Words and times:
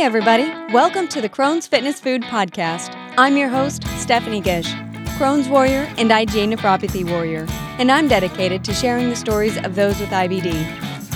Hey, 0.00 0.06
everybody. 0.06 0.44
Welcome 0.72 1.08
to 1.08 1.20
the 1.20 1.28
Crohn's 1.28 1.66
Fitness 1.66 2.00
Food 2.00 2.22
Podcast. 2.22 2.94
I'm 3.18 3.36
your 3.36 3.50
host, 3.50 3.86
Stephanie 3.98 4.40
Gish, 4.40 4.72
Crohn's 5.18 5.46
Warrior 5.46 5.92
and 5.98 6.10
IgA 6.10 6.54
Nephropathy 6.54 7.06
Warrior, 7.06 7.44
and 7.78 7.92
I'm 7.92 8.08
dedicated 8.08 8.64
to 8.64 8.72
sharing 8.72 9.10
the 9.10 9.14
stories 9.14 9.58
of 9.58 9.74
those 9.74 10.00
with 10.00 10.08
IBD. 10.08 10.54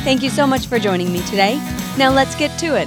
Thank 0.05 0.23
you 0.23 0.29
so 0.29 0.47
much 0.47 0.67
for 0.67 0.79
joining 0.79 1.15
me 1.15 1.23
today. 1.23 1.55
Now 1.97 2.11
let's 2.11 2.37
get 2.37 2.59
to 2.59 2.77
it. 2.79 2.87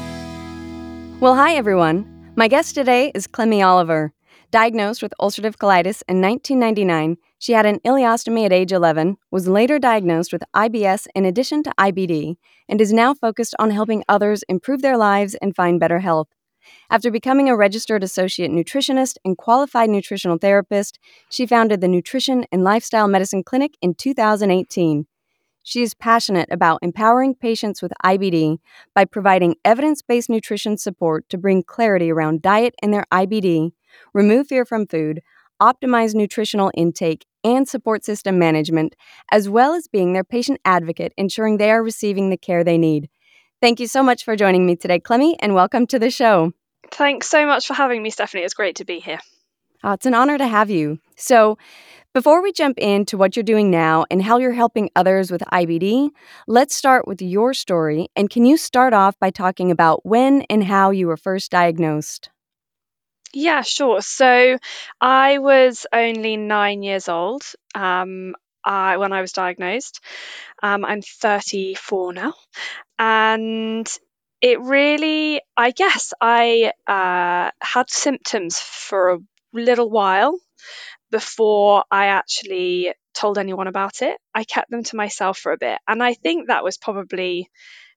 Well, 1.19 1.33
hi, 1.33 1.55
everyone. 1.55 2.05
My 2.35 2.47
guest 2.47 2.75
today 2.75 3.11
is 3.15 3.25
Clemmie 3.25 3.63
Oliver. 3.63 4.13
Diagnosed 4.51 5.01
with 5.01 5.15
ulcerative 5.19 5.55
colitis 5.55 6.03
in 6.07 6.21
1999, 6.21 7.17
she 7.40 7.54
had 7.54 7.65
an 7.65 7.79
ileostomy 7.85 8.46
at 8.46 8.53
age 8.53 8.72
11, 8.72 9.17
was 9.31 9.47
later 9.47 9.78
diagnosed 9.78 10.33
with 10.33 10.44
IBS 10.56 11.08
in 11.13 11.26
addition 11.26 11.63
to 11.63 11.74
IBD, 11.78 12.38
and 12.67 12.81
is 12.81 12.92
now 12.92 13.13
focused 13.13 13.56
on 13.60 13.70
helping 13.70 14.03
others 14.10 14.44
improve 14.49 14.81
their 14.81 14.97
lives 14.97 15.35
and 15.35 15.56
find 15.56 15.79
better 15.79 15.99
health. 15.99 16.27
After 16.89 17.11
becoming 17.11 17.49
a 17.49 17.55
registered 17.55 18.03
associate 18.03 18.52
nutritionist 18.52 19.17
and 19.23 19.38
qualified 19.38 19.89
nutritional 19.89 20.38
therapist, 20.38 20.99
she 21.30 21.45
founded 21.45 21.81
the 21.81 21.88
Nutrition 21.88 22.45
and 22.52 22.63
Lifestyle 22.63 23.08
Medicine 23.08 23.44
Clinic 23.44 23.75
in 23.81 23.94
2018. 23.94 25.05
She 25.63 25.81
is 25.81 25.94
passionate 25.94 26.47
about 26.49 26.80
empowering 26.81 27.35
patients 27.35 27.81
with 27.81 27.91
IBD 28.03 28.59
by 28.95 29.03
providing 29.05 29.55
evidence 29.66 30.02
based 30.02 30.30
nutrition 30.30 30.77
support 30.77 31.27
to 31.30 31.38
bring 31.38 31.61
clarity 31.61 32.09
around 32.09 32.41
diet 32.41 32.73
and 32.81 32.94
their 32.94 33.05
IBD, 33.11 33.72
remove 34.13 34.47
fear 34.47 34.63
from 34.63 34.88
food, 34.88 35.22
optimize 35.61 36.16
nutritional 36.16 36.72
intake 36.75 37.25
and 37.47 37.67
support 37.67 38.03
system 38.03 38.37
management, 38.37 38.93
as 39.31 39.47
well 39.47 39.73
as 39.73 39.88
being 39.88 40.11
their 40.11 40.25
patient 40.25 40.59
advocate, 40.65 41.13
ensuring 41.17 41.57
they 41.57 41.71
are 41.71 41.81
receiving 41.81 42.29
the 42.29 42.38
care 42.38 42.63
they 42.63 42.77
need. 42.77 43.09
Thank 43.61 43.79
you 43.79 43.88
so 43.88 44.03
much 44.03 44.25
for 44.25 44.35
joining 44.35 44.65
me 44.65 44.75
today, 44.75 44.99
Clemmie, 44.99 45.38
and 45.39 45.55
welcome 45.55 45.88
to 45.88 45.97
the 45.97 46.11
show. 46.11 46.52
Thanks 46.91 47.29
so 47.29 47.45
much 47.45 47.65
for 47.65 47.73
having 47.73 48.03
me, 48.03 48.09
Stephanie. 48.09 48.43
It's 48.43 48.53
great 48.53 48.75
to 48.75 48.85
be 48.85 48.99
here. 48.99 49.19
Oh, 49.83 49.94
it's 49.94 50.05
an 50.05 50.13
honor 50.13 50.38
to 50.38 50.47
have 50.47 50.69
you. 50.69 50.99
So, 51.16 51.57
before 52.13 52.41
we 52.44 52.52
jump 52.52 52.77
into 52.80 53.17
what 53.17 53.35
you're 53.35 53.44
doing 53.44 53.72
now 53.72 54.05
and 54.09 54.22
how 54.22 54.39
you're 54.39 54.52
helping 54.52 54.89
others 54.95 55.31
with 55.31 55.41
IBD, 55.53 56.09
let's 56.47 56.75
start 56.75 57.07
with 57.07 57.22
your 57.22 57.53
story. 57.53 58.09
And 58.16 58.29
can 58.29 58.45
you 58.45 58.57
start 58.57 58.94
off 58.94 59.17
by 59.19 59.29
talking 59.29 59.72
about 59.72 60.05
when 60.05 60.41
and 60.50 60.63
how 60.63 60.89
you 60.89 61.07
were 61.07 61.17
first 61.17 61.52
diagnosed? 61.52 62.29
Yeah, 63.33 63.61
sure. 63.61 64.02
So 64.02 64.58
I 65.02 65.38
was 65.38 65.86
only 65.94 66.38
nine 66.38 66.81
years 66.83 67.09
old 67.09 67.44
um, 67.75 68.36
I, 68.64 68.97
when 68.97 69.14
I 69.14 69.22
was 69.22 69.31
diagnosed. 69.31 70.00
Um, 70.64 70.86
I'm 70.86 71.02
34 71.02 72.14
now. 72.14 72.34
And 73.00 73.88
it 74.42 74.61
really, 74.61 75.42
I 75.58 75.72
guess, 75.72 76.14
I 76.22 76.73
uh, 76.88 77.52
had 77.61 77.89
symptoms 77.89 78.59
for 78.59 79.11
a 79.16 79.19
little 79.53 79.89
while 79.89 80.39
before 81.12 81.84
I 81.91 82.08
actually 82.08 82.94
told 83.14 83.38
anyone 83.38 83.67
about 83.67 84.02
it. 84.02 84.17
I 84.34 84.44
kept 84.44 84.69
them 84.72 84.84
to 84.84 84.95
myself 84.95 85.38
for 85.38 85.52
a 85.52 85.58
bit. 85.58 85.80
And 85.88 86.03
I 86.03 86.14
think 86.14 86.47
that 86.47 86.64
was 86.64 86.78
probably 86.78 87.50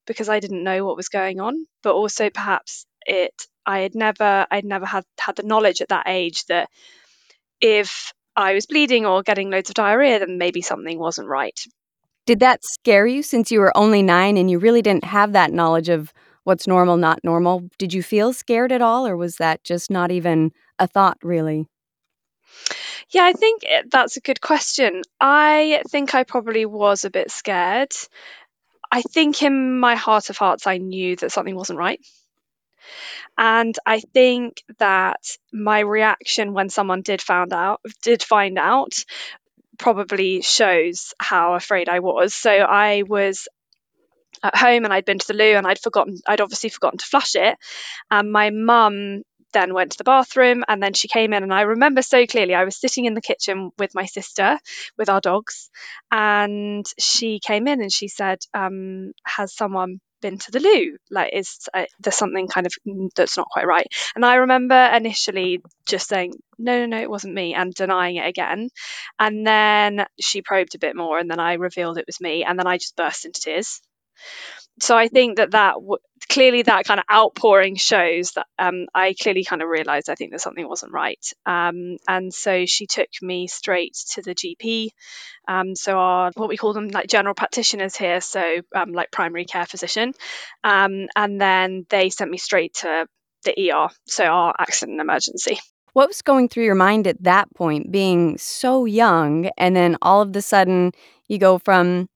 because 0.06 0.28
I 0.28 0.40
didn't 0.40 0.64
know 0.64 0.84
what 0.86 0.96
was 0.96 1.08
going 1.08 1.40
on, 1.40 1.66
but 1.82 1.94
also 1.94 2.30
perhaps 2.30 2.86
it 3.10 3.34
I 3.66 3.80
had 3.80 3.94
never 3.94 4.46
I'd 4.50 4.64
never 4.64 4.86
had 4.86 5.04
had 5.18 5.36
the 5.36 5.42
knowledge 5.42 5.82
at 5.82 5.88
that 5.88 6.04
age 6.06 6.44
that 6.46 6.68
if 7.60 8.12
I 8.36 8.54
was 8.54 8.66
bleeding 8.66 9.04
or 9.04 9.22
getting 9.22 9.50
loads 9.50 9.70
of 9.70 9.74
diarrhea, 9.74 10.20
then 10.20 10.38
maybe 10.38 10.62
something 10.62 10.98
wasn't 10.98 11.28
right. 11.28 11.58
Did 12.26 12.40
that 12.40 12.64
scare 12.64 13.06
you 13.06 13.22
since 13.22 13.50
you 13.50 13.60
were 13.60 13.76
only 13.76 14.02
nine 14.02 14.36
and 14.36 14.50
you 14.50 14.58
really 14.58 14.82
didn't 14.82 15.04
have 15.04 15.32
that 15.32 15.52
knowledge 15.52 15.88
of 15.88 16.12
what's 16.44 16.66
normal, 16.66 16.96
not 16.96 17.20
normal? 17.24 17.68
Did 17.78 17.92
you 17.92 18.02
feel 18.02 18.32
scared 18.32 18.72
at 18.72 18.80
all, 18.80 19.06
or 19.06 19.16
was 19.16 19.36
that 19.36 19.64
just 19.64 19.90
not 19.90 20.10
even 20.10 20.52
a 20.78 20.86
thought, 20.86 21.18
really? 21.22 21.66
Yeah, 23.10 23.24
I 23.24 23.32
think 23.32 23.62
eh, 23.66 23.82
that's 23.90 24.16
a 24.16 24.20
good 24.20 24.40
question. 24.40 25.02
I 25.20 25.82
think 25.88 26.14
I 26.14 26.24
probably 26.24 26.66
was 26.66 27.04
a 27.04 27.10
bit 27.10 27.30
scared. 27.30 27.92
I 28.92 29.02
think 29.02 29.42
in 29.42 29.78
my 29.78 29.96
heart 29.96 30.30
of 30.30 30.36
hearts, 30.36 30.66
I 30.66 30.78
knew 30.78 31.16
that 31.16 31.32
something 31.32 31.54
wasn't 31.54 31.78
right. 31.78 32.00
And 33.38 33.76
I 33.86 34.00
think 34.00 34.62
that 34.78 35.20
my 35.52 35.80
reaction 35.80 36.52
when 36.52 36.68
someone 36.68 37.02
did 37.02 37.22
found 37.22 37.52
out 37.52 37.80
did 38.02 38.22
find 38.22 38.58
out 38.58 39.04
probably 39.78 40.42
shows 40.42 41.14
how 41.18 41.54
afraid 41.54 41.88
I 41.88 42.00
was. 42.00 42.34
So 42.34 42.50
I 42.50 43.02
was 43.06 43.48
at 44.42 44.56
home 44.56 44.84
and 44.84 44.92
I'd 44.92 45.04
been 45.04 45.18
to 45.18 45.26
the 45.26 45.34
loo 45.34 45.56
and 45.56 45.66
I'd 45.66 45.78
forgotten 45.78 46.16
I'd 46.26 46.40
obviously 46.40 46.70
forgotten 46.70 46.98
to 46.98 47.06
flush 47.06 47.34
it. 47.34 47.56
And 48.10 48.32
my 48.32 48.50
mum 48.50 49.22
then 49.52 49.74
went 49.74 49.92
to 49.92 49.98
the 49.98 50.04
bathroom 50.04 50.64
and 50.68 50.82
then 50.82 50.92
she 50.92 51.08
came 51.08 51.32
in 51.32 51.42
and 51.42 51.52
I 51.52 51.62
remember 51.62 52.02
so 52.02 52.26
clearly 52.26 52.54
I 52.54 52.64
was 52.64 52.76
sitting 52.76 53.04
in 53.04 53.14
the 53.14 53.20
kitchen 53.20 53.70
with 53.78 53.94
my 53.94 54.06
sister 54.06 54.58
with 54.96 55.08
our 55.08 55.20
dogs 55.20 55.70
and 56.10 56.86
she 56.98 57.40
came 57.40 57.66
in 57.66 57.80
and 57.80 57.92
she 57.92 58.08
said 58.08 58.38
um, 58.54 59.12
has 59.24 59.54
someone 59.54 60.00
been 60.20 60.38
to 60.38 60.50
the 60.50 60.60
loo. 60.60 60.96
Like 61.10 61.32
is 61.34 61.68
uh, 61.74 61.84
there's 62.00 62.16
something 62.16 62.48
kind 62.48 62.66
of 62.66 62.74
that's 63.16 63.36
not 63.36 63.48
quite 63.50 63.66
right. 63.66 63.86
And 64.14 64.24
i 64.24 64.36
remember 64.36 64.74
initially 64.94 65.62
just 65.86 66.08
saying 66.08 66.34
no 66.58 66.80
no 66.80 66.86
no 66.86 67.00
it 67.00 67.10
wasn't 67.10 67.34
me 67.34 67.54
and 67.54 67.74
denying 67.74 68.16
it 68.16 68.26
again. 68.26 68.70
And 69.18 69.46
then 69.46 70.06
she 70.20 70.42
probed 70.42 70.74
a 70.74 70.78
bit 70.78 70.96
more 70.96 71.18
and 71.18 71.30
then 71.30 71.40
i 71.40 71.54
revealed 71.54 71.98
it 71.98 72.06
was 72.06 72.20
me 72.20 72.44
and 72.44 72.58
then 72.58 72.66
i 72.66 72.76
just 72.76 72.96
burst 72.96 73.24
into 73.24 73.40
tears 73.40 73.80
so 74.80 74.96
I 74.96 75.08
think 75.08 75.36
that 75.36 75.52
that 75.52 75.74
w- 75.74 75.98
clearly 76.28 76.62
that 76.62 76.84
kind 76.84 77.00
of 77.00 77.06
outpouring 77.10 77.76
shows 77.76 78.32
that 78.32 78.46
um, 78.58 78.86
I 78.94 79.14
clearly 79.20 79.44
kind 79.44 79.62
of 79.62 79.68
realized 79.68 80.08
I 80.08 80.14
think 80.14 80.32
that 80.32 80.40
something 80.40 80.66
wasn't 80.66 80.92
right. 80.92 81.24
Um, 81.46 81.96
and 82.08 82.32
so 82.32 82.66
she 82.66 82.86
took 82.86 83.08
me 83.20 83.46
straight 83.48 83.96
to 84.12 84.22
the 84.22 84.34
GP. 84.34 84.90
Um, 85.48 85.74
so 85.74 85.98
our 85.98 86.30
what 86.36 86.48
we 86.48 86.56
call 86.56 86.72
them 86.72 86.88
like 86.88 87.08
general 87.08 87.34
practitioners 87.34 87.96
here, 87.96 88.20
so 88.20 88.60
um, 88.74 88.92
like 88.92 89.10
primary 89.10 89.44
care 89.44 89.66
physician, 89.66 90.12
um, 90.62 91.08
and 91.16 91.40
then 91.40 91.86
they 91.88 92.10
sent 92.10 92.30
me 92.30 92.38
straight 92.38 92.74
to 92.74 93.06
the 93.44 93.72
ER, 93.72 93.88
so 94.06 94.24
our 94.24 94.54
accident 94.58 94.92
and 94.92 95.00
emergency. 95.00 95.58
What 95.92 96.08
was 96.08 96.22
going 96.22 96.48
through 96.48 96.64
your 96.64 96.76
mind 96.76 97.08
at 97.08 97.22
that 97.24 97.52
point, 97.54 97.90
being 97.90 98.38
so 98.38 98.84
young, 98.84 99.50
and 99.58 99.74
then 99.74 99.96
all 100.02 100.20
of 100.20 100.36
a 100.36 100.42
sudden 100.42 100.92
you 101.26 101.38
go 101.38 101.58
from 101.58 102.08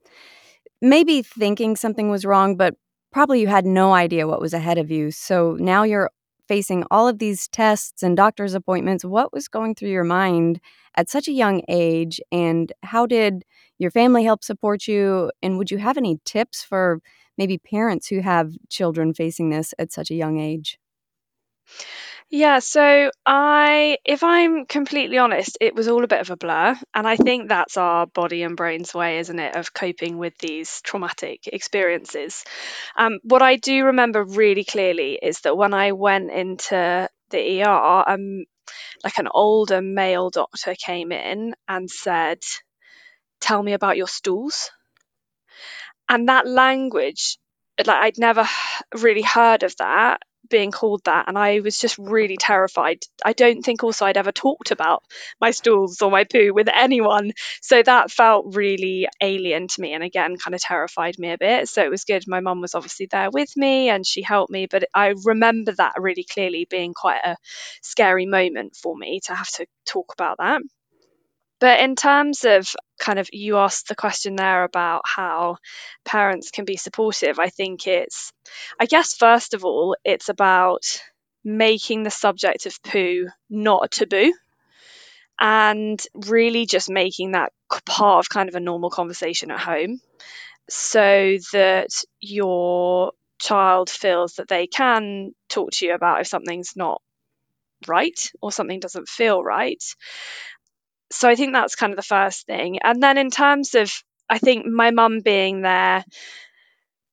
maybe 0.85 1.23
thinking 1.23 1.77
something 1.77 2.11
was 2.11 2.25
wrong, 2.25 2.57
but 2.57 2.75
probably 3.13 3.41
you 3.41 3.49
had 3.49 3.67
no 3.67 3.95
idea 3.95 4.27
what 4.27 4.41
was 4.41 4.53
ahead 4.55 4.79
of 4.79 4.91
you. 4.91 5.11
So 5.11 5.57
now 5.59 5.83
you're 5.83 6.11
facing 6.47 6.85
all 6.91 7.09
of 7.09 7.19
these 7.19 7.49
tests 7.49 8.03
and 8.03 8.17
doctor's 8.17 8.55
appointments. 8.55 9.05
What 9.05 9.33
was 9.33 9.49
going 9.49 9.75
through 9.75 9.91
your 9.91 10.05
mind 10.05 10.61
at 10.97 11.09
such 11.09 11.27
a 11.27 11.33
young 11.33 11.63
age? 11.69 12.21
And 12.31 12.73
how 12.83 13.07
did 13.07 13.45
your 13.79 13.91
family 13.91 14.25
help 14.25 14.45
support 14.45 14.87
you? 14.87 15.31
And 15.43 15.57
would 15.59 15.71
you 15.71 15.79
have 15.79 15.97
any 15.97 16.19
tips 16.25 16.63
for 16.63 17.01
maybe 17.39 17.59
parents 17.59 18.09
who 18.09 18.21
have 18.21 18.53
children 18.69 19.15
facing 19.15 19.51
this 19.51 19.73
at 19.79 19.91
such 19.93 20.11
a 20.11 20.15
young 20.15 20.39
age? 20.39 20.79
Yeah, 22.37 22.59
so 22.59 23.13
I, 23.25 23.99
if 24.05 24.25
I'm 24.25 24.67
completely 24.67 25.19
honest, 25.19 25.57
it 25.61 25.77
was 25.77 25.87
all 25.87 26.03
a 26.03 26.09
bit 26.09 26.21
of 26.21 26.31
a 26.31 26.37
blur. 26.37 26.77
And 26.93 27.07
I 27.07 27.15
think 27.15 27.49
that's 27.49 27.77
our 27.77 28.09
body 28.09 28.43
and 28.43 28.57
brain's 28.57 28.93
way, 28.93 29.21
isn't 29.21 29.39
it, 29.39 29.55
of 29.55 29.73
coping 29.73 30.19
with 30.19 30.37
these 30.39 30.81
traumatic 30.81 31.47
experiences. 31.47 32.45
Um, 32.99 33.21
what 33.23 33.43
I 33.43 33.55
do 33.55 33.85
remember 33.85 34.25
really 34.25 34.65
clearly 34.65 35.17
is 35.23 35.43
that 35.43 35.57
when 35.57 35.75
I 35.75 35.93
went 35.93 36.33
into 36.33 37.09
the 37.31 37.63
ER, 37.63 38.05
um, 38.05 38.47
like 39.05 39.19
an 39.19 39.29
older 39.33 39.81
male 39.81 40.31
doctor 40.31 40.75
came 40.75 41.13
in 41.13 41.55
and 41.69 41.89
said, 41.89 42.41
Tell 43.39 43.63
me 43.63 43.75
about 43.75 43.97
your 43.97 44.09
stools. 44.09 44.73
And 46.09 46.29
that 46.29 46.49
language, 46.49 47.39
like 47.79 47.89
I'd 47.97 48.19
never 48.19 48.45
really 48.93 49.23
heard 49.23 49.63
of 49.63 49.77
that 49.77 50.21
being 50.49 50.71
called 50.71 51.03
that 51.05 51.29
and 51.29 51.39
I 51.39 51.61
was 51.61 51.79
just 51.79 51.99
really 51.99 52.37
terrified. 52.37 52.99
I 53.25 53.33
don't 53.33 53.63
think 53.63 53.83
also 53.83 54.05
I'd 54.07 54.17
ever 54.17 54.33
talked 54.33 54.71
about 54.71 55.03
my 55.41 55.51
stools 55.51 56.01
or 56.03 56.11
my 56.11 56.25
poo 56.25 56.53
with 56.53 56.69
anyone. 56.73 57.33
So 57.61 57.83
that 57.83 58.11
felt 58.11 58.55
really 58.55 59.09
alien 59.21 59.69
to 59.69 59.81
me 59.81 59.93
and 59.93 60.03
again 60.03 60.37
kind 60.37 60.55
of 60.55 60.61
terrified 60.61 61.19
me 61.19 61.31
a 61.33 61.39
bit. 61.39 61.69
So 61.69 61.83
it 61.83 61.91
was 61.91 62.05
good. 62.05 62.25
My 62.27 62.41
mum 62.41 62.61
was 62.61 62.75
obviously 62.75 63.07
there 63.11 63.31
with 63.31 63.57
me 63.57 63.89
and 63.89 64.07
she 64.07 64.23
helped 64.23 64.51
me, 64.53 64.67
but 64.71 64.85
I 64.95 65.15
remember 65.25 65.73
that 65.73 65.95
really 65.99 66.25
clearly 66.25 66.67
being 66.69 66.95
quite 66.95 67.21
a 67.25 67.37
scary 67.83 68.27
moment 68.27 68.77
for 68.77 68.97
me 68.97 69.21
to 69.25 69.35
have 69.35 69.51
to 69.53 69.67
talk 69.87 70.13
about 70.13 70.39
that. 70.39 70.63
But 71.61 71.81
in 71.81 71.97
terms 71.97 72.45
of 72.45 72.69
kind 72.99 73.19
of, 73.19 73.29
you 73.33 73.57
asked 73.59 73.89
the 73.89 73.95
question 73.95 74.37
there 74.37 74.65
about 74.65 75.03
how 75.05 75.57
parents 76.05 76.51
can 76.51 76.65
be 76.65 76.77
supportive. 76.77 77.39
I 77.39 77.49
think 77.49 77.87
it's, 77.87 78.33
I 78.79 78.87
guess, 78.87 79.15
first 79.15 79.55
of 79.55 79.65
all, 79.65 79.97
it's 80.05 80.29
about 80.29 80.85
making 81.45 82.03
the 82.03 82.11
subject 82.11 82.67
of 82.67 82.83
poo 82.83 83.29
not 83.51 83.85
a 83.85 83.89
taboo 83.89 84.33
and 85.39 86.03
really 86.27 86.67
just 86.67 86.89
making 86.89 87.33
that 87.33 87.53
part 87.87 88.25
of 88.25 88.29
kind 88.29 88.49
of 88.49 88.55
a 88.55 88.61
normal 88.61 88.91
conversation 88.91 89.51
at 89.51 89.61
home 89.61 90.01
so 90.69 91.37
that 91.53 91.91
your 92.21 93.13
child 93.39 93.91
feels 93.91 94.35
that 94.35 94.49
they 94.49 94.67
can 94.67 95.33
talk 95.49 95.71
to 95.73 95.87
you 95.87 95.95
about 95.95 96.21
if 96.21 96.27
something's 96.27 96.73
not 96.77 97.03
right 97.87 98.31
or 98.41 98.51
something 98.53 98.81
doesn't 98.81 99.09
feel 99.09 99.43
right. 99.43 99.83
So 101.15 101.29
I 101.29 101.37
think 101.37 101.53
that's 101.53 101.77
kind 101.77 101.93
of 101.93 101.97
the 101.97 102.03
first 102.03 102.47
thing. 102.47 102.79
And 102.83 103.03
then 103.03 103.19
in 103.19 103.31
terms 103.31 103.75
of, 103.75 103.93
I 104.29 104.39
think 104.39 104.67
my 104.67 104.91
mum 104.91 105.21
being 105.21 105.63
there 105.63 106.05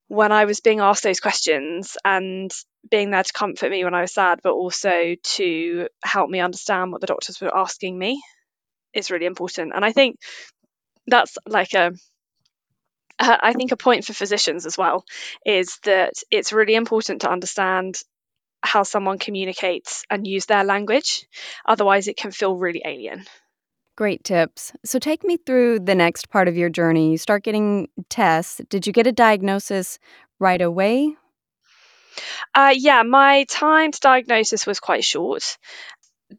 when 0.08 0.32
I 0.32 0.46
was 0.46 0.60
being 0.60 0.80
asked 0.80 1.04
those 1.04 1.20
questions 1.20 1.98
and 2.04 2.52
being 2.90 3.12
there 3.12 3.24
to 3.24 3.34
comfort 3.34 3.70
me 3.70 3.84
when 3.84 3.94
I 3.94 4.02
was 4.02 4.14
sad, 4.14 4.40
but 4.44 4.54
also 4.54 5.16
to 5.22 5.88
help 6.04 6.30
me 6.30 6.40
understand 6.40 6.92
what 6.92 7.00
the 7.00 7.08
doctors 7.08 7.40
were 7.40 7.56
asking 7.56 7.98
me 7.98 8.22
is 8.94 9.12
really 9.12 9.26
important. 9.26 9.72
And 9.74 9.86
I 9.86 9.92
think 9.92 10.18
that's 11.08 11.38
like 11.48 11.74
a 11.74 11.94
I 13.20 13.54
think 13.54 13.72
a 13.72 13.78
point 13.78 14.04
for 14.04 14.14
physicians 14.14 14.66
as 14.66 14.80
well 14.80 15.06
is 15.46 15.78
that 15.84 16.14
it's 16.32 16.54
really 16.54 16.74
important 16.74 17.22
to 17.22 17.30
understand 17.30 18.00
how 18.64 18.82
someone 18.82 19.20
communicates 19.20 20.04
and 20.10 20.26
use 20.26 20.48
their 20.48 20.64
language. 20.64 21.28
Otherwise, 21.66 22.08
it 22.08 22.18
can 22.18 22.32
feel 22.32 22.56
really 22.56 22.82
alien. 22.84 23.26
Great 24.02 24.24
tips. 24.24 24.74
So, 24.84 24.98
take 24.98 25.24
me 25.24 25.38
through 25.38 25.82
the 25.82 25.94
next 25.94 26.32
part 26.32 26.48
of 26.48 26.58
your 26.58 26.70
journey. 26.70 27.12
You 27.12 27.20
start 27.20 27.44
getting 27.44 27.88
tests. 28.10 28.60
Did 28.68 28.88
you 28.88 28.94
get 28.94 29.06
a 29.06 29.12
diagnosis 29.12 30.00
right 30.40 30.60
away? 30.60 31.16
Uh, 32.56 32.74
yeah, 32.76 33.04
my 33.04 33.44
time 33.44 33.92
to 33.92 34.00
diagnosis 34.00 34.66
was 34.66 34.80
quite 34.80 35.04
short. 35.04 35.60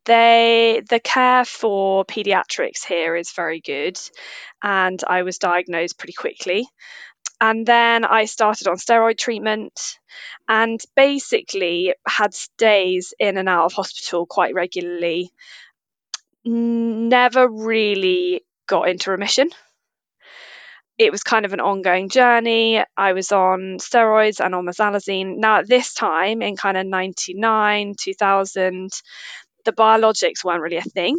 They 0.06 0.82
the 0.90 0.98
care 0.98 1.44
for 1.44 2.04
pediatrics 2.04 2.84
here 2.84 3.14
is 3.14 3.30
very 3.30 3.60
good, 3.60 3.96
and 4.60 5.00
I 5.06 5.22
was 5.22 5.38
diagnosed 5.38 5.98
pretty 5.98 6.14
quickly. 6.14 6.66
And 7.40 7.64
then 7.64 8.04
I 8.04 8.24
started 8.24 8.66
on 8.66 8.76
steroid 8.76 9.18
treatment 9.18 10.00
and 10.48 10.80
basically 10.96 11.94
had 12.04 12.34
stays 12.34 13.14
in 13.20 13.38
and 13.38 13.48
out 13.48 13.66
of 13.66 13.72
hospital 13.72 14.26
quite 14.26 14.52
regularly. 14.52 15.30
Never 16.44 17.48
really 17.48 18.44
got 18.66 18.88
into 18.88 19.10
remission. 19.10 19.50
It 20.98 21.10
was 21.10 21.22
kind 21.22 21.44
of 21.44 21.52
an 21.52 21.60
ongoing 21.60 22.08
journey. 22.08 22.82
I 22.96 23.12
was 23.12 23.32
on 23.32 23.78
steroids 23.78 24.44
and 24.44 24.54
on 24.54 24.66
mesalazine. 24.66 25.38
Now, 25.38 25.58
at 25.58 25.68
this 25.68 25.94
time 25.94 26.42
in 26.42 26.56
kind 26.56 26.76
of 26.76 26.86
99, 26.86 27.94
2000, 27.98 28.90
the 29.64 29.72
biologics 29.72 30.44
weren't 30.44 30.62
really 30.62 30.76
a 30.76 30.82
thing 30.82 31.18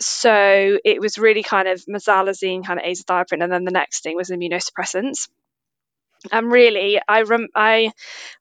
so 0.00 0.78
it 0.84 1.00
was 1.00 1.18
really 1.18 1.42
kind 1.42 1.68
of 1.68 1.84
mesalazine, 1.86 2.64
kind 2.64 2.78
of 2.78 2.86
azathioprine, 2.86 3.42
and 3.42 3.52
then 3.52 3.64
the 3.64 3.70
next 3.70 4.02
thing 4.02 4.16
was 4.16 4.30
immunosuppressants. 4.30 5.28
And 6.32 6.50
really, 6.50 7.00
I 7.06 7.22
rem- 7.22 7.48
I 7.54 7.92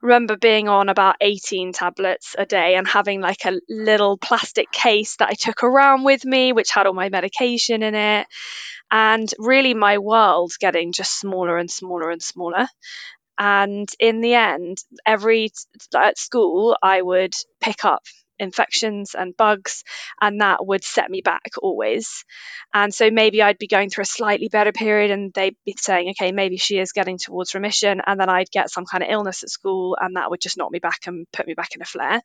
remember 0.02 0.36
being 0.36 0.68
on 0.68 0.90
about 0.90 1.18
18 1.22 1.74
tablets 1.74 2.36
a 2.38 2.46
day 2.46 2.76
and 2.76 2.88
having 2.88 3.22
like 3.22 3.46
a 3.46 3.60
little 3.70 4.18
plastic 4.18 4.72
case 4.72 5.16
that 5.18 5.30
I 5.30 5.34
took 5.34 5.64
around 5.64 6.04
with 6.04 6.26
me, 6.26 6.54
which 6.54 6.72
had 6.72 6.88
all 6.88 6.94
my 6.94 7.10
medication 7.10 7.84
in 7.84 7.94
it. 7.96 8.28
And 8.90 9.32
really, 9.38 9.74
my 9.74 10.00
world 10.00 10.54
getting 10.60 10.92
just 10.92 11.20
smaller 11.20 11.58
and 11.58 11.70
smaller 11.70 12.10
and 12.10 12.22
smaller. 12.22 12.68
And 13.38 13.88
in 14.00 14.22
the 14.22 14.34
end, 14.34 14.80
every 15.06 15.52
at 15.96 16.18
school, 16.18 16.76
I 16.82 17.02
would 17.02 17.34
pick 17.62 17.86
up 17.86 18.04
infections 18.40 19.16
and 19.16 19.36
bugs, 19.36 19.84
and 20.22 20.42
that 20.42 20.66
would 20.66 20.84
set 20.84 21.10
me 21.10 21.22
back 21.22 21.52
always. 21.62 22.26
And 22.74 22.94
so 22.94 23.10
maybe 23.12 23.42
I'd 23.42 23.58
be 23.58 23.68
going 23.68 23.90
through 23.90 24.04
a 24.04 24.06
slightly 24.06 24.50
better 24.50 24.72
period, 24.72 25.12
and 25.12 25.34
they'd 25.34 25.56
be 25.66 25.76
saying, 25.78 26.10
okay, 26.12 26.32
maybe 26.32 26.58
she 26.58 26.80
is 26.80 26.92
getting 26.92 27.18
towards 27.18 27.56
remission, 27.56 28.02
and 28.06 28.20
then 28.20 28.30
I'd 28.30 28.52
get 28.52 28.70
some 28.70 28.86
kind 28.86 29.04
of 29.04 29.10
illness 29.10 29.44
at 29.44 29.50
school, 29.50 29.98
and 30.00 30.16
that 30.16 30.30
would 30.30 30.42
just 30.42 30.58
knock 30.58 30.72
me 30.72 30.80
back 30.80 31.08
and 31.08 31.26
put 31.32 31.48
me 31.48 31.54
back 31.54 31.76
in 31.76 31.82
a 31.82 31.86
flare. 31.86 32.22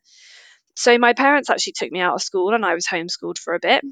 So 0.75 0.97
my 0.97 1.13
parents 1.13 1.49
actually 1.49 1.73
took 1.73 1.91
me 1.91 1.99
out 1.99 2.15
of 2.15 2.21
school, 2.21 2.53
and 2.53 2.65
I 2.65 2.73
was 2.73 2.87
homeschooled 2.87 3.37
for 3.37 3.53
a 3.53 3.59
bit. 3.59 3.83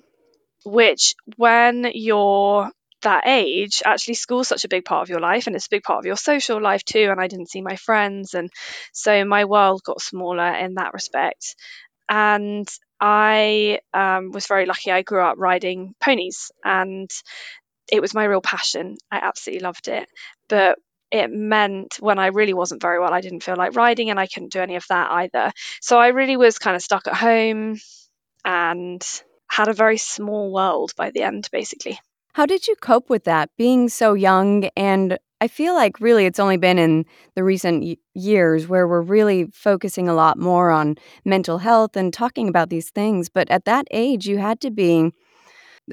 Which, 0.64 1.16
when 1.38 1.90
you're 1.94 2.70
that 3.02 3.24
age, 3.26 3.82
actually 3.86 4.14
school's 4.16 4.48
such 4.48 4.64
a 4.64 4.70
big 4.70 4.86
part 4.86 5.04
of 5.04 5.10
your 5.10 5.20
life 5.20 5.48
and 5.48 5.56
it's 5.56 5.66
a 5.66 5.72
big 5.72 5.84
part 5.84 6.00
of 6.00 6.06
your 6.06 6.16
social 6.16 6.62
life 6.62 6.84
too. 6.84 7.08
And 7.10 7.20
I 7.20 7.28
didn't 7.28 7.50
see 7.50 7.62
my 7.62 7.76
friends. 7.76 8.34
And 8.34 8.50
so 8.94 9.26
my 9.26 9.46
world 9.46 9.82
got 9.84 10.02
smaller 10.02 10.54
in 10.54 10.76
that 10.76 10.94
respect 10.94 11.56
and 12.12 12.68
I 13.00 13.80
um, 13.94 14.32
was 14.32 14.46
very 14.46 14.66
lucky. 14.66 14.92
I 14.92 15.02
grew 15.02 15.24
up 15.24 15.40
riding 15.40 15.96
ponies, 16.00 16.52
and 16.64 17.10
it 17.92 18.02
was 18.02 18.14
my 18.14 18.26
real 18.26 18.42
passion. 18.42 18.98
I 19.10 19.20
absolutely 19.24 19.64
loved 19.64 19.88
it, 19.88 20.10
but 20.50 20.78
it 21.10 21.32
meant 21.32 21.98
when 22.00 22.20
I 22.20 22.28
really 22.28 22.54
wasn't 22.54 22.82
very 22.82 23.00
well, 23.00 23.14
I 23.14 23.22
didn't 23.22 23.44
feel 23.44 23.56
like 23.56 23.76
riding, 23.76 24.10
and 24.10 24.20
I 24.20 24.28
couldn't 24.28 24.52
do 24.52 24.60
any 24.60 24.76
of 24.76 24.86
that 24.90 25.10
either. 25.10 25.54
So 25.80 25.98
I 25.98 26.10
really 26.10 26.36
was 26.36 26.60
kind 26.60 26.76
of 26.76 26.82
stuck 26.82 27.08
at 27.08 27.16
home, 27.16 27.80
and 28.44 29.02
had 29.50 29.70
a 29.70 29.74
very 29.74 29.98
small 29.98 30.52
world 30.52 30.92
by 30.98 31.12
the 31.12 31.24
end, 31.24 31.48
basically. 31.52 31.98
How 32.34 32.46
did 32.46 32.68
you 32.68 32.76
cope 32.76 33.10
with 33.10 33.24
that, 33.24 33.50
being 33.58 33.90
so 33.90 34.14
young 34.14 34.66
and 34.76 35.18
I 35.42 35.48
feel 35.48 35.74
like 35.74 36.00
really 36.00 36.26
it's 36.28 36.40
only 36.40 36.58
been 36.58 36.78
in 36.78 37.06
the 37.36 37.44
recent 37.44 37.98
years 38.14 38.68
where 38.68 38.88
we're 38.88 39.02
really 39.02 39.48
focusing 39.52 40.08
a 40.08 40.14
lot 40.14 40.38
more 40.38 40.70
on 40.70 40.96
mental 41.26 41.58
health 41.58 41.98
and 41.98 42.14
talking 42.14 42.48
about 42.48 42.70
these 42.70 42.92
things. 42.92 43.28
But 43.28 43.50
at 43.50 43.66
that 43.66 43.88
age, 43.90 44.28
you 44.28 44.38
had 44.38 44.62
to 44.62 44.70
be 44.70 45.12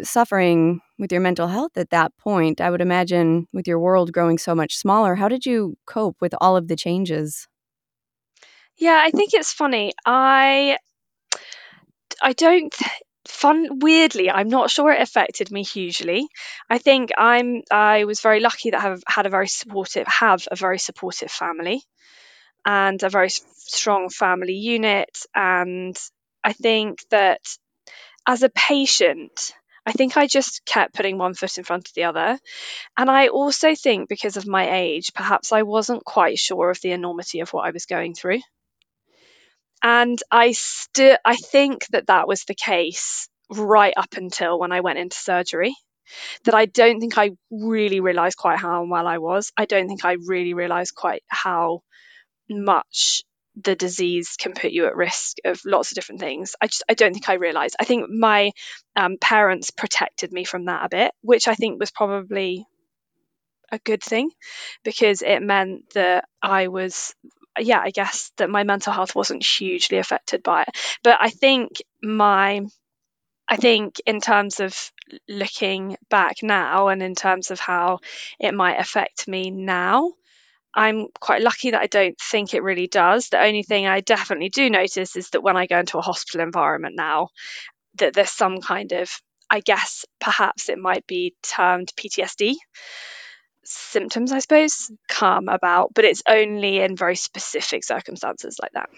suffering 0.02 0.80
with 0.98 1.10
your 1.10 1.22
mental 1.22 1.48
health 1.48 1.76
at 1.76 1.88
that 1.90 2.12
point. 2.18 2.60
I 2.60 2.70
would 2.70 2.82
imagine 2.82 3.48
with 3.54 3.66
your 3.66 3.78
world 3.78 4.12
growing 4.12 4.36
so 4.36 4.54
much 4.54 4.76
smaller. 4.76 5.14
How 5.14 5.28
did 5.28 5.46
you 5.46 5.76
cope 5.86 6.16
with 6.20 6.34
all 6.42 6.56
of 6.56 6.68
the 6.68 6.76
changes? 6.76 7.48
Yeah, 8.76 9.02
I 9.02 9.10
think 9.10 9.32
it's 9.32 9.52
funny. 9.52 9.92
I 10.04 10.76
I 12.22 12.32
don't 12.32 12.74
fun 13.28 13.78
weirdly 13.80 14.30
i'm 14.30 14.48
not 14.48 14.70
sure 14.70 14.90
it 14.90 15.02
affected 15.02 15.50
me 15.50 15.62
hugely. 15.62 16.26
I 16.70 16.78
think 16.78 17.10
i'm 17.18 17.62
i 17.70 18.04
was 18.04 18.20
very 18.20 18.40
lucky 18.40 18.70
that 18.70 18.80
i 18.80 18.88
have 18.88 19.02
had 19.06 19.26
a 19.26 19.30
very 19.30 19.48
supportive 19.48 20.06
have 20.06 20.48
a 20.50 20.56
very 20.56 20.78
supportive 20.78 21.30
family 21.30 21.82
and 22.64 23.02
a 23.02 23.08
very 23.08 23.28
strong 23.30 24.08
family 24.08 24.54
unit. 24.54 25.18
And 25.34 25.96
i 26.42 26.52
think 26.52 27.00
that 27.10 27.40
as 28.26 28.42
a 28.42 28.48
patient 28.50 29.52
i 29.86 29.92
think 29.92 30.16
i 30.16 30.26
just 30.26 30.64
kept 30.64 30.94
putting 30.94 31.18
one 31.18 31.34
foot 31.34 31.58
in 31.58 31.64
front 31.64 31.88
of 31.88 31.94
the 31.94 32.04
other. 32.04 32.38
And 32.96 33.10
i 33.10 33.28
also 33.28 33.74
think 33.74 34.08
because 34.08 34.36
of 34.38 34.46
my 34.46 34.70
age 34.70 35.12
perhaps 35.14 35.52
i 35.52 35.62
wasn't 35.62 36.04
quite 36.04 36.38
sure 36.38 36.70
of 36.70 36.80
the 36.80 36.92
enormity 36.92 37.40
of 37.40 37.52
what 37.52 37.66
i 37.66 37.72
was 37.72 37.86
going 37.86 38.14
through 38.14 38.40
and 39.82 40.18
I 40.30 40.52
still 40.52 41.16
I 41.24 41.36
think 41.36 41.86
that 41.88 42.06
that 42.06 42.28
was 42.28 42.44
the 42.44 42.54
case 42.54 43.28
right 43.50 43.94
up 43.96 44.14
until 44.16 44.58
when 44.58 44.72
I 44.72 44.80
went 44.80 44.98
into 44.98 45.16
surgery. 45.16 45.74
That 46.44 46.54
I 46.54 46.64
don't 46.64 47.00
think 47.00 47.18
I 47.18 47.32
really 47.50 48.00
realized 48.00 48.38
quite 48.38 48.58
how 48.58 48.82
unwell 48.82 49.06
I 49.06 49.18
was. 49.18 49.52
I 49.58 49.66
don't 49.66 49.88
think 49.88 50.06
I 50.06 50.16
really 50.26 50.54
realized 50.54 50.94
quite 50.94 51.22
how 51.28 51.82
much 52.48 53.24
the 53.62 53.74
disease 53.74 54.36
can 54.38 54.52
put 54.52 54.70
you 54.70 54.86
at 54.86 54.96
risk 54.96 55.36
of 55.44 55.60
lots 55.66 55.90
of 55.90 55.96
different 55.96 56.20
things. 56.20 56.54
I 56.60 56.66
just 56.66 56.84
I 56.88 56.94
don't 56.94 57.12
think 57.12 57.28
I 57.28 57.34
realized. 57.34 57.76
I 57.78 57.84
think 57.84 58.08
my 58.08 58.52
um, 58.96 59.16
parents 59.20 59.70
protected 59.70 60.32
me 60.32 60.44
from 60.44 60.66
that 60.66 60.86
a 60.86 60.88
bit, 60.88 61.12
which 61.22 61.48
I 61.48 61.54
think 61.54 61.78
was 61.78 61.90
probably 61.90 62.66
a 63.70 63.78
good 63.78 64.02
thing 64.02 64.30
because 64.82 65.22
it 65.22 65.40
meant 65.40 65.90
that 65.94 66.24
I 66.42 66.68
was 66.68 67.14
yeah, 67.64 67.80
I 67.80 67.90
guess 67.90 68.30
that 68.36 68.50
my 68.50 68.64
mental 68.64 68.92
health 68.92 69.14
wasn't 69.14 69.44
hugely 69.44 69.98
affected 69.98 70.42
by 70.42 70.62
it. 70.62 70.68
But 71.02 71.18
I 71.20 71.30
think 71.30 71.82
my 72.02 72.62
I 73.48 73.56
think 73.56 74.00
in 74.04 74.20
terms 74.20 74.60
of 74.60 74.92
looking 75.26 75.96
back 76.10 76.36
now 76.42 76.88
and 76.88 77.02
in 77.02 77.14
terms 77.14 77.50
of 77.50 77.58
how 77.58 78.00
it 78.38 78.52
might 78.52 78.78
affect 78.78 79.26
me 79.26 79.50
now, 79.50 80.12
I'm 80.74 81.06
quite 81.18 81.40
lucky 81.40 81.70
that 81.70 81.80
I 81.80 81.86
don't 81.86 82.18
think 82.20 82.52
it 82.52 82.62
really 82.62 82.88
does. 82.88 83.30
The 83.30 83.42
only 83.42 83.62
thing 83.62 83.86
I 83.86 84.00
definitely 84.00 84.50
do 84.50 84.68
notice 84.68 85.16
is 85.16 85.30
that 85.30 85.42
when 85.42 85.56
I 85.56 85.66
go 85.66 85.78
into 85.78 85.96
a 85.98 86.02
hospital 86.02 86.42
environment 86.42 86.94
now, 86.94 87.28
that 87.94 88.12
there's 88.12 88.30
some 88.30 88.60
kind 88.60 88.92
of, 88.92 89.10
I 89.50 89.60
guess 89.60 90.04
perhaps 90.20 90.68
it 90.68 90.78
might 90.78 91.06
be 91.06 91.34
termed 91.42 91.90
PTSD 91.96 92.56
symptoms, 93.68 94.32
I 94.32 94.38
suppose, 94.40 94.90
come 95.08 95.48
about, 95.48 95.92
but 95.94 96.04
it's 96.04 96.22
only 96.28 96.78
in 96.80 96.96
very 96.96 97.16
specific 97.16 97.84
circumstances 97.84 98.58
like 98.60 98.72
that. 98.72 98.90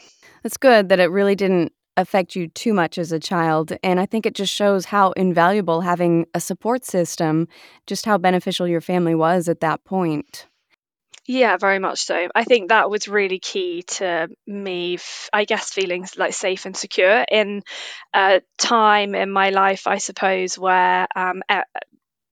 It's 0.44 0.56
good 0.56 0.88
that 0.88 1.00
it 1.00 1.10
really 1.10 1.34
didn't 1.34 1.72
affect 1.96 2.34
you 2.34 2.48
too 2.48 2.72
much 2.72 2.98
as 2.98 3.12
a 3.12 3.20
child. 3.20 3.72
And 3.82 4.00
I 4.00 4.06
think 4.06 4.26
it 4.26 4.34
just 4.34 4.52
shows 4.52 4.86
how 4.86 5.12
invaluable 5.12 5.82
having 5.82 6.26
a 6.34 6.40
support 6.40 6.84
system, 6.84 7.48
just 7.86 8.06
how 8.06 8.18
beneficial 8.18 8.66
your 8.66 8.80
family 8.80 9.14
was 9.14 9.48
at 9.48 9.60
that 9.60 9.84
point. 9.84 10.46
Yeah, 11.26 11.58
very 11.58 11.78
much 11.78 12.02
so. 12.02 12.28
I 12.34 12.44
think 12.44 12.70
that 12.70 12.90
was 12.90 13.06
really 13.06 13.38
key 13.38 13.84
to 13.98 14.28
me, 14.46 14.98
I 15.32 15.44
guess, 15.44 15.70
feeling 15.70 16.04
like 16.16 16.32
safe 16.32 16.66
and 16.66 16.76
secure 16.76 17.24
in 17.30 17.62
a 18.12 18.40
time 18.58 19.14
in 19.14 19.30
my 19.30 19.50
life, 19.50 19.86
I 19.86 19.98
suppose, 19.98 20.58
where 20.58 21.06
um, 21.14 21.42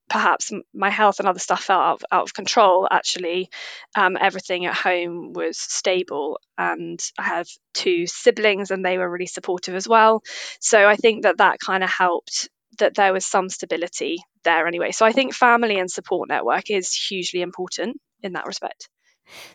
perhaps 0.09 0.51
my 0.73 0.89
health 0.89 1.19
and 1.19 1.27
other 1.27 1.39
stuff 1.39 1.63
felt 1.63 1.81
out 1.81 1.93
of, 1.93 2.05
out 2.11 2.23
of 2.23 2.33
control, 2.33 2.87
actually, 2.89 3.49
um, 3.95 4.17
everything 4.19 4.65
at 4.65 4.75
home 4.75 5.33
was 5.33 5.57
stable. 5.57 6.39
And 6.57 6.99
I 7.17 7.23
have 7.23 7.47
two 7.73 8.07
siblings, 8.07 8.71
and 8.71 8.83
they 8.83 8.97
were 8.97 9.09
really 9.09 9.27
supportive 9.27 9.75
as 9.75 9.87
well. 9.87 10.23
So 10.59 10.87
I 10.87 10.95
think 10.95 11.23
that 11.23 11.37
that 11.37 11.59
kind 11.59 11.83
of 11.83 11.89
helped 11.89 12.49
that 12.79 12.95
there 12.95 13.13
was 13.13 13.25
some 13.25 13.49
stability 13.49 14.17
there 14.43 14.67
anyway. 14.67 14.91
So 14.91 15.05
I 15.05 15.11
think 15.11 15.33
family 15.33 15.79
and 15.79 15.89
support 15.91 16.29
network 16.29 16.69
is 16.69 16.93
hugely 16.93 17.41
important 17.41 17.97
in 18.23 18.33
that 18.33 18.45
respect. 18.45 18.89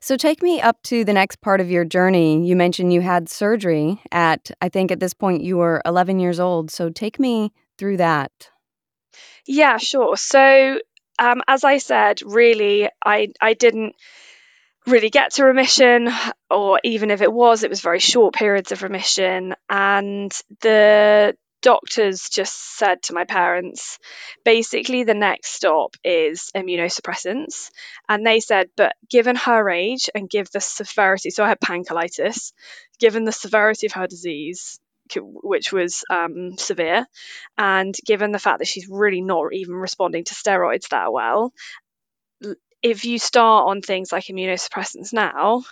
So 0.01 0.17
take 0.17 0.43
me 0.43 0.61
up 0.61 0.81
to 0.85 1.05
the 1.05 1.13
next 1.13 1.41
part 1.41 1.61
of 1.61 1.71
your 1.71 1.85
journey. 1.85 2.47
You 2.47 2.55
mentioned 2.55 2.93
you 2.93 3.01
had 3.01 3.29
surgery 3.29 4.01
at, 4.13 4.51
I 4.61 4.69
think 4.69 4.93
at 4.93 5.01
this 5.01 5.15
point 5.15 5.43
you 5.43 5.57
were 5.57 5.83
11 5.85 6.21
years 6.21 6.39
old. 6.39 6.71
So 6.71 6.91
take 6.91 7.19
me 7.19 7.53
through 7.77 7.97
that. 7.97 8.51
Yeah, 9.47 9.79
sure. 9.79 10.17
So, 10.17 10.79
um, 11.19 11.43
as 11.47 11.65
I 11.65 11.79
said, 11.79 12.23
really, 12.25 12.89
I 13.05 13.29
I 13.41 13.55
didn't 13.55 13.95
really 14.87 15.11
get 15.11 15.33
to 15.35 15.45
remission, 15.45 16.11
or 16.51 16.81
even 16.85 17.11
if 17.11 17.23
it 17.23 17.33
was, 17.33 17.63
it 17.63 17.71
was 17.71 17.81
very 17.81 18.01
short 18.01 18.35
periods 18.35 18.73
of 18.73 18.83
remission, 18.83 19.55
and 19.71 20.33
the 20.61 21.37
doctors 21.63 22.29
just 22.29 22.77
said 22.77 23.03
to 23.03 23.15
my 23.15 23.25
parents, 23.25 23.99
basically, 24.45 25.05
the 25.05 25.15
next 25.15 25.55
stop 25.55 25.97
is 26.05 26.51
immunosuppressants. 26.55 27.71
And 28.07 28.27
they 28.27 28.41
said, 28.41 28.69
but 28.77 28.95
given 29.11 29.37
her 29.37 29.71
age 29.71 30.11
and 30.15 30.29
give 30.29 30.51
the 30.51 30.61
severity, 30.61 31.31
so 31.31 31.43
I 31.43 31.49
had 31.49 31.61
pancolitis, 31.61 32.53
given 33.01 33.25
the 33.25 33.33
severity 33.33 33.87
of 33.87 33.93
her 33.93 34.07
disease, 34.07 34.79
which 35.17 35.73
was 35.73 36.05
um, 36.11 36.57
severe. 36.57 37.07
And 37.59 37.95
given 38.05 38.33
the 38.33 38.39
fact 38.39 38.59
that 38.59 38.69
she's 38.69 38.89
really 38.89 39.21
not 39.21 39.53
even 39.53 39.75
responding 39.75 40.25
to 40.25 40.35
steroids 40.35 40.89
that 40.89 41.13
well, 41.13 41.53
if 42.83 43.05
you 43.05 43.19
start 43.19 43.69
on 43.69 43.81
things 43.81 44.13
like 44.13 44.25
immunosuppressants 44.25 45.13
now, 45.13 45.65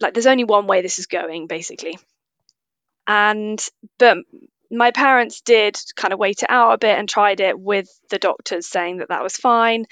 like 0.00 0.14
there's 0.14 0.26
only 0.26 0.44
one 0.44 0.66
way 0.66 0.82
this 0.82 0.98
is 0.98 1.06
going, 1.06 1.46
basically. 1.46 1.98
And 3.06 3.62
but 3.98 4.18
my 4.70 4.92
parents 4.92 5.40
did 5.40 5.76
kind 5.96 6.12
of 6.12 6.20
wait 6.20 6.42
it 6.42 6.50
out 6.50 6.72
a 6.72 6.78
bit 6.78 6.96
and 6.98 7.08
tried 7.08 7.40
it 7.40 7.58
with 7.58 7.88
the 8.08 8.18
doctors 8.18 8.68
saying 8.68 8.98
that 8.98 9.08
that 9.08 9.22
was 9.22 9.36
fine 9.36 9.86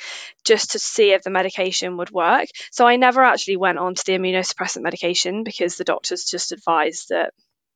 just 0.45 0.73
to 0.73 0.79
see 0.79 1.11
if 1.13 1.23
the 1.23 1.31
medication 1.31 1.97
would 1.97 2.11
work. 2.11 2.47
So 2.71 2.87
I 2.87 2.97
never 2.97 3.23
actually 3.23 3.57
went 3.57 3.79
on 3.79 3.95
to 3.95 4.05
the 4.07 4.13
immunosuppressant 4.13 4.83
medication 4.83 5.43
because 5.43 5.77
the 5.77 5.85
doctors 5.85 6.25
just 6.25 6.53
advised 6.53 7.09
that 7.09 7.33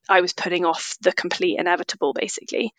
I 0.09 0.21
was 0.21 0.33
putting 0.33 0.65
off 0.65 0.97
the 1.01 1.13
complete 1.13 1.59
inevitable, 1.59 2.13
basically. 2.13 2.75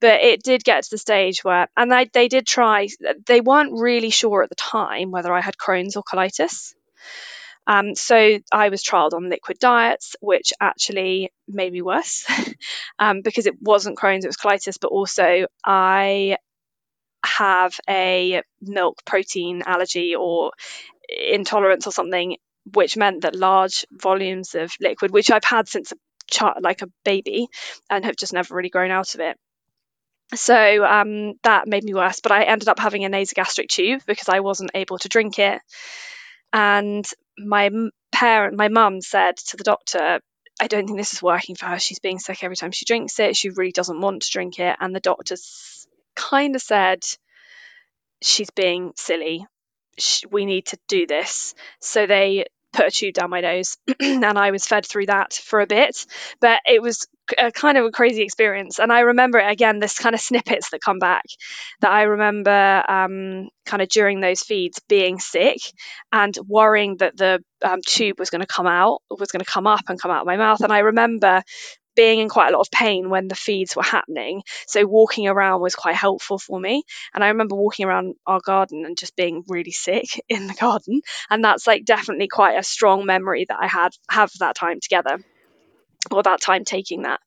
But 0.00 0.20
it 0.20 0.42
did 0.42 0.62
get 0.62 0.84
to 0.84 0.90
the 0.90 0.98
stage 0.98 1.42
where, 1.42 1.68
and 1.76 1.90
they, 1.90 2.10
they 2.12 2.28
did 2.28 2.46
try, 2.46 2.88
they 3.26 3.40
weren't 3.40 3.80
really 3.80 4.10
sure 4.10 4.42
at 4.42 4.50
the 4.50 4.54
time 4.54 5.10
whether 5.10 5.32
I 5.32 5.40
had 5.40 5.56
Crohn's 5.56 5.96
or 5.96 6.02
colitis. 6.02 6.74
Um, 7.66 7.94
so 7.94 8.38
I 8.52 8.68
was 8.68 8.84
trialed 8.84 9.14
on 9.14 9.28
liquid 9.28 9.58
diets, 9.58 10.14
which 10.20 10.52
actually 10.60 11.32
made 11.48 11.72
me 11.72 11.82
worse 11.82 12.24
um, 12.98 13.22
because 13.22 13.46
it 13.46 13.60
wasn't 13.60 13.98
Crohn's, 13.98 14.24
it 14.24 14.28
was 14.28 14.36
colitis, 14.36 14.78
but 14.80 14.88
also 14.88 15.46
I 15.64 16.36
have 17.24 17.74
a 17.88 18.42
milk 18.60 19.02
protein 19.04 19.62
allergy 19.66 20.14
or 20.14 20.52
intolerance 21.08 21.86
or 21.86 21.92
something, 21.92 22.36
which 22.72 22.96
meant 22.96 23.22
that 23.22 23.34
large 23.34 23.84
volumes 23.90 24.54
of 24.54 24.72
liquid, 24.80 25.10
which 25.10 25.30
I've 25.30 25.44
had 25.44 25.68
since 25.68 25.92
child, 26.30 26.56
like 26.62 26.82
a 26.82 26.90
baby, 27.04 27.48
and 27.90 28.04
have 28.04 28.16
just 28.16 28.32
never 28.32 28.54
really 28.54 28.70
grown 28.70 28.90
out 28.90 29.14
of 29.14 29.20
it. 29.20 29.36
So 30.34 30.84
um, 30.84 31.34
that 31.44 31.68
made 31.68 31.84
me 31.84 31.94
worse. 31.94 32.20
But 32.20 32.32
I 32.32 32.44
ended 32.44 32.68
up 32.68 32.78
having 32.78 33.04
a 33.04 33.10
nasogastric 33.10 33.68
tube 33.68 34.02
because 34.06 34.28
I 34.28 34.40
wasn't 34.40 34.72
able 34.74 34.98
to 34.98 35.08
drink 35.08 35.38
it. 35.38 35.60
And 36.52 37.06
my 37.38 37.70
parent, 38.12 38.56
my 38.56 38.68
mum 38.68 39.00
said 39.00 39.36
to 39.36 39.56
the 39.56 39.64
doctor, 39.64 40.20
I 40.60 40.66
don't 40.68 40.86
think 40.86 40.98
this 40.98 41.12
is 41.12 41.22
working 41.22 41.54
for 41.54 41.66
her. 41.66 41.78
She's 41.78 41.98
being 41.98 42.18
sick 42.18 42.42
every 42.42 42.56
time 42.56 42.72
she 42.72 42.86
drinks 42.86 43.18
it. 43.20 43.36
She 43.36 43.50
really 43.50 43.72
doesn't 43.72 44.00
want 44.00 44.22
to 44.22 44.30
drink 44.30 44.58
it. 44.58 44.76
And 44.80 44.94
the 44.94 45.00
doctor 45.00 45.36
kind 46.14 46.56
of 46.56 46.62
said, 46.62 47.04
she's 48.22 48.50
being 48.50 48.92
silly. 48.96 49.46
We 50.30 50.46
need 50.46 50.66
to 50.66 50.78
do 50.88 51.06
this. 51.06 51.54
So 51.80 52.06
they 52.06 52.46
put 52.76 52.86
a 52.86 52.90
tube 52.90 53.14
down 53.14 53.30
my 53.30 53.40
nose 53.40 53.76
and 54.00 54.24
I 54.24 54.50
was 54.50 54.66
fed 54.66 54.86
through 54.86 55.06
that 55.06 55.32
for 55.32 55.60
a 55.60 55.66
bit. 55.66 56.06
But 56.40 56.60
it 56.66 56.82
was 56.82 57.06
a 57.38 57.50
kind 57.50 57.78
of 57.78 57.86
a 57.86 57.90
crazy 57.90 58.22
experience. 58.22 58.78
And 58.78 58.92
I 58.92 59.00
remember 59.00 59.38
it 59.38 59.50
again, 59.50 59.80
this 59.80 59.98
kind 59.98 60.14
of 60.14 60.20
snippets 60.20 60.70
that 60.70 60.80
come 60.80 60.98
back 60.98 61.24
that 61.80 61.90
I 61.90 62.02
remember 62.02 62.84
um, 62.88 63.48
kind 63.64 63.82
of 63.82 63.88
during 63.88 64.20
those 64.20 64.42
feeds 64.42 64.80
being 64.88 65.18
sick 65.18 65.58
and 66.12 66.36
worrying 66.46 66.98
that 66.98 67.16
the 67.16 67.42
um, 67.62 67.80
tube 67.84 68.18
was 68.18 68.30
going 68.30 68.42
to 68.42 68.46
come 68.46 68.66
out, 68.66 69.00
was 69.10 69.30
going 69.30 69.44
to 69.44 69.50
come 69.50 69.66
up 69.66 69.88
and 69.88 70.00
come 70.00 70.10
out 70.10 70.20
of 70.20 70.26
my 70.26 70.36
mouth. 70.36 70.60
And 70.60 70.72
I 70.72 70.80
remember 70.80 71.42
being 71.96 72.20
in 72.20 72.28
quite 72.28 72.48
a 72.48 72.52
lot 72.52 72.60
of 72.60 72.70
pain 72.70 73.10
when 73.10 73.26
the 73.26 73.34
feeds 73.34 73.74
were 73.74 73.82
happening. 73.82 74.42
So 74.66 74.86
walking 74.86 75.26
around 75.26 75.60
was 75.60 75.74
quite 75.74 75.96
helpful 75.96 76.38
for 76.38 76.60
me. 76.60 76.84
And 77.12 77.24
I 77.24 77.28
remember 77.28 77.56
walking 77.56 77.86
around 77.86 78.14
our 78.26 78.40
garden 78.40 78.84
and 78.84 78.96
just 78.96 79.16
being 79.16 79.42
really 79.48 79.72
sick 79.72 80.06
in 80.28 80.46
the 80.46 80.54
garden. 80.54 81.00
And 81.30 81.42
that's 81.42 81.66
like 81.66 81.84
definitely 81.84 82.28
quite 82.28 82.58
a 82.58 82.62
strong 82.62 83.06
memory 83.06 83.46
that 83.48 83.58
I 83.60 83.66
had 83.66 83.92
have 84.08 84.30
that 84.38 84.54
time 84.54 84.78
together 84.80 85.18
or 86.10 86.22
that 86.22 86.40
time 86.40 86.64
taking 86.64 87.02
that. 87.02 87.20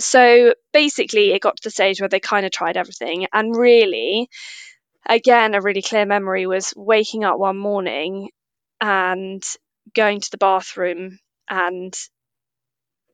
So 0.00 0.54
basically 0.72 1.32
it 1.32 1.42
got 1.42 1.56
to 1.56 1.62
the 1.64 1.70
stage 1.70 2.00
where 2.00 2.08
they 2.08 2.20
kind 2.20 2.46
of 2.46 2.52
tried 2.52 2.76
everything 2.76 3.26
and 3.32 3.56
really 3.56 4.28
again 5.08 5.54
a 5.54 5.60
really 5.60 5.82
clear 5.82 6.04
memory 6.04 6.46
was 6.46 6.74
waking 6.76 7.22
up 7.22 7.38
one 7.38 7.56
morning 7.56 8.30
and 8.80 9.44
going 9.94 10.20
to 10.20 10.30
the 10.32 10.38
bathroom 10.38 11.18
and 11.48 11.94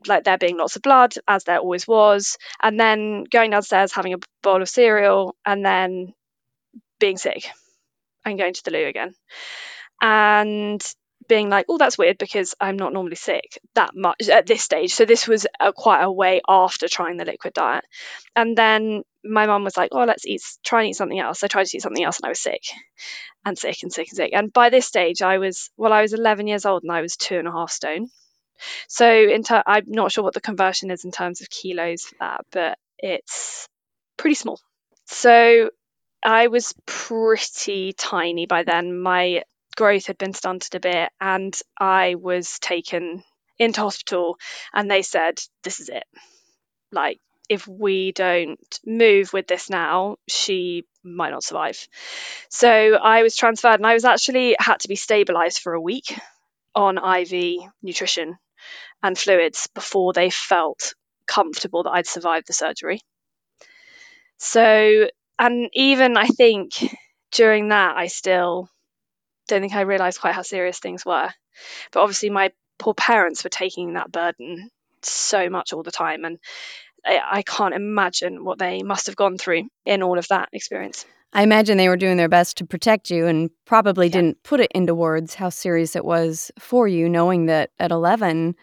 like 0.07 0.25
there 0.25 0.39
being 0.39 0.57
lots 0.57 0.77
of 0.77 0.83
blood, 0.83 1.15
as 1.27 1.45
there 1.45 1.59
always 1.59 1.87
was, 1.87 2.39
and 2.63 2.79
then 2.79 3.25
going 3.25 3.51
downstairs 3.51 3.93
having 3.93 4.15
a 4.15 4.19
bowl 4.43 4.63
of 4.63 4.69
cereal, 4.69 5.35
and 5.45 5.65
then 5.65 6.13
being 6.99 7.19
sick 7.19 7.49
and 8.25 8.39
going 8.39 8.55
to 8.55 8.65
the 8.65 8.71
loo 8.71 8.87
again. 8.87 9.15
And 10.01 10.83
being 11.29 11.49
like, 11.49 11.67
oh, 11.69 11.79
that's 11.79 11.99
weird 11.99 12.19
because 12.19 12.55
I'm 12.61 12.77
not 12.77 12.93
normally 12.93 13.17
sick 13.17 13.59
that 13.75 13.91
much 13.95 14.29
at 14.29 14.47
this 14.47 14.63
stage. 14.63 14.95
So 14.95 15.05
this 15.05 15.29
was 15.29 15.47
a, 15.61 15.73
quite 15.73 16.03
a 16.03 16.11
way 16.11 16.41
after 16.49 16.89
trying 16.89 17.17
the 17.17 17.25
liquid 17.25 17.55
diet. 17.55 17.85
And 18.35 18.57
then 18.57 19.03
my 19.25 19.47
mum 19.47 19.65
was 19.65 19.77
like, 19.77 19.91
oh, 19.93 20.05
let's 20.05 20.27
eat, 20.27 20.43
try 20.65 20.81
and 20.81 20.91
eat 20.91 20.97
something 20.97 21.19
else. 21.19 21.45
I 21.45 21.47
tried 21.47 21.67
to 21.67 21.77
eat 21.77 21.83
something 21.83 22.05
else 22.05 22.19
and 22.19 22.27
I 22.27 22.31
was 22.31 22.41
sick 22.41 22.63
and 23.45 23.59
sick 23.59 23.83
and 23.83 23.93
sick 23.93 24.09
and 24.11 24.17
sick. 24.17 24.31
And 24.33 24.53
by 24.53 24.71
this 24.71 24.87
stage, 24.87 25.23
I 25.23 25.39
was, 25.39 25.71
well, 25.77 25.93
I 25.93 26.03
was 26.03 26.13
11 26.13 26.47
years 26.47 26.67
old 26.67 26.83
and 26.83 26.93
I 26.93 27.03
was 27.03 27.17
two 27.17 27.39
and 27.39 27.49
a 27.49 27.53
half 27.53 27.71
stone. 27.71 28.09
So 28.89 29.07
in 29.11 29.43
ter- 29.43 29.63
I'm 29.67 29.85
not 29.89 30.13
sure 30.13 30.25
what 30.25 30.35
the 30.35 30.41
conversion 30.41 30.91
is 30.91 31.05
in 31.05 31.13
terms 31.13 31.41
of 31.41 31.51
kilos 31.51 32.05
for 32.05 32.17
that, 32.21 32.47
but 32.51 32.79
it's 32.99 33.69
pretty 34.17 34.35
small. 34.35 34.61
So 35.07 35.71
I 36.25 36.47
was 36.49 36.75
pretty 36.87 37.93
tiny 37.93 38.47
by 38.47 38.63
then. 38.63 39.01
My 39.01 39.45
growth 39.77 40.07
had 40.07 40.19
been 40.19 40.35
stunted 40.35 40.75
a 40.75 40.81
bit, 40.81 41.11
and 41.21 41.59
I 41.79 42.15
was 42.15 42.59
taken 42.59 43.25
into 43.59 43.81
hospital, 43.81 44.39
and 44.73 44.91
they 44.91 45.03
said, 45.03 45.41
"This 45.63 45.81
is 45.81 45.89
it. 45.89 46.05
Like, 46.93 47.21
if 47.49 47.67
we 47.67 48.13
don't 48.13 48.81
move 48.85 49.33
with 49.33 49.47
this 49.47 49.69
now, 49.69 50.17
she 50.29 50.87
might 51.03 51.31
not 51.31 51.45
survive." 51.45 51.89
So 52.51 52.95
I 52.95 53.23
was 53.23 53.37
transferred, 53.37 53.81
and 53.81 53.87
I 53.87 53.95
was 53.95 54.05
actually 54.05 54.57
had 54.59 54.81
to 54.81 54.89
be 54.89 54.97
stabilized 54.97 55.61
for 55.61 55.75
a 55.75 55.81
week 55.81 56.17
on 56.75 56.99
IV 56.99 57.59
nutrition 57.83 58.39
and 59.03 59.17
fluids 59.17 59.69
before 59.75 60.13
they 60.13 60.31
felt 60.31 60.95
comfortable 61.27 61.85
that 61.85 61.91
I'd 61.91 62.07
survived 62.07 62.47
the 62.47 62.53
surgery. 62.53 63.01
So, 64.39 65.09
and 65.39 65.71
even 65.73 66.17
I 66.17 66.27
think 66.27 66.73
during 67.33 67.69
that, 67.69 67.97
I 67.97 68.09
still 68.09 68.69
don't 69.49 69.61
think 69.61 69.75
I 69.75 69.83
realized 69.83 70.21
quite 70.21 70.35
how 70.35 70.43
serious 70.43 70.79
things 70.79 71.05
were. 71.05 71.31
But 71.93 72.01
obviously, 72.01 72.31
my 72.31 72.53
poor 72.79 72.95
parents 72.95 73.45
were 73.45 73.51
taking 73.51 73.95
that 73.95 74.13
burden 74.13 74.71
so 75.03 75.49
much 75.49 75.73
all 75.73 75.83
the 75.83 75.91
time. 75.91 76.25
And 76.25 76.39
I, 77.05 77.21
I 77.31 77.43
can't 77.43 77.75
imagine 77.75 78.45
what 78.45 78.59
they 78.59 78.83
must 78.83 79.07
have 79.07 79.17
gone 79.17 79.39
through 79.39 79.69
in 79.85 80.03
all 80.03 80.19
of 80.19 80.29
that 80.29 80.49
experience. 80.53 81.05
I 81.33 81.43
imagine 81.43 81.79
they 81.79 81.89
were 81.89 81.97
doing 81.97 82.19
their 82.19 82.29
best 82.29 82.59
to 82.59 82.67
protect 82.67 83.11
you 83.11 83.27
and 83.27 83.51
probably 83.65 84.07
yeah. 84.09 84.13
didn't 84.13 84.43
put 84.43 84.61
it 84.61 84.71
into 84.75 84.95
words 84.95 85.35
how 85.35 85.49
serious 85.49 85.97
it 85.97 86.05
was 86.05 86.51
for 86.59 86.87
you, 86.87 87.09
knowing 87.09 87.47
that 87.47 87.71
at 87.79 87.91
11, 87.91 88.55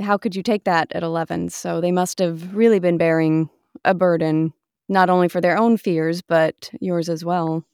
how 0.00 0.18
could 0.18 0.36
you 0.36 0.42
take 0.42 0.64
that 0.64 0.92
at 0.92 1.02
11? 1.02 1.50
So 1.50 1.80
they 1.80 1.92
must 1.92 2.18
have 2.18 2.54
really 2.54 2.78
been 2.78 2.98
bearing 2.98 3.50
a 3.84 3.94
burden, 3.94 4.52
not 4.88 5.10
only 5.10 5.28
for 5.28 5.40
their 5.40 5.58
own 5.58 5.76
fears, 5.76 6.22
but 6.22 6.70
yours 6.80 7.08
as 7.08 7.24
well. 7.24 7.64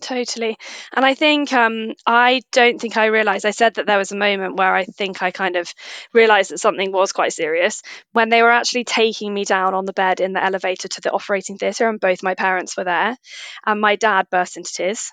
Totally. 0.00 0.58
And 0.92 1.04
I 1.04 1.14
think 1.14 1.52
um, 1.52 1.94
I 2.06 2.42
don't 2.52 2.80
think 2.80 2.96
I 2.96 3.06
realized. 3.06 3.46
I 3.46 3.52
said 3.52 3.74
that 3.74 3.86
there 3.86 3.96
was 3.96 4.12
a 4.12 4.16
moment 4.16 4.56
where 4.56 4.74
I 4.74 4.84
think 4.84 5.22
I 5.22 5.30
kind 5.30 5.56
of 5.56 5.72
realized 6.12 6.50
that 6.50 6.58
something 6.58 6.92
was 6.92 7.12
quite 7.12 7.32
serious 7.32 7.82
when 8.12 8.28
they 8.28 8.42
were 8.42 8.50
actually 8.50 8.84
taking 8.84 9.32
me 9.32 9.44
down 9.44 9.72
on 9.72 9.86
the 9.86 9.92
bed 9.92 10.20
in 10.20 10.32
the 10.32 10.44
elevator 10.44 10.88
to 10.88 11.00
the 11.00 11.12
operating 11.12 11.58
theatre, 11.58 11.88
and 11.88 12.00
both 12.00 12.22
my 12.22 12.34
parents 12.34 12.76
were 12.76 12.84
there. 12.84 13.16
And 13.64 13.80
my 13.80 13.96
dad 13.96 14.28
burst 14.30 14.56
into 14.56 14.74
tears. 14.74 15.10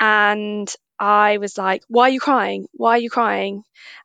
And 0.00 0.72
I 0.98 1.38
was 1.38 1.56
like, 1.56 1.82
Why 1.88 2.04
are 2.04 2.10
you 2.10 2.20
crying? 2.20 2.66
Why 2.72 2.92
are 2.92 3.00
you 3.00 3.10
crying? 3.10 3.62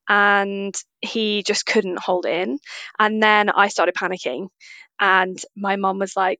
And 0.08 0.76
he 1.02 1.44
just 1.44 1.66
couldn't 1.66 2.00
hold 2.00 2.26
in. 2.26 2.60
And 3.00 3.22
then 3.22 3.50
I 3.50 3.70
started 3.70 3.96
panicking. 3.96 4.50
And 5.00 5.40
my 5.56 5.76
mum 5.76 6.00
was 6.00 6.16
like, 6.16 6.40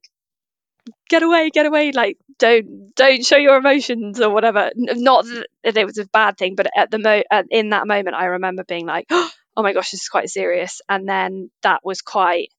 get 1.08 1.22
away 1.22 1.50
get 1.50 1.66
away 1.66 1.92
like 1.92 2.18
don't 2.38 2.94
don't 2.94 3.24
show 3.24 3.36
your 3.36 3.56
emotions 3.56 4.20
or 4.20 4.30
whatever 4.30 4.70
not 4.74 5.24
that 5.24 5.76
it 5.76 5.86
was 5.86 5.98
a 5.98 6.06
bad 6.06 6.36
thing 6.36 6.54
but 6.54 6.66
at 6.76 6.90
the 6.90 6.98
mo 6.98 7.22
in 7.50 7.70
that 7.70 7.86
moment 7.86 8.14
i 8.14 8.26
remember 8.26 8.64
being 8.64 8.86
like 8.86 9.06
oh 9.10 9.30
my 9.56 9.72
gosh 9.72 9.90
this 9.90 10.02
is 10.02 10.08
quite 10.08 10.28
serious 10.28 10.80
and 10.88 11.08
then 11.08 11.50
that 11.62 11.80
was 11.84 12.02
quite 12.02 12.50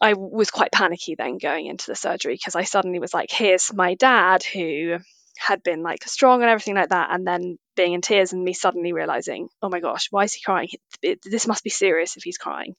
i 0.00 0.12
was 0.12 0.50
quite 0.50 0.72
panicky 0.72 1.14
then 1.14 1.38
going 1.38 1.66
into 1.66 1.86
the 1.86 1.94
surgery 1.94 2.34
because 2.34 2.54
i 2.54 2.64
suddenly 2.64 2.98
was 2.98 3.14
like 3.14 3.30
here's 3.30 3.72
my 3.72 3.94
dad 3.94 4.42
who 4.42 4.98
had 5.36 5.62
been 5.62 5.82
like 5.82 6.02
strong 6.04 6.42
and 6.42 6.50
everything 6.50 6.74
like 6.74 6.88
that 6.88 7.08
and 7.12 7.26
then 7.26 7.58
being 7.74 7.92
in 7.92 8.00
tears 8.00 8.32
and 8.32 8.42
me 8.42 8.52
suddenly 8.52 8.92
realizing 8.92 9.48
oh 9.62 9.68
my 9.68 9.80
gosh 9.80 10.08
why 10.10 10.24
is 10.24 10.32
he 10.32 10.40
crying? 10.42 10.68
It, 11.02 11.20
this 11.24 11.46
must 11.46 11.62
be 11.62 11.70
serious 11.70 12.16
if 12.16 12.22
he's 12.22 12.38
crying. 12.38 12.74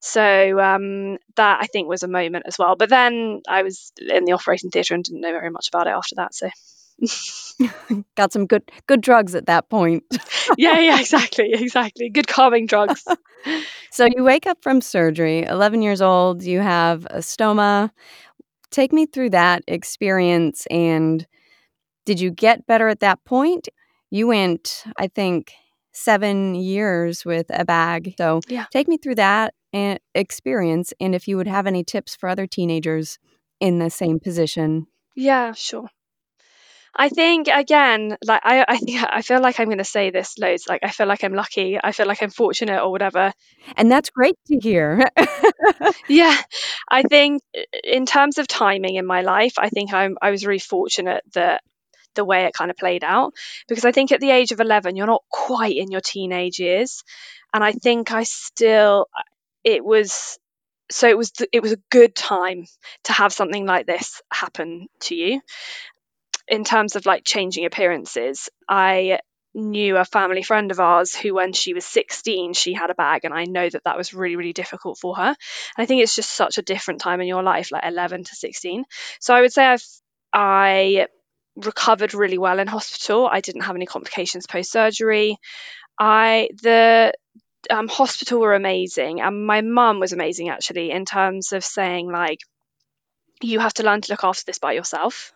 So 0.00 0.58
um, 0.60 1.18
that 1.36 1.58
i 1.60 1.66
think 1.66 1.88
was 1.88 2.02
a 2.02 2.08
moment 2.08 2.44
as 2.46 2.58
well. 2.58 2.76
But 2.76 2.88
then 2.88 3.42
i 3.48 3.62
was 3.62 3.92
in 3.98 4.24
the 4.24 4.32
operating 4.32 4.70
theatre 4.70 4.94
and 4.94 5.04
didn't 5.04 5.20
know 5.20 5.32
very 5.32 5.50
much 5.50 5.68
about 5.68 5.86
it 5.86 5.90
after 5.90 6.16
that 6.16 6.34
so. 6.34 6.48
Got 8.16 8.32
some 8.32 8.46
good 8.46 8.70
good 8.86 9.00
drugs 9.00 9.34
at 9.34 9.46
that 9.46 9.68
point. 9.68 10.04
Yeah 10.56 10.80
yeah 10.80 10.98
exactly 10.98 11.52
exactly. 11.52 12.08
Good 12.08 12.26
calming 12.26 12.66
drugs. 12.66 13.04
So 13.92 14.04
you 14.04 14.22
wake 14.22 14.46
up 14.46 14.62
from 14.62 14.82
surgery 14.82 15.44
11 15.44 15.80
years 15.82 16.02
old 16.02 16.42
you 16.42 16.60
have 16.60 17.06
a 17.06 17.18
stoma. 17.18 17.90
Take 18.70 18.92
me 18.92 19.06
through 19.06 19.30
that 19.30 19.64
experience 19.66 20.66
and 20.70 21.26
did 22.10 22.18
you 22.18 22.32
get 22.32 22.66
better 22.66 22.88
at 22.88 22.98
that 22.98 23.24
point? 23.24 23.68
You 24.10 24.26
went, 24.26 24.82
I 24.98 25.06
think, 25.06 25.52
seven 25.92 26.56
years 26.56 27.24
with 27.24 27.46
a 27.50 27.64
bag. 27.64 28.14
So 28.18 28.40
yeah. 28.48 28.66
take 28.72 28.88
me 28.88 28.98
through 28.98 29.14
that 29.14 29.54
eh, 29.72 29.98
experience 30.12 30.92
and 30.98 31.14
if 31.14 31.28
you 31.28 31.36
would 31.36 31.46
have 31.46 31.68
any 31.68 31.84
tips 31.84 32.16
for 32.16 32.28
other 32.28 32.48
teenagers 32.48 33.20
in 33.60 33.78
the 33.78 33.90
same 33.90 34.18
position. 34.18 34.88
Yeah, 35.14 35.52
sure. 35.52 35.86
I 36.96 37.10
think 37.10 37.46
again, 37.46 38.16
like 38.26 38.40
I, 38.42 38.64
I 38.66 38.76
think 38.78 39.04
I 39.08 39.22
feel 39.22 39.40
like 39.40 39.60
I'm 39.60 39.66
going 39.66 39.78
to 39.78 39.84
say 39.84 40.10
this 40.10 40.36
loads. 40.36 40.64
Like 40.68 40.80
I 40.82 40.90
feel 40.90 41.06
like 41.06 41.22
I'm 41.22 41.34
lucky. 41.34 41.78
I 41.80 41.92
feel 41.92 42.06
like 42.06 42.24
I'm 42.24 42.30
fortunate 42.30 42.82
or 42.82 42.90
whatever. 42.90 43.32
And 43.76 43.88
that's 43.88 44.10
great 44.10 44.34
to 44.48 44.58
hear. 44.58 45.04
yeah, 46.08 46.36
I 46.90 47.02
think 47.02 47.42
in 47.84 48.04
terms 48.04 48.38
of 48.38 48.48
timing 48.48 48.96
in 48.96 49.06
my 49.06 49.22
life, 49.22 49.54
I 49.58 49.68
think 49.68 49.92
I'm 49.92 50.18
I 50.20 50.32
was 50.32 50.44
really 50.44 50.58
fortunate 50.58 51.22
that 51.34 51.62
the 52.14 52.24
way 52.24 52.44
it 52.44 52.54
kind 52.54 52.70
of 52.70 52.76
played 52.76 53.04
out. 53.04 53.34
Because 53.68 53.84
I 53.84 53.92
think 53.92 54.12
at 54.12 54.20
the 54.20 54.30
age 54.30 54.52
of 54.52 54.60
11, 54.60 54.96
you're 54.96 55.06
not 55.06 55.24
quite 55.30 55.76
in 55.76 55.90
your 55.90 56.00
teenage 56.00 56.58
years. 56.58 57.02
And 57.52 57.64
I 57.64 57.72
think 57.72 58.12
I 58.12 58.24
still, 58.24 59.06
it 59.64 59.84
was, 59.84 60.38
so 60.90 61.08
it 61.08 61.16
was, 61.16 61.32
it 61.52 61.62
was 61.62 61.72
a 61.72 61.80
good 61.90 62.14
time 62.14 62.66
to 63.04 63.12
have 63.12 63.32
something 63.32 63.66
like 63.66 63.86
this 63.86 64.22
happen 64.32 64.88
to 65.00 65.14
you. 65.14 65.40
In 66.48 66.64
terms 66.64 66.96
of 66.96 67.06
like 67.06 67.24
changing 67.24 67.64
appearances, 67.64 68.48
I 68.68 69.20
knew 69.54 69.96
a 69.96 70.04
family 70.04 70.42
friend 70.42 70.70
of 70.70 70.78
ours 70.78 71.14
who 71.14 71.34
when 71.34 71.52
she 71.52 71.74
was 71.74 71.84
16 71.84 72.54
she 72.54 72.72
had 72.72 72.90
a 72.90 72.94
bag 72.94 73.24
and 73.24 73.34
i 73.34 73.44
know 73.44 73.68
that 73.68 73.82
that 73.84 73.96
was 73.96 74.14
really 74.14 74.36
really 74.36 74.52
difficult 74.52 74.96
for 74.96 75.16
her 75.16 75.26
and 75.26 75.36
i 75.76 75.86
think 75.86 76.02
it's 76.02 76.14
just 76.14 76.30
such 76.30 76.58
a 76.58 76.62
different 76.62 77.00
time 77.00 77.20
in 77.20 77.26
your 77.26 77.42
life 77.42 77.72
like 77.72 77.84
11 77.84 78.24
to 78.24 78.34
16 78.36 78.84
so 79.18 79.34
i 79.34 79.40
would 79.40 79.52
say 79.52 79.64
i've 79.66 79.84
i 80.32 81.06
recovered 81.56 82.14
really 82.14 82.38
well 82.38 82.58
in 82.58 82.66
hospital. 82.66 83.26
I 83.26 83.40
didn't 83.40 83.62
have 83.62 83.76
any 83.76 83.86
complications 83.86 84.46
post 84.46 84.70
surgery. 84.70 85.38
I 85.98 86.50
the 86.62 87.12
um, 87.68 87.88
hospital 87.88 88.40
were 88.40 88.54
amazing, 88.54 89.20
and 89.20 89.46
my 89.46 89.60
mum 89.60 90.00
was 90.00 90.12
amazing 90.12 90.48
actually 90.48 90.90
in 90.90 91.04
terms 91.04 91.52
of 91.52 91.64
saying 91.64 92.10
like, 92.10 92.40
you 93.42 93.60
have 93.60 93.74
to 93.74 93.82
learn 93.82 94.00
to 94.02 94.12
look 94.12 94.24
after 94.24 94.44
this 94.44 94.58
by 94.58 94.72
yourself 94.72 95.32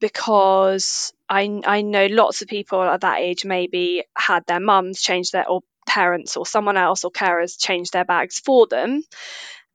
because 0.00 1.12
I 1.28 1.60
I 1.64 1.82
know 1.82 2.06
lots 2.06 2.42
of 2.42 2.48
people 2.48 2.82
at 2.82 3.02
that 3.02 3.20
age 3.20 3.44
maybe 3.44 4.04
had 4.16 4.44
their 4.46 4.60
mums 4.60 5.00
change 5.00 5.30
their 5.30 5.48
or 5.48 5.62
parents 5.86 6.36
or 6.36 6.46
someone 6.46 6.76
else 6.76 7.04
or 7.04 7.10
carers 7.10 7.58
change 7.58 7.90
their 7.90 8.04
bags 8.04 8.38
for 8.38 8.66
them 8.66 9.02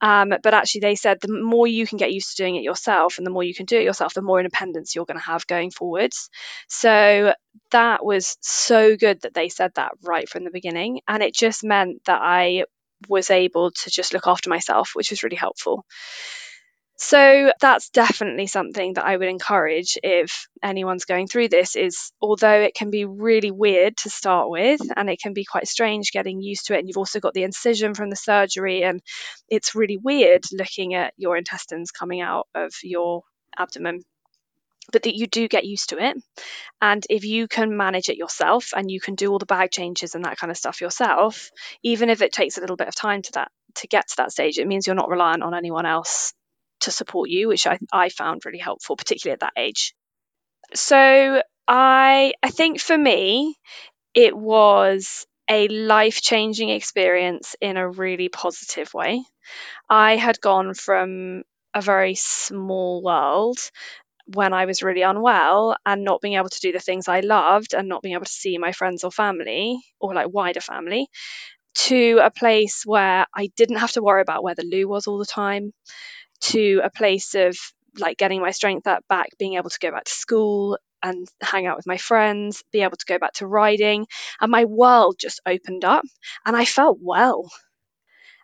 um, 0.01 0.33
but 0.43 0.53
actually, 0.53 0.81
they 0.81 0.95
said 0.95 1.19
the 1.21 1.31
more 1.31 1.67
you 1.67 1.87
can 1.87 1.97
get 1.97 2.13
used 2.13 2.35
to 2.35 2.43
doing 2.43 2.55
it 2.55 2.63
yourself 2.63 3.17
and 3.17 3.25
the 3.25 3.31
more 3.31 3.43
you 3.43 3.55
can 3.55 3.65
do 3.65 3.77
it 3.77 3.83
yourself, 3.83 4.13
the 4.13 4.21
more 4.21 4.39
independence 4.39 4.93
you're 4.93 5.05
going 5.05 5.19
to 5.19 5.25
have 5.25 5.47
going 5.47 5.71
forwards. 5.71 6.29
So 6.67 7.33
that 7.71 8.05
was 8.05 8.37
so 8.41 8.97
good 8.97 9.21
that 9.21 9.33
they 9.33 9.49
said 9.49 9.71
that 9.75 9.93
right 10.03 10.27
from 10.27 10.43
the 10.43 10.51
beginning. 10.51 11.01
And 11.07 11.23
it 11.23 11.33
just 11.33 11.63
meant 11.63 12.03
that 12.05 12.21
I 12.21 12.65
was 13.07 13.29
able 13.29 13.71
to 13.71 13.89
just 13.89 14.13
look 14.13 14.27
after 14.27 14.49
myself, 14.49 14.91
which 14.93 15.11
was 15.11 15.23
really 15.23 15.37
helpful. 15.37 15.85
So 16.97 17.51
that's 17.59 17.89
definitely 17.89 18.47
something 18.47 18.93
that 18.93 19.05
I 19.05 19.17
would 19.17 19.27
encourage 19.27 19.97
if 20.01 20.47
anyone's 20.63 21.03
going 21.03 21.27
through 21.27 21.49
this 21.49 21.75
is 21.75 22.13
although 22.21 22.61
it 22.61 22.73
can 22.73 22.89
be 22.89 23.03
really 23.03 23.51
weird 23.51 23.97
to 23.97 24.09
start 24.09 24.49
with 24.49 24.79
and 24.95 25.09
it 25.09 25.19
can 25.19 25.33
be 25.33 25.43
quite 25.43 25.67
strange 25.67 26.13
getting 26.13 26.41
used 26.41 26.67
to 26.67 26.73
it 26.73 26.79
and 26.79 26.87
you've 26.87 26.97
also 26.97 27.19
got 27.19 27.33
the 27.33 27.43
incision 27.43 27.95
from 27.95 28.09
the 28.09 28.15
surgery 28.15 28.83
and 28.83 29.01
it's 29.49 29.75
really 29.75 29.97
weird 29.97 30.45
looking 30.53 30.93
at 30.93 31.13
your 31.17 31.35
intestines 31.35 31.91
coming 31.91 32.21
out 32.21 32.47
of 32.55 32.73
your 32.81 33.23
abdomen 33.57 34.01
but 34.93 35.03
that 35.03 35.15
you 35.15 35.27
do 35.27 35.47
get 35.47 35.65
used 35.65 35.89
to 35.89 35.97
it. 35.97 36.15
And 36.79 37.03
if 37.09 37.25
you 37.25 37.47
can 37.47 37.75
manage 37.75 38.07
it 38.09 38.17
yourself 38.17 38.69
and 38.75 38.89
you 38.89 39.01
can 39.01 39.15
do 39.15 39.31
all 39.31 39.39
the 39.39 39.47
bag 39.47 39.71
changes 39.71 40.13
and 40.13 40.23
that 40.25 40.37
kind 40.37 40.51
of 40.51 40.57
stuff 40.57 40.79
yourself, 40.79 41.49
even 41.81 42.11
if 42.11 42.21
it 42.21 42.31
takes 42.31 42.57
a 42.57 42.61
little 42.61 42.75
bit 42.75 42.87
of 42.87 42.93
time 42.93 43.23
to 43.23 43.31
that 43.33 43.51
to 43.77 43.87
get 43.87 44.07
to 44.09 44.17
that 44.17 44.31
stage, 44.31 44.59
it 44.59 44.67
means 44.67 44.85
you're 44.85 44.95
not 44.95 45.09
reliant 45.09 45.41
on 45.41 45.55
anyone 45.55 45.87
else 45.87 46.33
to 46.81 46.91
support 46.91 47.29
you, 47.29 47.47
which 47.47 47.67
I, 47.67 47.79
I 47.91 48.09
found 48.09 48.45
really 48.45 48.59
helpful, 48.59 48.95
particularly 48.95 49.33
at 49.33 49.39
that 49.41 49.53
age. 49.57 49.93
So 50.73 51.41
I 51.67 52.33
I 52.43 52.49
think 52.49 52.79
for 52.79 52.97
me, 52.97 53.55
it 54.13 54.35
was 54.37 55.25
a 55.49 55.67
life 55.69 56.21
changing 56.21 56.69
experience 56.69 57.55
in 57.61 57.77
a 57.77 57.89
really 57.89 58.29
positive 58.29 58.93
way. 58.93 59.23
I 59.89 60.17
had 60.17 60.41
gone 60.41 60.73
from 60.73 61.43
a 61.73 61.81
very 61.81 62.15
small 62.15 63.03
world 63.03 63.59
when 64.33 64.53
I 64.53 64.65
was 64.65 64.83
really 64.83 65.03
unwell 65.03 65.77
and 65.85 66.03
not 66.03 66.21
being 66.21 66.35
able 66.35 66.49
to 66.49 66.59
do 66.59 66.71
the 66.71 66.79
things 66.79 67.07
I 67.07 67.19
loved 67.21 67.73
and 67.73 67.87
not 67.87 68.01
being 68.01 68.15
able 68.15 68.25
to 68.25 68.31
see 68.31 68.57
my 68.57 68.71
friends 68.71 69.03
or 69.03 69.11
family 69.11 69.79
or 69.99 70.13
like 70.15 70.33
wider 70.33 70.61
family 70.61 71.09
to 71.75 72.19
a 72.23 72.31
place 72.31 72.83
where 72.85 73.25
I 73.35 73.49
didn't 73.55 73.77
have 73.77 73.91
to 73.93 74.03
worry 74.03 74.21
about 74.21 74.43
where 74.43 74.55
the 74.55 74.65
loo 74.65 74.87
was 74.87 75.07
all 75.07 75.17
the 75.19 75.25
time 75.25 75.73
to 76.41 76.81
a 76.83 76.89
place 76.89 77.35
of 77.35 77.57
like 77.97 78.17
getting 78.17 78.41
my 78.41 78.51
strength 78.51 78.87
up 78.87 79.03
back, 79.07 79.29
being 79.39 79.55
able 79.55 79.69
to 79.69 79.79
go 79.79 79.91
back 79.91 80.05
to 80.05 80.11
school 80.11 80.77
and 81.01 81.27
hang 81.41 81.65
out 81.65 81.77
with 81.77 81.87
my 81.87 81.97
friends, 81.97 82.63
be 82.71 82.81
able 82.81 82.97
to 82.97 83.05
go 83.05 83.19
back 83.19 83.33
to 83.33 83.47
riding. 83.47 84.05
And 84.41 84.51
my 84.51 84.65
world 84.65 85.15
just 85.19 85.41
opened 85.45 85.85
up 85.85 86.03
and 86.45 86.55
I 86.55 86.65
felt 86.65 86.97
well. 87.01 87.49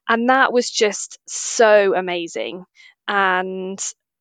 And 0.08 0.30
that 0.30 0.54
was 0.54 0.70
just 0.70 1.20
so 1.28 1.96
amazing. 1.96 2.66
And 3.08 3.80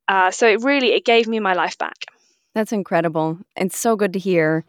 uh, 0.08 0.30
so 0.30 0.48
it 0.48 0.62
really 0.62 0.92
it 0.92 1.04
gave 1.04 1.26
me 1.28 1.40
my 1.40 1.52
life 1.52 1.78
back. 1.78 2.06
That's 2.54 2.72
incredible. 2.72 3.38
It's 3.56 3.78
so 3.78 3.96
good 3.96 4.12
to 4.14 4.18
hear. 4.18 4.64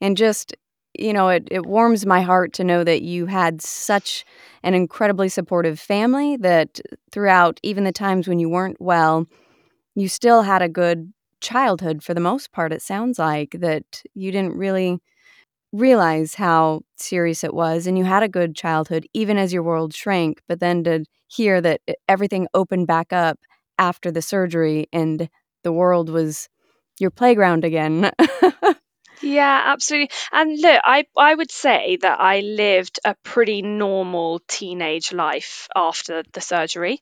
And 0.00 0.16
just 0.16 0.54
you 0.98 1.12
know, 1.12 1.28
it, 1.28 1.48
it 1.50 1.66
warms 1.66 2.06
my 2.06 2.20
heart 2.22 2.52
to 2.54 2.64
know 2.64 2.84
that 2.84 3.02
you 3.02 3.26
had 3.26 3.62
such 3.62 4.24
an 4.62 4.74
incredibly 4.74 5.28
supportive 5.28 5.78
family 5.80 6.36
that 6.38 6.80
throughout 7.12 7.60
even 7.62 7.84
the 7.84 7.92
times 7.92 8.28
when 8.28 8.38
you 8.38 8.48
weren't 8.48 8.80
well, 8.80 9.26
you 9.96 10.08
still 10.08 10.42
had 10.42 10.62
a 10.62 10.68
good 10.68 11.12
childhood 11.40 12.02
for 12.02 12.14
the 12.14 12.20
most 12.20 12.52
part. 12.52 12.72
It 12.72 12.82
sounds 12.82 13.18
like 13.18 13.52
that 13.60 14.02
you 14.14 14.32
didn't 14.32 14.56
really 14.56 15.00
realize 15.72 16.34
how 16.34 16.80
serious 16.96 17.44
it 17.44 17.52
was 17.54 17.86
and 17.86 17.98
you 17.98 18.04
had 18.04 18.22
a 18.22 18.28
good 18.28 18.56
childhood 18.56 19.06
even 19.12 19.36
as 19.36 19.52
your 19.52 19.62
world 19.62 19.94
shrank 19.94 20.40
but 20.48 20.60
then 20.60 20.82
to 20.82 21.04
hear 21.26 21.60
that 21.60 21.80
everything 22.08 22.48
opened 22.54 22.86
back 22.86 23.12
up 23.12 23.38
after 23.78 24.10
the 24.10 24.22
surgery 24.22 24.86
and 24.94 25.28
the 25.64 25.72
world 25.72 26.08
was 26.08 26.48
your 26.98 27.10
playground 27.10 27.64
again 27.64 28.10
Yeah, 29.20 29.62
absolutely. 29.66 30.10
And 30.30 30.60
look, 30.60 30.80
I 30.84 31.04
I 31.16 31.34
would 31.34 31.50
say 31.50 31.96
that 32.02 32.20
I 32.20 32.40
lived 32.40 33.00
a 33.04 33.14
pretty 33.24 33.62
normal 33.62 34.40
teenage 34.46 35.12
life 35.12 35.66
after 35.74 36.22
the 36.32 36.40
surgery. 36.40 37.00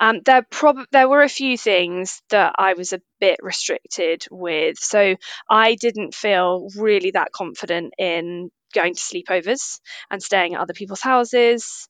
Um, 0.00 0.20
there 0.24 0.42
prob 0.42 0.78
there 0.92 1.08
were 1.08 1.22
a 1.22 1.28
few 1.28 1.58
things 1.58 2.22
that 2.30 2.54
I 2.58 2.74
was 2.74 2.92
a 2.92 3.02
bit 3.20 3.40
restricted 3.42 4.26
with. 4.30 4.78
So 4.78 5.16
I 5.50 5.76
didn't 5.76 6.14
feel 6.14 6.68
really 6.76 7.12
that 7.12 7.32
confident 7.32 7.94
in 7.98 8.50
going 8.74 8.94
to 8.94 9.00
sleepovers 9.00 9.80
and 10.10 10.22
staying 10.22 10.54
at 10.54 10.60
other 10.62 10.74
people's 10.74 11.02
houses. 11.02 11.88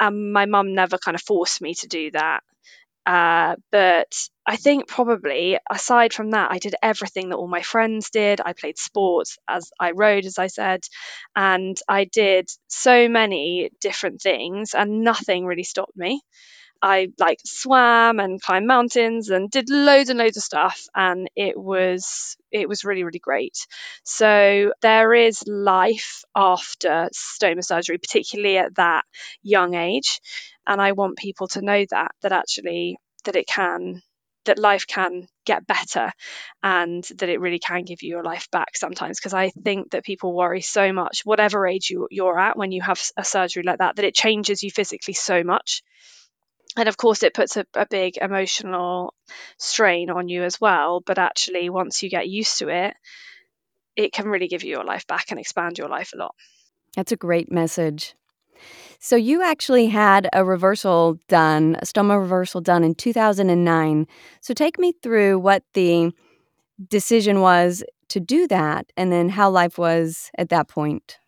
Um, 0.00 0.32
my 0.32 0.46
mum 0.46 0.74
never 0.74 0.98
kind 0.98 1.14
of 1.16 1.22
forced 1.22 1.62
me 1.62 1.74
to 1.76 1.88
do 1.88 2.10
that. 2.12 2.42
Uh, 3.04 3.56
but 3.72 4.12
I 4.46 4.56
think 4.56 4.86
probably 4.88 5.58
aside 5.70 6.12
from 6.12 6.30
that, 6.32 6.50
I 6.52 6.58
did 6.58 6.74
everything 6.82 7.30
that 7.30 7.36
all 7.36 7.48
my 7.48 7.62
friends 7.62 8.10
did. 8.10 8.40
I 8.44 8.52
played 8.52 8.78
sports, 8.78 9.38
as 9.48 9.70
I 9.80 9.90
rode, 9.92 10.24
as 10.24 10.38
I 10.38 10.46
said, 10.46 10.80
and 11.34 11.76
I 11.88 12.04
did 12.04 12.48
so 12.68 13.08
many 13.08 13.70
different 13.80 14.20
things, 14.22 14.74
and 14.74 15.02
nothing 15.02 15.46
really 15.46 15.64
stopped 15.64 15.96
me. 15.96 16.20
I 16.82 17.08
like 17.18 17.38
swam 17.44 18.18
and 18.18 18.42
climbed 18.42 18.66
mountains 18.66 19.30
and 19.30 19.48
did 19.50 19.70
loads 19.70 20.10
and 20.10 20.18
loads 20.18 20.36
of 20.36 20.42
stuff 20.42 20.82
and 20.94 21.30
it 21.36 21.56
was 21.56 22.36
it 22.50 22.68
was 22.68 22.84
really 22.84 23.04
really 23.04 23.20
great. 23.20 23.56
So 24.02 24.72
there 24.82 25.14
is 25.14 25.44
life 25.46 26.24
after 26.34 27.08
stoma 27.14 27.64
surgery 27.64 27.98
particularly 27.98 28.58
at 28.58 28.74
that 28.76 29.04
young 29.42 29.74
age 29.74 30.20
and 30.66 30.80
I 30.80 30.92
want 30.92 31.18
people 31.18 31.48
to 31.48 31.62
know 31.62 31.84
that 31.90 32.12
that 32.22 32.32
actually 32.32 32.96
that 33.24 33.36
it 33.36 33.46
can 33.46 34.02
that 34.44 34.58
life 34.58 34.86
can 34.86 35.26
get 35.46 35.66
better 35.66 36.12
and 36.62 37.04
that 37.16 37.28
it 37.28 37.40
really 37.40 37.60
can 37.60 37.84
give 37.84 38.02
you 38.02 38.08
your 38.08 38.24
life 38.24 38.50
back 38.50 38.76
sometimes. 38.76 39.18
Because 39.18 39.34
i 39.34 39.50
think 39.50 39.90
that 39.90 40.04
people 40.04 40.34
worry 40.34 40.60
so 40.60 40.92
much 40.92 41.22
whatever 41.24 41.66
age 41.66 41.90
you, 41.90 42.08
you're 42.10 42.38
at 42.38 42.56
when 42.56 42.72
you 42.72 42.82
have 42.82 43.00
a 43.16 43.24
surgery 43.24 43.62
like 43.62 43.78
that 43.78 43.96
that 43.96 44.04
it 44.04 44.14
changes 44.14 44.62
you 44.62 44.70
physically 44.70 45.14
so 45.14 45.42
much. 45.44 45.82
And 46.76 46.88
of 46.88 46.96
course 46.96 47.22
it 47.22 47.34
puts 47.34 47.56
a, 47.56 47.66
a, 47.74 47.86
big 47.86 48.16
emotional 48.16 49.14
strain 49.58 50.08
on 50.08 50.28
you 50.28 50.42
as 50.42 50.58
well. 50.58 51.02
But 51.04 51.18
actually 51.18 51.68
once 51.68 52.02
you 52.02 52.08
get 52.08 52.28
used 52.28 52.58
to 52.58 52.68
it 52.68 52.94
it 53.94 54.12
can 54.12 54.26
really 54.26 54.48
give 54.48 54.64
you 54.64 54.70
your 54.70 54.84
life 54.84 55.06
back 55.06 55.26
and 55.30 55.38
expand 55.38 55.78
your 55.78 55.88
life 55.88 56.12
a 56.14 56.18
lot. 56.18 56.34
That's 56.96 57.12
a 57.12 57.16
great 57.16 57.52
message 57.52 58.14
so 58.98 59.16
you 59.16 59.42
actually 59.42 59.86
had 59.86 60.28
a 60.32 60.44
reversal 60.44 61.18
done 61.28 61.76
a 61.80 61.84
stoma 61.84 62.18
reversal 62.18 62.60
done 62.60 62.84
in 62.84 62.94
2009 62.94 64.06
so 64.40 64.54
take 64.54 64.78
me 64.78 64.92
through 65.02 65.38
what 65.38 65.62
the 65.74 66.12
decision 66.88 67.40
was 67.40 67.82
to 68.08 68.20
do 68.20 68.46
that 68.48 68.86
and 68.96 69.12
then 69.12 69.28
how 69.28 69.50
life 69.50 69.78
was 69.78 70.30
at 70.36 70.48
that 70.48 70.68
point 70.68 71.18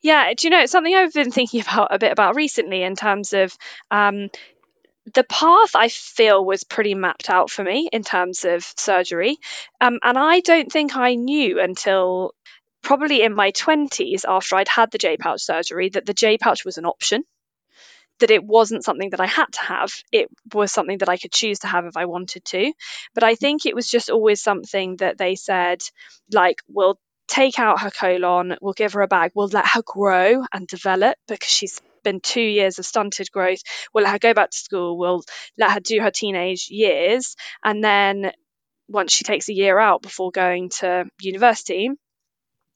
yeah 0.00 0.32
do 0.34 0.46
you 0.46 0.50
know 0.50 0.60
it's 0.60 0.72
something 0.72 0.94
i've 0.94 1.12
been 1.12 1.30
thinking 1.30 1.60
about 1.68 1.94
a 1.94 1.98
bit 1.98 2.12
about 2.12 2.34
recently 2.34 2.82
in 2.82 2.96
terms 2.96 3.32
of 3.32 3.56
um, 3.90 4.28
the 5.14 5.24
path 5.24 5.74
I 5.74 5.88
feel 5.88 6.44
was 6.44 6.64
pretty 6.64 6.94
mapped 6.94 7.28
out 7.28 7.50
for 7.50 7.64
me 7.64 7.88
in 7.92 8.02
terms 8.02 8.44
of 8.44 8.64
surgery. 8.76 9.38
Um, 9.80 9.98
and 10.02 10.16
I 10.16 10.40
don't 10.40 10.70
think 10.70 10.96
I 10.96 11.14
knew 11.16 11.60
until 11.60 12.34
probably 12.82 13.22
in 13.22 13.34
my 13.34 13.52
20s 13.52 14.24
after 14.28 14.56
I'd 14.56 14.68
had 14.68 14.90
the 14.90 14.98
J 14.98 15.16
pouch 15.16 15.42
surgery 15.42 15.88
that 15.90 16.06
the 16.06 16.14
J 16.14 16.38
pouch 16.38 16.64
was 16.64 16.78
an 16.78 16.86
option. 16.86 17.24
That 18.18 18.30
it 18.30 18.44
wasn't 18.44 18.84
something 18.84 19.10
that 19.10 19.20
I 19.20 19.26
had 19.26 19.46
to 19.52 19.62
have. 19.62 19.90
It 20.12 20.28
was 20.52 20.70
something 20.70 20.98
that 20.98 21.08
I 21.08 21.16
could 21.16 21.32
choose 21.32 21.60
to 21.60 21.66
have 21.66 21.86
if 21.86 21.96
I 21.96 22.04
wanted 22.04 22.44
to. 22.46 22.72
But 23.14 23.24
I 23.24 23.34
think 23.34 23.66
it 23.66 23.74
was 23.74 23.88
just 23.88 24.10
always 24.10 24.40
something 24.40 24.96
that 24.96 25.18
they 25.18 25.34
said, 25.34 25.82
like, 26.30 26.58
we'll 26.68 26.98
take 27.26 27.58
out 27.58 27.80
her 27.80 27.90
colon, 27.90 28.56
we'll 28.60 28.74
give 28.74 28.92
her 28.92 29.00
a 29.00 29.08
bag, 29.08 29.32
we'll 29.34 29.48
let 29.48 29.66
her 29.66 29.82
grow 29.84 30.44
and 30.52 30.66
develop 30.68 31.16
because 31.26 31.48
she's 31.48 31.80
been 32.04 32.20
two 32.20 32.42
years 32.42 32.78
of 32.78 32.86
stunted 32.86 33.30
growth. 33.32 33.60
We'll 33.92 34.04
let 34.04 34.12
her 34.12 34.18
go 34.18 34.34
back 34.34 34.50
to 34.50 34.56
school. 34.56 34.98
We'll 34.98 35.22
let 35.56 35.72
her 35.72 35.80
do 35.80 36.00
her 36.00 36.10
teenage 36.10 36.68
years. 36.68 37.36
And 37.64 37.82
then 37.82 38.32
once 38.88 39.12
she 39.12 39.24
takes 39.24 39.48
a 39.48 39.54
year 39.54 39.78
out 39.78 40.02
before 40.02 40.30
going 40.30 40.70
to 40.80 41.06
university, 41.20 41.90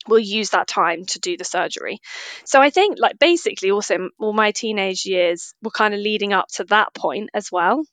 we'll 0.08 0.18
use 0.18 0.50
that 0.50 0.66
time 0.66 1.04
to 1.06 1.18
do 1.18 1.36
the 1.36 1.44
surgery. 1.44 2.00
So 2.44 2.60
I 2.60 2.70
think, 2.70 2.98
like, 2.98 3.18
basically, 3.18 3.70
also 3.70 4.08
all 4.18 4.32
my 4.32 4.52
teenage 4.52 5.06
years 5.06 5.54
were 5.62 5.70
kind 5.70 5.94
of 5.94 6.00
leading 6.00 6.32
up 6.32 6.48
to 6.54 6.64
that 6.64 6.94
point 6.94 7.30
as 7.34 7.50
well. 7.50 7.84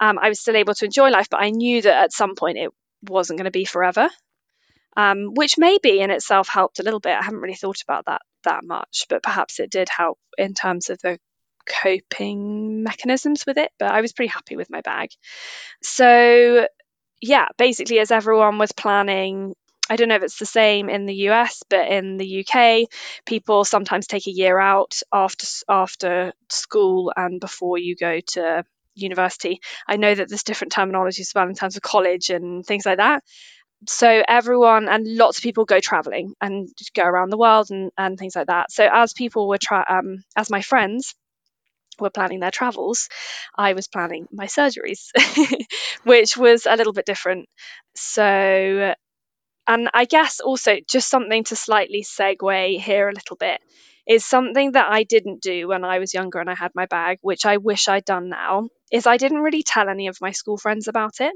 Um, 0.00 0.18
I 0.18 0.28
was 0.28 0.40
still 0.40 0.56
able 0.56 0.74
to 0.74 0.84
enjoy 0.84 1.10
life, 1.10 1.28
but 1.30 1.42
I 1.42 1.50
knew 1.50 1.82
that 1.82 2.02
at 2.04 2.12
some 2.12 2.34
point 2.34 2.58
it 2.58 2.70
wasn't 3.08 3.38
going 3.38 3.46
to 3.46 3.50
be 3.50 3.64
forever. 3.64 4.08
Um, 4.94 5.32
which 5.32 5.56
maybe 5.56 6.00
in 6.00 6.10
itself 6.10 6.48
helped 6.48 6.78
a 6.78 6.82
little 6.82 7.00
bit. 7.00 7.16
I 7.16 7.22
haven't 7.22 7.40
really 7.40 7.54
thought 7.54 7.80
about 7.82 8.04
that 8.06 8.20
that 8.44 8.62
much, 8.64 9.06
but 9.08 9.22
perhaps 9.22 9.58
it 9.58 9.70
did 9.70 9.88
help 9.88 10.18
in 10.36 10.52
terms 10.52 10.90
of 10.90 10.98
the 10.98 11.18
coping 11.66 12.82
mechanisms 12.82 13.44
with 13.46 13.56
it. 13.56 13.70
But 13.78 13.90
I 13.90 14.02
was 14.02 14.12
pretty 14.12 14.30
happy 14.30 14.56
with 14.56 14.68
my 14.68 14.82
bag. 14.82 15.10
So, 15.82 16.66
yeah, 17.22 17.46
basically, 17.56 18.00
as 18.00 18.10
everyone 18.10 18.58
was 18.58 18.72
planning, 18.72 19.54
I 19.90 19.96
don't 19.96 20.08
know 20.08 20.16
if 20.16 20.22
it's 20.22 20.38
the 20.38 20.46
same 20.46 20.88
in 20.88 21.06
the 21.06 21.14
US, 21.30 21.62
but 21.68 21.88
in 21.88 22.16
the 22.16 22.26
UK, 22.26 22.86
people 23.26 23.64
sometimes 23.64 24.06
take 24.06 24.26
a 24.26 24.32
year 24.32 24.58
out 24.58 25.00
after 25.12 25.46
after 25.68 26.32
school 26.48 27.12
and 27.16 27.40
before 27.40 27.78
you 27.78 27.96
go 27.96 28.20
to 28.20 28.64
university. 28.94 29.60
I 29.88 29.96
know 29.96 30.14
that 30.14 30.28
there's 30.28 30.44
different 30.44 30.72
terminologies 30.72 31.20
as 31.20 31.32
well 31.34 31.48
in 31.48 31.54
terms 31.54 31.76
of 31.76 31.82
college 31.82 32.30
and 32.30 32.64
things 32.64 32.86
like 32.86 32.98
that. 32.98 33.22
So 33.88 34.22
everyone 34.28 34.88
and 34.88 35.06
lots 35.16 35.38
of 35.38 35.42
people 35.42 35.64
go 35.64 35.80
traveling 35.80 36.34
and 36.40 36.68
go 36.94 37.02
around 37.04 37.30
the 37.30 37.38
world 37.38 37.70
and, 37.70 37.90
and 37.98 38.16
things 38.18 38.36
like 38.36 38.46
that. 38.46 38.70
So 38.70 38.88
as 38.90 39.12
people 39.12 39.48
were 39.48 39.58
um, 39.88 40.22
as 40.36 40.50
my 40.50 40.62
friends 40.62 41.14
were 41.98 42.10
planning 42.10 42.40
their 42.40 42.50
travels 42.50 43.08
i 43.54 43.74
was 43.74 43.86
planning 43.86 44.26
my 44.32 44.46
surgeries 44.46 45.10
which 46.04 46.36
was 46.36 46.66
a 46.66 46.74
little 46.76 46.92
bit 46.92 47.04
different. 47.06 47.48
So 47.94 48.94
and 49.66 49.88
i 49.94 50.04
guess 50.04 50.40
also 50.40 50.76
just 50.88 51.08
something 51.08 51.44
to 51.44 51.56
slightly 51.56 52.02
segue 52.02 52.80
here 52.80 53.08
a 53.08 53.14
little 53.14 53.36
bit 53.36 53.60
is 54.06 54.24
something 54.24 54.72
that 54.72 54.90
i 54.90 55.04
didn't 55.04 55.42
do 55.42 55.68
when 55.68 55.84
i 55.84 55.98
was 55.98 56.14
younger 56.14 56.40
and 56.40 56.50
i 56.50 56.54
had 56.54 56.72
my 56.74 56.86
bag 56.86 57.18
which 57.22 57.46
i 57.46 57.56
wish 57.56 57.88
i'd 57.88 58.04
done 58.04 58.28
now 58.28 58.68
is 58.90 59.06
i 59.06 59.16
didn't 59.16 59.40
really 59.40 59.62
tell 59.62 59.88
any 59.88 60.08
of 60.08 60.18
my 60.20 60.32
school 60.32 60.56
friends 60.56 60.88
about 60.88 61.20
it 61.20 61.32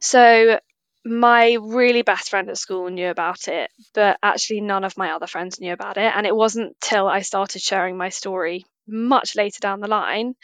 so 0.00 0.58
my 1.04 1.56
really 1.60 2.02
best 2.02 2.30
friend 2.30 2.50
at 2.50 2.58
school 2.58 2.90
knew 2.90 3.08
about 3.08 3.48
it, 3.48 3.70
but 3.94 4.18
actually 4.22 4.60
none 4.60 4.84
of 4.84 4.96
my 4.98 5.12
other 5.12 5.26
friends 5.26 5.60
knew 5.60 5.72
about 5.72 5.96
it. 5.96 6.12
And 6.14 6.26
it 6.26 6.34
wasn't 6.34 6.78
till 6.80 7.08
I 7.08 7.22
started 7.22 7.62
sharing 7.62 7.96
my 7.96 8.10
story 8.10 8.66
much 8.86 9.36
later 9.36 9.58
down 9.60 9.80
the 9.80 9.88
line 9.88 10.34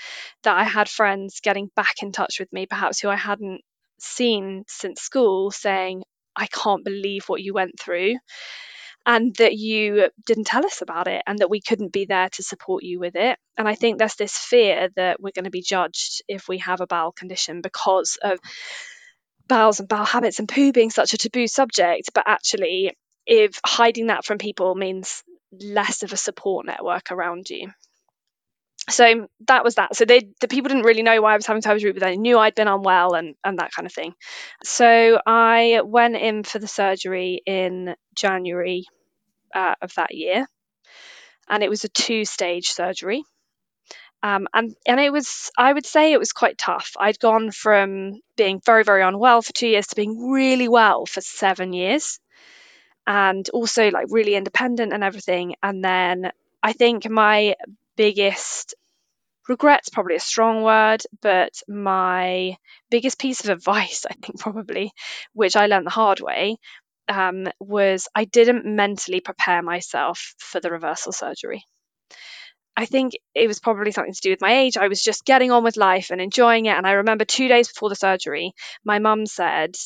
that 0.42 0.56
I 0.56 0.64
had 0.64 0.88
friends 0.88 1.40
getting 1.40 1.70
back 1.74 2.02
in 2.02 2.12
touch 2.12 2.40
with 2.40 2.52
me, 2.52 2.66
perhaps 2.66 3.00
who 3.00 3.08
I 3.08 3.16
hadn't 3.16 3.62
seen 3.98 4.64
since 4.68 5.00
school, 5.00 5.50
saying, 5.50 6.02
I 6.36 6.46
can't 6.46 6.84
believe 6.84 7.24
what 7.28 7.42
you 7.42 7.54
went 7.54 7.78
through. 7.78 8.16
And 9.06 9.36
that 9.36 9.52
you 9.52 10.08
didn't 10.24 10.46
tell 10.46 10.64
us 10.64 10.80
about 10.80 11.08
it, 11.08 11.22
and 11.26 11.38
that 11.40 11.50
we 11.50 11.60
couldn't 11.60 11.92
be 11.92 12.06
there 12.06 12.30
to 12.30 12.42
support 12.42 12.84
you 12.84 12.98
with 12.98 13.16
it. 13.16 13.38
And 13.58 13.68
I 13.68 13.74
think 13.74 13.98
there's 13.98 14.14
this 14.14 14.34
fear 14.36 14.88
that 14.96 15.20
we're 15.20 15.32
going 15.34 15.44
to 15.44 15.50
be 15.50 15.60
judged 15.60 16.22
if 16.26 16.48
we 16.48 16.58
have 16.58 16.80
a 16.80 16.86
bowel 16.86 17.12
condition 17.12 17.60
because 17.60 18.16
of 18.22 18.38
bowels 19.46 19.80
and 19.80 19.88
bowel 19.90 20.06
habits 20.06 20.38
and 20.38 20.48
poo 20.48 20.72
being 20.72 20.88
such 20.88 21.12
a 21.12 21.18
taboo 21.18 21.46
subject, 21.46 22.10
but 22.14 22.24
actually, 22.26 22.92
if 23.26 23.60
hiding 23.64 24.06
that 24.06 24.24
from 24.24 24.38
people 24.38 24.74
means 24.74 25.22
less 25.52 26.02
of 26.02 26.12
a 26.14 26.16
support 26.16 26.64
network 26.64 27.10
around 27.10 27.50
you. 27.50 27.70
So 28.90 29.28
that 29.46 29.64
was 29.64 29.76
that. 29.76 29.96
So 29.96 30.04
they 30.04 30.28
the 30.40 30.48
people 30.48 30.68
didn't 30.68 30.84
really 30.84 31.02
know 31.02 31.22
why 31.22 31.32
I 31.32 31.36
was 31.36 31.46
having 31.46 31.62
surgery, 31.62 31.92
but 31.92 32.02
they 32.02 32.16
knew 32.16 32.38
I'd 32.38 32.54
been 32.54 32.68
unwell 32.68 33.14
and 33.14 33.34
and 33.42 33.58
that 33.58 33.72
kind 33.72 33.86
of 33.86 33.92
thing. 33.92 34.14
So 34.62 35.20
I 35.26 35.80
went 35.84 36.16
in 36.16 36.42
for 36.42 36.58
the 36.58 36.68
surgery 36.68 37.40
in 37.46 37.94
January 38.14 38.84
uh, 39.54 39.74
of 39.80 39.94
that 39.94 40.14
year, 40.14 40.46
and 41.48 41.62
it 41.62 41.70
was 41.70 41.84
a 41.84 41.88
two 41.88 42.24
stage 42.24 42.72
surgery. 42.72 43.24
Um, 44.22 44.48
and 44.54 44.74
and 44.86 45.00
it 45.00 45.12
was 45.12 45.50
I 45.56 45.72
would 45.72 45.86
say 45.86 46.12
it 46.12 46.18
was 46.18 46.32
quite 46.32 46.58
tough. 46.58 46.92
I'd 46.98 47.18
gone 47.18 47.50
from 47.52 48.20
being 48.36 48.60
very 48.64 48.84
very 48.84 49.02
unwell 49.02 49.42
for 49.42 49.52
two 49.52 49.68
years 49.68 49.86
to 49.88 49.96
being 49.96 50.30
really 50.30 50.68
well 50.68 51.06
for 51.06 51.22
seven 51.22 51.72
years, 51.72 52.20
and 53.06 53.48
also 53.50 53.90
like 53.90 54.06
really 54.10 54.34
independent 54.34 54.92
and 54.92 55.04
everything. 55.04 55.54
And 55.62 55.84
then 55.84 56.32
I 56.62 56.72
think 56.74 57.08
my 57.08 57.54
biggest 57.96 58.74
regret's 59.48 59.90
probably 59.90 60.16
a 60.16 60.20
strong 60.20 60.62
word, 60.62 61.02
but 61.20 61.52
my 61.68 62.56
biggest 62.90 63.18
piece 63.18 63.44
of 63.44 63.50
advice 63.50 64.06
I 64.10 64.14
think 64.14 64.38
probably, 64.38 64.92
which 65.32 65.56
I 65.56 65.66
learned 65.66 65.86
the 65.86 65.90
hard 65.90 66.20
way, 66.20 66.56
um, 67.08 67.48
was 67.60 68.08
I 68.14 68.24
didn't 68.24 68.64
mentally 68.64 69.20
prepare 69.20 69.62
myself 69.62 70.34
for 70.38 70.60
the 70.60 70.70
reversal 70.70 71.12
surgery. 71.12 71.64
I 72.76 72.86
think 72.86 73.12
it 73.34 73.46
was 73.46 73.60
probably 73.60 73.92
something 73.92 74.14
to 74.14 74.20
do 74.20 74.30
with 74.30 74.40
my 74.40 74.62
age. 74.62 74.76
I 74.76 74.88
was 74.88 75.02
just 75.02 75.24
getting 75.24 75.52
on 75.52 75.62
with 75.62 75.76
life 75.76 76.10
and 76.10 76.20
enjoying 76.20 76.66
it. 76.66 76.76
And 76.76 76.86
I 76.86 76.92
remember 76.92 77.24
two 77.24 77.46
days 77.46 77.68
before 77.68 77.88
the 77.88 77.94
surgery, 77.94 78.52
my 78.84 78.98
mum 78.98 79.26
said, 79.26 79.76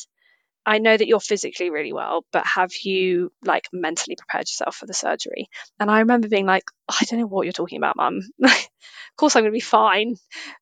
I 0.69 0.77
know 0.77 0.95
that 0.95 1.09
you're 1.09 1.19
physically 1.19 1.71
really 1.71 1.95
well, 1.95 2.27
but 2.31 2.45
have 2.45 2.71
you 2.83 3.33
like 3.43 3.69
mentally 3.73 4.17
prepared 4.17 4.43
yourself 4.51 4.77
for 4.77 4.85
the 4.85 4.93
surgery? 4.93 5.49
And 5.81 5.91
I 5.91 6.01
remember 6.01 6.29
being 6.29 6.45
like, 6.45 6.65
oh, 6.91 6.97
I 7.01 7.05
don't 7.07 7.21
know 7.21 7.27
what 7.27 7.47
you're 7.47 7.55
talking 7.55 7.79
about, 7.79 7.97
mum. 7.97 8.21
of 8.45 8.51
course 9.17 9.35
I'm 9.35 9.45
going 9.45 9.53
to 9.53 9.57
be 9.57 9.61
fine. 9.61 10.17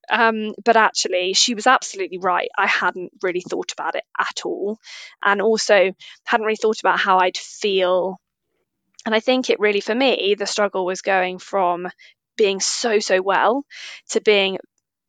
Um, 0.08 0.54
but 0.64 0.76
actually, 0.76 1.32
she 1.32 1.56
was 1.56 1.66
absolutely 1.66 2.18
right. 2.18 2.48
I 2.56 2.68
hadn't 2.68 3.14
really 3.20 3.40
thought 3.40 3.72
about 3.72 3.96
it 3.96 4.04
at 4.16 4.42
all. 4.44 4.78
And 5.24 5.42
also 5.42 5.90
hadn't 6.24 6.46
really 6.46 6.54
thought 6.54 6.78
about 6.78 7.00
how 7.00 7.18
I'd 7.18 7.36
feel. 7.36 8.20
And 9.06 9.12
I 9.12 9.18
think 9.18 9.50
it 9.50 9.58
really, 9.58 9.80
for 9.80 9.94
me, 9.94 10.36
the 10.38 10.46
struggle 10.46 10.86
was 10.86 11.02
going 11.02 11.40
from 11.40 11.88
being 12.36 12.60
so, 12.60 13.00
so 13.00 13.20
well 13.20 13.64
to 14.10 14.20
being 14.20 14.58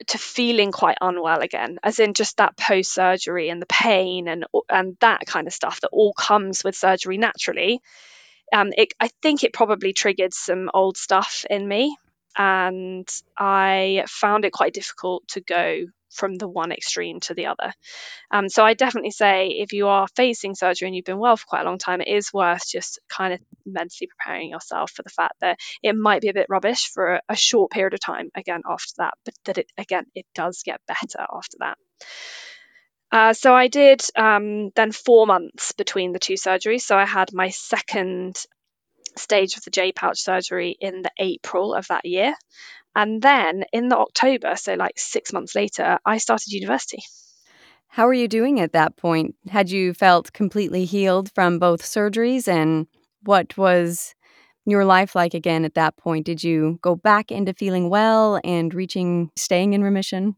to 0.07 0.17
feeling 0.17 0.71
quite 0.71 0.97
unwell 1.01 1.39
again 1.39 1.79
as 1.83 1.99
in 1.99 2.13
just 2.13 2.37
that 2.37 2.55
post 2.55 2.93
surgery 2.93 3.49
and 3.49 3.61
the 3.61 3.65
pain 3.65 4.27
and 4.27 4.45
and 4.69 4.95
that 4.99 5.25
kind 5.25 5.47
of 5.47 5.53
stuff 5.53 5.81
that 5.81 5.89
all 5.91 6.13
comes 6.13 6.63
with 6.63 6.75
surgery 6.75 7.17
naturally. 7.17 7.81
Um, 8.53 8.71
it, 8.77 8.93
I 8.99 9.09
think 9.21 9.43
it 9.43 9.51
probably 9.51 9.91
triggered 9.91 10.33
some 10.33 10.69
old 10.73 10.95
stuff 10.95 11.45
in 11.49 11.67
me 11.67 11.97
and 12.37 13.09
I 13.37 14.05
found 14.07 14.45
it 14.45 14.53
quite 14.53 14.73
difficult 14.73 15.27
to 15.29 15.41
go 15.41 15.85
from 16.17 16.35
the 16.35 16.47
one 16.47 16.71
extreme 16.71 17.19
to 17.21 17.33
the 17.33 17.47
other. 17.47 17.71
Um, 18.31 18.49
so 18.49 18.65
I 18.65 18.73
definitely 18.73 19.11
say 19.11 19.47
if 19.47 19.73
you 19.73 19.87
are 19.87 20.07
facing 20.15 20.55
surgery 20.55 20.87
and 20.87 20.95
you've 20.95 21.05
been 21.05 21.19
well 21.19 21.37
for 21.37 21.45
quite 21.47 21.61
a 21.61 21.65
long 21.65 21.77
time, 21.77 22.01
it 22.01 22.07
is 22.07 22.33
worth 22.33 22.67
just 22.67 22.99
kind 23.07 23.33
of 23.33 23.39
mentally 23.65 24.07
preparing 24.07 24.49
yourself 24.49 24.91
for 24.91 25.03
the 25.03 25.09
fact 25.09 25.35
that 25.41 25.59
it 25.81 25.95
might 25.95 26.21
be 26.21 26.29
a 26.29 26.33
bit 26.33 26.47
rubbish 26.49 26.89
for 26.91 27.15
a, 27.15 27.21
a 27.29 27.35
short 27.35 27.71
period 27.71 27.93
of 27.93 27.99
time 27.99 28.29
again 28.35 28.61
after 28.69 28.93
that, 28.97 29.13
but 29.23 29.33
that 29.45 29.57
it 29.59 29.71
again 29.77 30.05
it 30.15 30.25
does 30.35 30.63
get 30.63 30.81
better 30.87 31.25
after 31.31 31.57
that. 31.59 31.77
Uh, 33.09 33.33
so 33.33 33.53
I 33.53 33.67
did 33.67 34.01
um, 34.15 34.71
then 34.75 34.91
four 34.91 35.25
months 35.25 35.71
between 35.71 36.11
the 36.11 36.19
two 36.19 36.33
surgeries. 36.33 36.81
So 36.81 36.97
I 36.97 37.05
had 37.05 37.33
my 37.33 37.49
second 37.49 38.37
stage 39.17 39.57
of 39.57 39.63
the 39.63 39.71
J 39.71 39.91
pouch 39.91 40.19
surgery 40.19 40.75
in 40.79 41.01
the 41.01 41.11
April 41.17 41.73
of 41.73 41.87
that 41.87 42.05
year. 42.05 42.33
And 42.95 43.21
then 43.21 43.63
in 43.71 43.89
the 43.89 43.97
October, 43.97 44.55
so 44.55 44.73
like 44.73 44.97
six 44.97 45.31
months 45.31 45.53
later, 45.55 45.99
I 46.05 46.17
started 46.17 46.51
university. 46.51 47.03
How 47.89 48.05
were 48.05 48.13
you 48.13 48.27
doing 48.27 48.59
at 48.59 48.73
that 48.73 48.97
point? 48.97 49.35
Had 49.49 49.69
you 49.69 49.93
felt 49.93 50.33
completely 50.33 50.85
healed 50.85 51.31
from 51.33 51.59
both 51.59 51.81
surgeries? 51.81 52.47
And 52.47 52.87
what 53.23 53.57
was 53.57 54.13
your 54.65 54.83
life 54.83 55.15
like 55.15 55.33
again 55.33 55.63
at 55.63 55.75
that 55.75 55.97
point? 55.97 56.25
Did 56.25 56.43
you 56.43 56.79
go 56.81 56.95
back 56.95 57.31
into 57.31 57.53
feeling 57.53 57.89
well 57.89 58.39
and 58.43 58.73
reaching 58.73 59.31
staying 59.35 59.73
in 59.73 59.83
remission? 59.83 60.35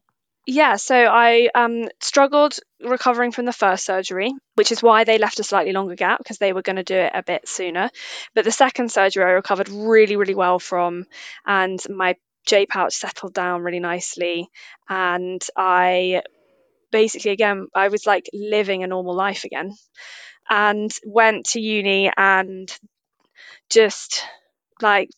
Yeah, 0.51 0.77
so 0.77 0.95
I 0.95 1.47
um, 1.53 1.89
struggled 2.01 2.57
recovering 2.83 3.31
from 3.31 3.45
the 3.45 3.53
first 3.53 3.85
surgery, 3.85 4.31
which 4.55 4.71
is 4.71 4.81
why 4.81 5.03
they 5.03 5.19
left 5.19 5.39
a 5.39 5.43
slightly 5.43 5.73
longer 5.73 5.93
gap 5.93 6.17
because 6.17 6.39
they 6.39 6.53
were 6.53 6.63
going 6.63 6.77
to 6.77 6.83
do 6.83 6.95
it 6.95 7.11
a 7.13 7.21
bit 7.21 7.47
sooner. 7.47 7.91
But 8.33 8.45
the 8.45 8.51
second 8.51 8.91
surgery 8.91 9.23
I 9.23 9.29
recovered 9.29 9.69
really, 9.69 10.15
really 10.15 10.33
well 10.33 10.57
from, 10.57 11.05
and 11.45 11.79
my 11.87 12.15
J 12.47 12.65
pouch 12.65 12.93
settled 12.93 13.35
down 13.35 13.61
really 13.61 13.79
nicely. 13.79 14.49
And 14.89 15.39
I 15.55 16.23
basically, 16.91 17.29
again, 17.29 17.67
I 17.75 17.89
was 17.89 18.07
like 18.07 18.25
living 18.33 18.83
a 18.83 18.87
normal 18.87 19.13
life 19.13 19.43
again 19.43 19.75
and 20.49 20.91
went 21.05 21.45
to 21.49 21.61
uni 21.61 22.11
and 22.17 22.75
just 23.69 24.23
like 24.81 25.09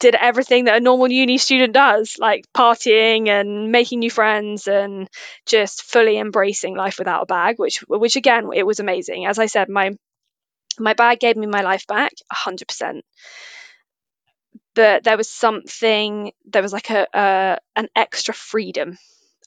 did 0.00 0.14
everything 0.14 0.64
that 0.64 0.76
a 0.76 0.80
normal 0.80 1.10
uni 1.10 1.38
student 1.38 1.72
does, 1.72 2.16
like 2.18 2.44
partying 2.54 3.28
and 3.28 3.70
making 3.70 4.00
new 4.00 4.10
friends 4.10 4.66
and 4.66 5.08
just 5.46 5.82
fully 5.82 6.18
embracing 6.18 6.76
life 6.76 6.98
without 6.98 7.22
a 7.22 7.26
bag, 7.26 7.58
which 7.58 7.78
which 7.88 8.16
again 8.16 8.50
it 8.54 8.66
was 8.66 8.80
amazing. 8.80 9.26
As 9.26 9.38
I 9.38 9.46
said, 9.46 9.68
my 9.68 9.92
my 10.78 10.94
bag 10.94 11.20
gave 11.20 11.36
me 11.36 11.46
my 11.46 11.62
life 11.62 11.86
back 11.86 12.12
a 12.30 12.34
100%. 12.34 13.02
But 14.74 15.04
there 15.04 15.16
was 15.16 15.30
something, 15.30 16.32
there 16.46 16.62
was 16.62 16.72
like 16.72 16.90
a, 16.90 17.06
a 17.14 17.58
an 17.76 17.88
extra 17.94 18.34
freedom, 18.34 18.98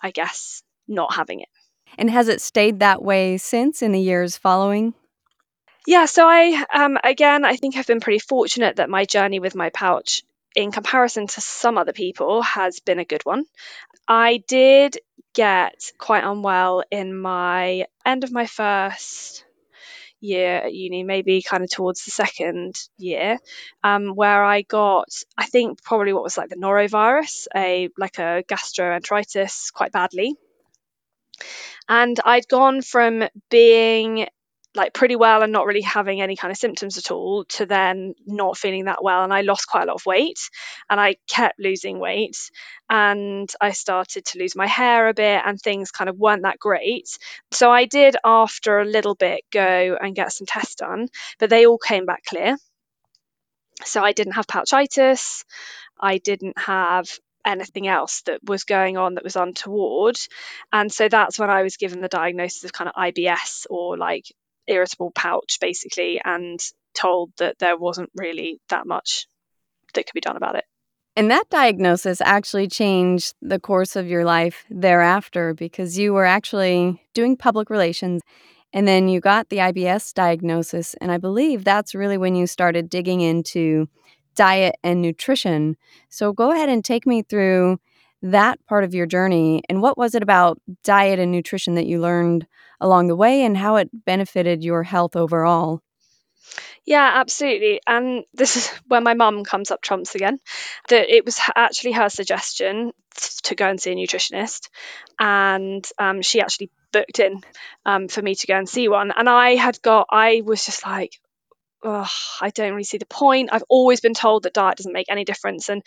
I 0.02 0.12
guess, 0.12 0.64
not 0.88 1.14
having 1.14 1.42
it. 1.42 1.50
And 1.98 2.10
has 2.10 2.30
it 2.30 2.42
stayed 2.42 2.80
that 2.80 3.04
way 3.04 3.38
since 3.38 3.82
in 3.82 3.92
the 3.92 4.00
years 4.00 4.38
following? 4.38 4.94
Yeah, 5.86 6.06
so 6.06 6.28
I 6.28 6.64
um 6.74 6.98
again 7.04 7.46
I 7.46 7.56
think 7.56 7.76
I've 7.76 7.88
been 7.88 8.02
pretty 8.02 8.20
fortunate 8.20 8.78
that 8.78 8.90
my 8.90 9.06
journey 9.06 9.40
with 9.40 9.56
my 9.56 9.70
pouch 9.70 10.24
in 10.58 10.72
comparison 10.72 11.28
to 11.28 11.40
some 11.40 11.78
other 11.78 11.94
people, 11.94 12.42
has 12.42 12.80
been 12.80 12.98
a 12.98 13.06
good 13.06 13.24
one. 13.24 13.46
I 14.08 14.44
did 14.48 14.98
get 15.36 15.92
quite 16.00 16.24
unwell 16.24 16.84
in 16.90 17.16
my 17.16 17.86
end 18.04 18.24
of 18.24 18.32
my 18.32 18.48
first 18.48 19.46
year 20.20 20.56
at 20.56 20.74
uni, 20.74 21.04
maybe 21.04 21.44
kind 21.44 21.64
of 21.64 21.70
towards 21.70 22.04
the 22.04 22.10
second 22.10 22.74
year, 22.98 23.38
um, 23.84 24.16
where 24.16 24.44
I 24.44 24.64
got, 24.64 25.10
I 25.38 25.46
think 25.46 25.84
probably 25.84 26.12
what 26.12 26.24
was 26.24 26.38
like 26.38 26.50
the 26.50 26.56
norovirus, 26.56 27.46
a 27.56 27.90
like 27.96 28.18
a 28.18 28.44
gastroenteritis 28.48 29.72
quite 29.72 29.92
badly. 29.92 30.34
And 31.88 32.20
I'd 32.26 32.48
gone 32.48 32.82
from 32.82 33.26
being 33.52 34.28
like 34.78 34.94
pretty 34.94 35.16
well 35.16 35.42
and 35.42 35.52
not 35.52 35.66
really 35.66 35.82
having 35.82 36.22
any 36.22 36.36
kind 36.36 36.52
of 36.52 36.58
symptoms 36.58 36.98
at 36.98 37.12
all 37.12 37.44
to 37.46 37.66
then 37.66 38.14
not 38.26 38.58
feeling 38.58 38.86
that 38.86 39.04
well 39.04 39.24
and 39.24 39.34
I 39.34 39.42
lost 39.42 39.68
quite 39.68 39.84
a 39.84 39.86
lot 39.88 39.96
of 39.96 40.06
weight 40.06 40.40
and 40.90 41.00
I 41.00 41.16
kept 41.28 41.60
losing 41.60 42.00
weight 42.00 42.52
and 42.90 43.52
I 43.60 43.72
started 43.72 44.26
to 44.26 44.40
lose 44.40 44.56
my 44.56 44.68
hair 44.68 45.08
a 45.08 45.14
bit 45.14 45.42
and 45.46 45.60
things 45.60 45.92
kind 45.92 46.10
of 46.10 46.18
weren't 46.18 46.44
that 46.44 46.60
great 46.60 47.18
so 47.52 47.72
I 47.72 47.86
did 47.86 48.16
after 48.24 48.80
a 48.80 48.86
little 48.86 49.16
bit 49.16 49.42
go 49.52 49.98
and 50.00 50.16
get 50.16 50.32
some 50.32 50.48
tests 50.48 50.76
done 50.76 51.10
but 51.40 51.50
they 51.50 51.66
all 51.66 51.80
came 51.80 52.06
back 52.06 52.24
clear 52.26 52.58
so 53.84 54.04
I 54.04 54.14
didn't 54.14 54.34
have 54.34 54.48
pouchitis 54.48 55.44
I 56.00 56.20
didn't 56.20 56.58
have 56.60 57.10
anything 57.48 57.88
else 57.88 58.22
that 58.24 58.44
was 58.44 58.66
going 58.66 58.98
on 58.98 59.16
that 59.16 59.24
was 59.24 59.38
untoward. 59.38 60.18
And 60.72 60.92
so 60.92 61.08
that's 61.08 61.40
when 61.40 61.50
I 61.50 61.64
was 61.64 61.78
given 61.78 62.02
the 62.02 62.10
diagnosis 62.10 62.66
of 62.66 62.74
kind 62.74 62.90
of 62.90 62.96
IBS 62.96 63.66
or 63.70 63.98
like 63.98 64.26
irritable 64.68 65.12
pouch 65.12 65.58
basically 65.60 66.22
and 66.24 66.60
told 66.94 67.32
that 67.38 67.60
there 67.60 67.78
wasn't 67.78 68.10
really 68.16 68.60
that 68.70 68.88
much 68.88 69.28
that 69.94 70.06
could 70.06 70.14
be 70.14 70.22
done 70.22 70.38
about 70.38 70.56
it. 70.56 70.66
And 71.16 71.32
that 71.32 71.50
diagnosis 71.50 72.22
actually 72.22 72.68
changed 72.68 73.34
the 73.42 73.60
course 73.60 73.96
of 73.96 74.08
your 74.08 74.24
life 74.24 74.66
thereafter 74.70 75.56
because 75.56 75.98
you 75.98 76.14
were 76.14 76.26
actually 76.26 77.02
doing 77.16 77.36
public 77.36 77.72
relations 77.72 78.22
and 78.72 78.88
then 78.88 79.08
you 79.08 79.20
got 79.20 79.50
the 79.50 79.58
IBS 79.58 80.14
diagnosis. 80.14 80.94
And 81.02 81.12
I 81.12 81.18
believe 81.18 81.64
that's 81.64 81.96
really 81.96 82.18
when 82.18 82.36
you 82.36 82.46
started 82.46 82.90
digging 82.90 83.22
into 83.22 83.90
diet 84.36 84.76
and 84.84 85.02
nutrition. 85.02 85.76
So 86.10 86.34
go 86.34 86.52
ahead 86.52 86.70
and 86.70 86.86
take 86.86 87.08
me 87.08 87.24
through 87.24 87.80
that 88.22 88.64
part 88.68 88.84
of 88.84 88.94
your 88.94 89.06
journey 89.06 89.64
and 89.70 89.82
what 89.82 89.98
was 89.98 90.16
it 90.16 90.24
about 90.24 90.60
diet 90.84 91.20
and 91.20 91.32
nutrition 91.32 91.76
that 91.76 91.86
you 91.86 92.00
learned 92.00 92.46
along 92.80 93.08
the 93.08 93.16
way 93.16 93.44
and 93.44 93.58
how 93.58 93.76
it 93.78 93.90
benefited 94.06 94.64
your 94.64 94.84
health 94.84 95.16
overall? 95.16 95.82
Yeah, 96.86 97.12
absolutely. 97.16 97.82
And 97.86 98.24
this 98.34 98.56
is 98.56 98.68
where 98.88 99.02
my 99.02 99.14
mum 99.14 99.44
comes 99.44 99.72
up 99.72 99.82
trumps 99.82 100.16
again. 100.16 100.40
That 100.90 101.14
it 101.14 101.26
was 101.26 101.40
actually 101.56 101.92
her 101.94 102.10
suggestion 102.10 102.94
to 103.44 103.56
go 103.56 103.68
and 103.68 103.80
see 103.80 103.92
a 103.92 103.96
nutritionist, 103.96 104.70
and 105.20 105.86
um, 106.00 106.22
she 106.22 106.40
actually 106.40 106.72
booked 106.94 107.20
in 107.20 107.42
um, 107.86 108.08
for 108.08 108.22
me 108.22 108.36
to 108.36 108.48
go 108.48 108.56
and 108.56 108.70
see 108.70 108.88
one. 108.88 109.12
And 109.12 109.28
I 109.28 109.56
had 109.56 109.82
got, 109.82 110.08
I 110.12 110.42
was 110.46 110.66
just 110.66 110.86
like, 110.86 111.12
I 111.84 112.52
don't 112.54 112.72
really 112.72 112.84
see 112.84 112.98
the 112.98 113.06
point. 113.06 113.50
I've 113.52 113.64
always 113.70 114.00
been 114.00 114.14
told 114.14 114.44
that 114.44 114.54
diet 114.54 114.78
doesn't 114.78 114.94
make 114.94 115.08
any 115.10 115.26
difference, 115.26 115.70
and 115.70 115.84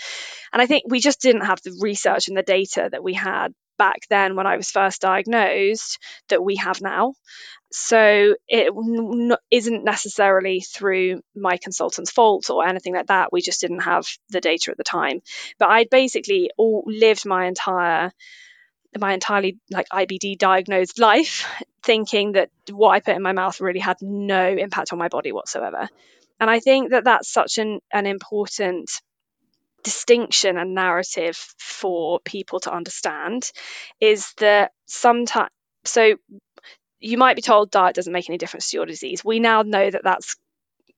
and 0.52 0.60
I 0.60 0.66
think 0.66 0.84
we 0.86 1.00
just 1.00 1.20
didn't 1.20 1.46
have 1.46 1.60
the 1.62 1.76
research 1.80 2.28
and 2.28 2.36
the 2.36 2.42
data 2.42 2.88
that 2.90 3.02
we 3.02 3.14
had 3.14 3.54
back 3.80 4.02
then 4.10 4.36
when 4.36 4.46
I 4.46 4.58
was 4.58 4.70
first 4.70 5.00
diagnosed 5.00 5.98
that 6.28 6.44
we 6.44 6.56
have 6.56 6.82
now. 6.82 7.14
So 7.72 8.34
it 8.46 8.66
n- 8.76 9.36
isn't 9.50 9.84
necessarily 9.84 10.60
through 10.60 11.22
my 11.34 11.56
consultant's 11.56 12.10
fault 12.10 12.50
or 12.50 12.66
anything 12.66 12.94
like 12.94 13.06
that. 13.06 13.32
We 13.32 13.40
just 13.40 13.62
didn't 13.62 13.80
have 13.80 14.06
the 14.28 14.42
data 14.42 14.70
at 14.70 14.76
the 14.76 14.84
time. 14.84 15.22
But 15.58 15.70
I'd 15.70 15.88
basically 15.88 16.50
all 16.58 16.84
lived 16.86 17.24
my 17.24 17.46
entire 17.46 18.12
my 18.98 19.14
entirely 19.14 19.56
like 19.70 19.86
IBD 19.88 20.36
diagnosed 20.36 20.98
life 20.98 21.46
thinking 21.82 22.32
that 22.32 22.50
what 22.70 22.90
I 22.90 23.00
put 23.00 23.16
in 23.16 23.22
my 23.22 23.32
mouth 23.32 23.62
really 23.62 23.80
had 23.80 23.96
no 24.02 24.46
impact 24.46 24.92
on 24.92 24.98
my 24.98 25.08
body 25.08 25.32
whatsoever. 25.32 25.88
And 26.38 26.50
I 26.50 26.60
think 26.60 26.90
that 26.90 27.04
that's 27.04 27.32
such 27.32 27.56
an, 27.56 27.80
an 27.90 28.04
important 28.04 28.90
distinction 29.82 30.58
and 30.58 30.74
narrative 30.74 31.36
for 31.58 32.20
people 32.20 32.60
to 32.60 32.72
understand 32.72 33.50
is 34.00 34.32
that 34.38 34.72
sometimes, 34.86 35.50
so 35.84 36.16
you 37.00 37.18
might 37.18 37.36
be 37.36 37.42
told 37.42 37.70
diet 37.70 37.94
doesn't 37.94 38.12
make 38.12 38.28
any 38.28 38.38
difference 38.38 38.70
to 38.70 38.76
your 38.76 38.86
disease. 38.86 39.24
We 39.24 39.40
now 39.40 39.62
know 39.62 39.90
that 39.90 40.04
that's 40.04 40.36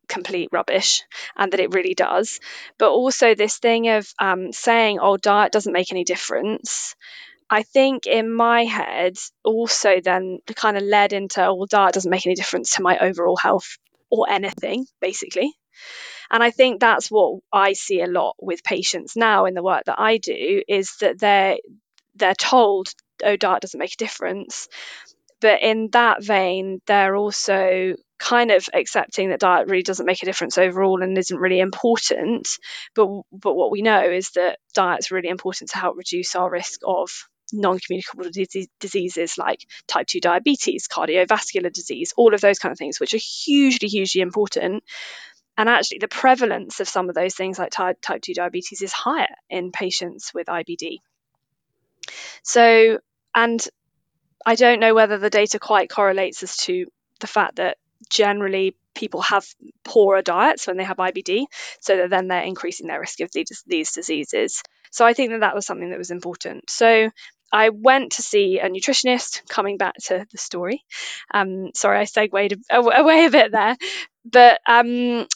complete 0.09 0.49
rubbish 0.53 1.03
and 1.37 1.53
that 1.53 1.61
it 1.61 1.75
really 1.75 1.95
does. 1.95 2.41
But 2.79 2.91
also, 2.91 3.35
this 3.35 3.59
thing 3.59 3.89
of 3.89 4.13
um, 4.19 4.53
saying, 4.53 4.99
oh, 5.01 5.17
diet 5.17 5.53
doesn't 5.53 5.73
make 5.73 5.93
any 5.93 6.05
difference 6.05 6.95
I 7.53 7.65
think 7.65 8.07
in 8.07 8.33
my 8.33 8.65
head 8.65 9.19
also 9.45 10.01
then 10.03 10.39
kind 10.57 10.79
of 10.79 10.85
led 10.85 11.13
into 11.13 11.41
well 11.41 11.67
diet 11.67 11.93
doesn't 11.93 12.11
make 12.11 12.27
any 12.27 12.35
difference 12.35 12.77
to 12.77 12.83
my 12.83 12.97
overall 12.99 13.37
health 13.37 13.77
or 14.11 14.31
anything 14.31 14.87
basically 15.03 15.53
and 16.31 16.43
I 16.43 16.51
think 16.51 16.81
that's 16.81 17.11
what 17.11 17.41
I 17.53 17.73
see 17.73 18.01
a 18.01 18.07
lot 18.07 18.37
with 18.41 18.65
patients 18.65 19.17
now 19.17 19.47
in 19.47 19.55
the 19.55 19.63
work 19.63 19.85
that 19.87 20.01
I 20.01 20.19
do 20.19 20.63
is 20.69 20.97
that 21.01 21.19
they're 21.19 21.57
they're 22.15 22.35
told 22.35 22.89
oh 23.25 23.37
diet 23.37 23.63
doesn't 23.63 23.81
make 23.81 23.95
a 23.95 24.05
difference. 24.05 24.69
But 25.41 25.63
in 25.63 25.89
that 25.93 26.23
vein 26.23 26.81
they're 26.87 27.17
also 27.17 27.97
kind 28.19 28.53
of 28.53 28.69
accepting 28.73 29.31
that 29.31 29.41
diet 29.41 29.69
really 29.69 29.83
doesn't 29.83 30.07
make 30.07 30.23
a 30.23 30.27
difference 30.27 30.57
overall 30.57 31.03
and 31.03 31.19
isn't 31.19 31.39
really 31.39 31.61
important. 31.61 32.49
But 32.95 33.09
but 33.33 33.55
what 33.55 33.71
we 33.71 33.83
know 33.83 34.03
is 34.03 34.31
that 34.33 34.59
diet's 34.75 35.11
really 35.11 35.29
important 35.29 35.71
to 35.71 35.79
help 35.79 35.97
reduce 35.97 36.37
our 36.37 36.51
risk 36.51 36.81
of 36.87 37.11
non-communicable 37.53 38.25
diseases 38.81 39.37
like 39.37 39.67
type 39.87 40.07
2 40.07 40.21
diabetes 40.21 40.89
cardiovascular 40.89 41.71
disease 41.71 42.15
all 42.17 42.33
of 42.35 42.41
those 42.41 42.59
kind 42.59 42.73
of 42.73 42.79
things 42.79 42.99
which 42.99 43.13
are 43.13 43.21
hugely 43.45 43.89
hugely 43.89 44.23
important 44.23 44.83
and 45.57 45.69
actually 45.69 45.99
the 45.99 46.09
prevalence 46.09 46.81
of 46.81 46.89
some 46.89 47.09
of 47.09 47.15
those 47.15 47.35
things 47.35 47.59
like 47.59 47.71
type, 47.71 47.99
type 48.01 48.23
2 48.23 48.35
diabetes 48.35 48.83
is 48.83 48.93
higher 48.93 49.35
in 49.51 49.73
patients 49.73 50.33
with 50.35 50.47
IBD 50.47 50.99
so 52.43 52.99
and 53.35 53.67
I 54.45 54.55
don't 54.55 54.81
know 54.81 54.95
whether 54.95 55.19
the 55.19 55.31
data 55.31 55.59
quite 55.59 55.91
correlates 55.91 56.43
as 56.43 56.57
to 56.59 56.87
the 57.21 57.27
fact 57.27 57.57
that 57.57 57.79
generally 58.11 58.77
people 58.95 59.23
have 59.23 59.47
poorer 59.85 60.23
diets 60.23 60.67
when 60.67 60.77
they 60.77 60.85
have 60.85 60.97
IBD, 60.97 61.47
so 61.81 61.97
that 61.97 62.11
then 62.11 62.29
they're 62.29 62.43
increasing 62.43 62.87
their 62.87 63.01
risk 63.01 63.21
of 63.21 63.31
these, 63.33 63.63
these 63.67 63.93
diseases. 63.93 64.63
So 64.91 65.07
I 65.07 65.15
think 65.15 65.31
that 65.31 65.41
that 65.41 65.55
was 65.55 65.67
something 65.67 65.91
that 65.91 65.99
was 65.99 66.11
important. 66.11 66.69
So 66.69 67.11
I 67.53 67.69
went 67.71 68.13
to 68.13 68.23
see 68.23 68.59
a 68.59 68.69
nutritionist, 68.69 69.49
coming 69.49 69.77
back 69.77 69.95
to 70.05 70.27
the 70.31 70.39
story. 70.39 70.85
Um, 71.33 71.71
sorry, 71.75 71.99
I 71.99 72.05
segued 72.05 72.35
away 72.71 73.25
a 73.27 73.31
bit 73.31 73.53
there. 73.53 73.77
But 74.25 74.61
um, 74.67 75.27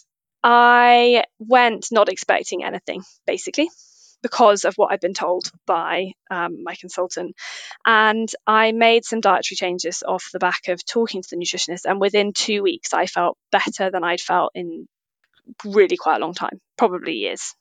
I 0.49 1.25
went 1.41 1.89
not 1.91 2.09
expecting 2.09 2.63
anything, 2.63 3.03
basically 3.27 3.69
because 4.23 4.65
of 4.65 4.75
what 4.77 4.93
I'd 4.93 5.01
been 5.01 5.13
told 5.13 5.51
by 5.67 6.13
um, 6.31 6.63
my 6.63 6.77
consultant. 6.77 7.35
And 7.85 8.29
I 8.47 8.71
made 8.71 9.05
some 9.05 9.21
dietary 9.21 9.57
changes 9.57 10.05
off 10.07 10.31
the 10.33 10.39
back 10.39 10.69
of 10.69 10.87
talking 10.87 11.21
to 11.21 11.29
the 11.29 11.37
nutritionist. 11.37 11.85
And 11.85 12.01
within 12.01 12.33
two 12.33 12.63
weeks, 12.63 12.95
I 12.95 13.07
felt 13.07 13.37
better 13.51 13.91
than 13.91 14.05
I'd 14.05 14.21
felt 14.21 14.53
in 14.55 14.87
really 15.65 15.97
quite 15.97 16.17
a 16.17 16.21
long 16.21 16.33
time, 16.33 16.61
probably 16.79 17.15
years. 17.15 17.55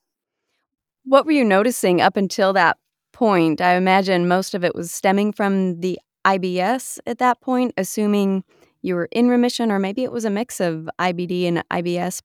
What 1.06 1.26
were 1.26 1.32
you 1.32 1.44
noticing 1.44 2.02
up 2.02 2.18
until 2.18 2.54
that 2.54 2.78
point? 3.14 3.62
I 3.62 3.78
imagine 3.78 4.28
most 4.28 4.54
of 4.54 4.64
it 4.64 4.76
was 4.76 4.92
stemming 4.92 5.34
from 5.34 5.82
the 5.82 6.00
IBS 6.24 7.00
at 7.08 7.18
that 7.18 7.42
point, 7.42 7.74
assuming 7.78 8.44
you 8.84 8.94
were 8.94 9.10
in 9.12 9.28
remission, 9.28 9.72
or 9.72 9.80
maybe 9.80 10.04
it 10.04 10.12
was 10.12 10.26
a 10.26 10.30
mix 10.30 10.60
of 10.60 10.88
IBD 11.00 11.48
and 11.48 11.64
IBS. 11.72 12.22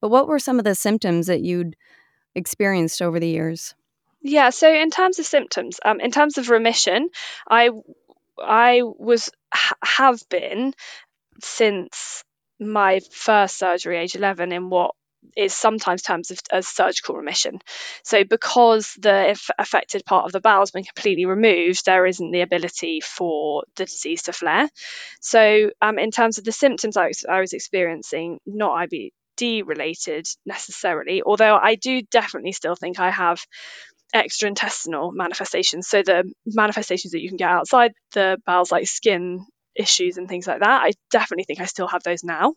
But 0.00 0.08
what 0.08 0.28
were 0.28 0.38
some 0.38 0.58
of 0.58 0.64
the 0.64 0.74
symptoms 0.74 1.26
that 1.26 1.42
you'd 1.42 1.76
experienced 2.34 3.00
over 3.02 3.20
the 3.20 3.28
years? 3.28 3.74
Yeah, 4.20 4.50
so 4.50 4.72
in 4.72 4.90
terms 4.90 5.18
of 5.18 5.26
symptoms, 5.26 5.78
um, 5.84 6.00
in 6.00 6.10
terms 6.10 6.38
of 6.38 6.48
remission, 6.48 7.10
I 7.48 7.70
I 8.42 8.82
was 8.82 9.30
have 9.82 10.20
been 10.28 10.74
since 11.42 12.24
my 12.58 13.00
first 13.10 13.58
surgery, 13.58 13.98
age 13.98 14.16
eleven, 14.16 14.52
in 14.52 14.70
what 14.70 14.92
is 15.36 15.54
sometimes 15.54 16.02
terms 16.02 16.30
of, 16.30 16.38
as 16.52 16.66
surgical 16.66 17.16
remission. 17.16 17.58
So, 18.02 18.24
because 18.24 18.94
the 18.98 19.38
affected 19.58 20.04
part 20.04 20.26
of 20.26 20.32
the 20.32 20.40
bowel 20.40 20.60
has 20.60 20.70
been 20.70 20.84
completely 20.84 21.26
removed, 21.26 21.84
there 21.84 22.06
isn't 22.06 22.30
the 22.30 22.42
ability 22.42 23.00
for 23.00 23.64
the 23.76 23.84
disease 23.84 24.22
to 24.24 24.32
flare. 24.32 24.68
So, 25.20 25.70
um, 25.80 25.98
in 25.98 26.10
terms 26.10 26.38
of 26.38 26.44
the 26.44 26.52
symptoms 26.52 26.96
I 26.96 27.08
was, 27.08 27.24
I 27.28 27.40
was 27.40 27.52
experiencing, 27.52 28.38
not 28.46 28.82
IBD 29.36 29.66
related 29.66 30.26
necessarily, 30.46 31.22
although 31.22 31.56
I 31.56 31.74
do 31.74 32.02
definitely 32.02 32.52
still 32.52 32.74
think 32.74 32.98
I 32.98 33.10
have 33.10 33.44
extraintestinal 34.14 35.12
manifestations. 35.12 35.88
So 35.88 36.02
the 36.02 36.32
manifestations 36.46 37.12
that 37.12 37.20
you 37.20 37.28
can 37.28 37.36
get 37.36 37.50
outside 37.50 37.92
the 38.12 38.38
bowels, 38.46 38.70
like 38.70 38.86
skin 38.86 39.44
issues 39.74 40.16
and 40.16 40.28
things 40.28 40.46
like 40.46 40.60
that, 40.60 40.82
I 40.82 40.92
definitely 41.10 41.44
think 41.44 41.60
I 41.60 41.66
still 41.66 41.88
have 41.88 42.02
those 42.02 42.22
now. 42.22 42.54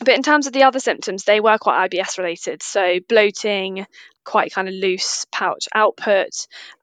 But 0.00 0.14
in 0.14 0.22
terms 0.22 0.46
of 0.46 0.52
the 0.52 0.62
other 0.62 0.78
symptoms, 0.78 1.24
they 1.24 1.40
were 1.40 1.58
quite 1.58 1.90
IBS 1.90 2.18
related. 2.18 2.62
So 2.62 3.00
bloating, 3.08 3.84
quite 4.24 4.52
kind 4.52 4.68
of 4.68 4.74
loose 4.74 5.26
pouch 5.32 5.66
output, 5.74 6.30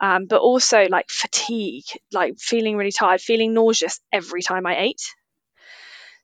um, 0.02 0.26
but 0.26 0.42
also 0.42 0.88
like 0.90 1.10
fatigue, 1.10 1.86
like 2.12 2.38
feeling 2.40 2.76
really 2.76 2.92
tired, 2.92 3.22
feeling 3.22 3.54
nauseous 3.54 4.02
every 4.12 4.42
time 4.42 4.66
I 4.66 4.78
ate. 4.80 5.14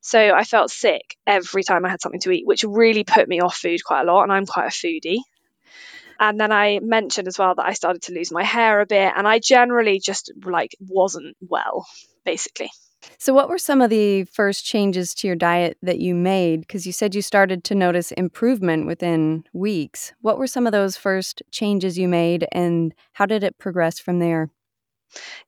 So 0.02 0.34
I 0.34 0.44
felt 0.44 0.72
sick 0.72 1.16
every 1.26 1.64
time 1.64 1.86
I 1.86 1.90
had 1.90 2.02
something 2.02 2.22
to 2.22 2.32
eat, 2.32 2.46
which 2.46 2.64
really 2.64 3.04
put 3.04 3.28
me 3.28 3.40
off 3.40 3.56
food 3.56 3.84
quite 3.84 4.02
a 4.02 4.12
lot. 4.12 4.24
And 4.24 4.34
I'm 4.34 4.46
quite 4.46 4.68
a 4.68 4.70
foodie. 4.70 5.20
And 6.20 6.40
then 6.40 6.52
I 6.52 6.80
mentioned 6.82 7.28
as 7.28 7.40
well 7.40 7.56
that 7.56 7.66
I 7.66 7.74
started 7.74 8.04
to 8.04 8.14
lose 8.14 8.32
my 8.32 8.44
hair 8.44 8.80
a 8.80 8.86
bit, 8.86 9.12
and 9.16 9.28
I 9.28 9.40
generally 9.40 10.00
just 10.00 10.32
like 10.46 10.76
wasn't 10.80 11.36
well, 11.42 11.88
basically. 12.24 12.70
So, 13.18 13.34
what 13.34 13.50
were 13.50 13.58
some 13.58 13.82
of 13.82 13.90
the 13.90 14.26
first 14.26 14.64
changes 14.64 15.16
to 15.16 15.28
your 15.28 15.36
diet 15.36 15.78
that 15.82 16.00
you 16.00 16.14
made? 16.14 16.62
Because 16.62 16.86
you 16.86 16.92
said 16.92 17.16
you 17.16 17.24
started 17.24 17.64
to 17.64 17.76
notice 17.76 18.12
improvement 18.12 18.86
within 18.86 19.46
weeks. 19.52 20.14
What 20.22 20.38
were 20.38 20.46
some 20.46 20.68
of 20.68 20.72
those 20.72 20.96
first 20.96 21.42
changes 21.50 21.98
you 21.98 22.08
made, 22.08 22.48
and 22.52 22.94
how 23.14 23.26
did 23.26 23.44
it 23.44 23.58
progress 23.58 23.98
from 23.98 24.20
there? 24.20 24.52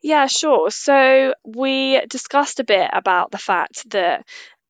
Yeah, 0.02 0.28
sure. 0.28 0.70
So 0.72 1.34
we 1.46 2.02
discussed 2.08 2.60
a 2.60 2.64
bit 2.64 2.90
about 2.94 3.32
the 3.32 3.38
fact 3.38 3.90
that 3.92 4.26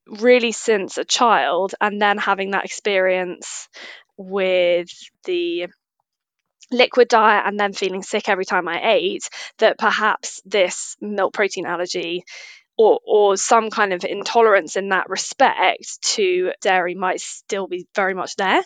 really 0.08 0.52
since 0.52 0.98
a 0.98 1.06
child 1.06 1.76
and 1.82 2.02
then 2.02 2.18
having 2.18 2.52
that 2.52 2.66
experience 2.66 3.70
with 4.18 4.90
the 5.26 5.68
liquid 6.72 7.08
diet 7.08 7.46
and 7.46 7.60
then 7.60 7.74
feeling 7.74 8.04
sick 8.04 8.28
every 8.30 8.46
time 8.46 8.68
I 8.68 8.94
ate, 8.94 9.30
that 9.60 9.78
perhaps 9.78 10.42
this 10.46 10.96
milk 11.02 11.34
protein 11.34 11.66
allergy 11.66 12.24
or, 12.78 13.00
or 13.06 13.38
some 13.38 13.70
kind 13.70 13.94
of 13.94 14.04
intolerance 14.04 14.76
in 14.76 14.90
that 14.90 15.10
respect 15.10 16.02
to 16.16 16.54
dairy 16.62 16.96
might 16.96 17.22
still 17.22 17.68
be 17.68 17.88
very 17.96 18.14
much 18.14 18.36
there, 18.36 18.62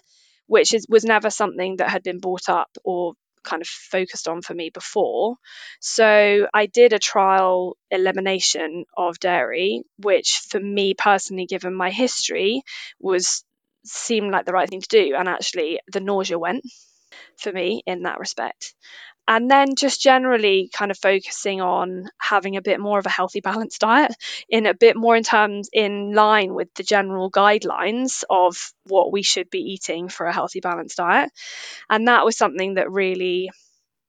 which 0.47 0.73
is 0.73 0.87
was 0.89 1.03
never 1.05 1.29
something 1.29 1.77
that 1.77 1.89
had 1.89 2.03
been 2.03 2.19
brought 2.19 2.49
up 2.49 2.69
or 2.83 3.13
kind 3.47 3.62
of 3.62 3.67
focused 3.67 4.27
on 4.27 4.41
for 4.41 4.53
me 4.53 4.69
before. 4.69 5.36
So 5.79 6.47
I 6.53 6.65
did 6.65 6.93
a 6.93 6.99
trial 6.99 7.77
elimination 7.89 8.86
of 8.95 9.19
dairy, 9.19 9.83
which 9.97 10.41
for 10.49 10.60
me 10.60 10.93
personally, 10.93 11.45
given 11.45 11.73
my 11.73 11.89
history, 11.89 12.62
was 12.99 13.43
seemed 13.86 14.31
like 14.31 14.45
the 14.45 14.53
right 14.53 14.69
thing 14.69 14.81
to 14.81 14.88
do. 14.88 15.15
And 15.17 15.27
actually, 15.29 15.79
the 15.91 16.01
nausea 16.01 16.38
went 16.38 16.63
for 17.38 17.51
me 17.51 17.81
in 17.86 18.03
that 18.03 18.19
respect. 18.19 18.73
And 19.27 19.51
then 19.51 19.75
just 19.77 20.01
generally 20.01 20.69
kind 20.73 20.91
of 20.91 20.97
focusing 20.97 21.61
on 21.61 22.05
having 22.19 22.55
a 22.55 22.61
bit 22.61 22.79
more 22.79 22.97
of 22.97 23.05
a 23.05 23.09
healthy 23.09 23.41
balanced 23.41 23.81
diet 23.81 24.13
in 24.49 24.65
a 24.65 24.73
bit 24.73 24.95
more 24.95 25.15
in 25.15 25.23
terms 25.23 25.69
in 25.73 26.13
line 26.13 26.53
with 26.53 26.73
the 26.75 26.83
general 26.83 27.29
guidelines 27.29 28.23
of 28.29 28.71
what 28.85 29.11
we 29.11 29.23
should 29.23 29.49
be 29.49 29.59
eating 29.59 30.07
for 30.07 30.25
a 30.25 30.33
healthy 30.33 30.61
balanced 30.61 30.97
diet. 30.97 31.29
And 31.89 32.07
that 32.07 32.25
was 32.25 32.37
something 32.37 32.75
that 32.75 32.91
really 32.91 33.49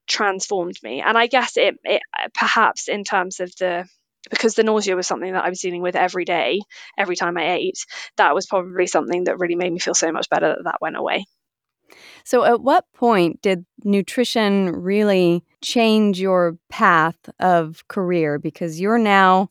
transformed 0.06 0.78
me. 0.82 1.00
And 1.00 1.16
I 1.16 1.26
guess 1.26 1.56
it, 1.56 1.76
it 1.84 2.02
perhaps 2.34 2.88
in 2.88 3.04
terms 3.04 3.40
of 3.40 3.54
the 3.56 3.86
because 4.30 4.54
the 4.54 4.64
nausea 4.64 4.96
was 4.96 5.06
something 5.06 5.32
that 5.32 5.44
I 5.44 5.48
was 5.48 5.60
dealing 5.60 5.80
with 5.80 5.96
every 5.96 6.24
day, 6.24 6.60
every 6.98 7.16
time 7.16 7.38
I 7.38 7.54
ate, 7.54 7.78
that 8.16 8.34
was 8.34 8.46
probably 8.46 8.86
something 8.86 9.24
that 9.24 9.38
really 9.38 9.54
made 9.54 9.72
me 9.72 9.78
feel 9.78 9.94
so 9.94 10.12
much 10.12 10.28
better 10.28 10.48
that 10.48 10.64
that 10.64 10.78
went 10.80 10.96
away. 10.96 11.24
So, 12.28 12.44
at 12.44 12.60
what 12.60 12.84
point 12.92 13.40
did 13.40 13.64
nutrition 13.84 14.70
really 14.72 15.42
change 15.62 16.20
your 16.20 16.58
path 16.68 17.16
of 17.40 17.88
career? 17.88 18.38
Because 18.38 18.78
you're 18.78 18.98
now 18.98 19.48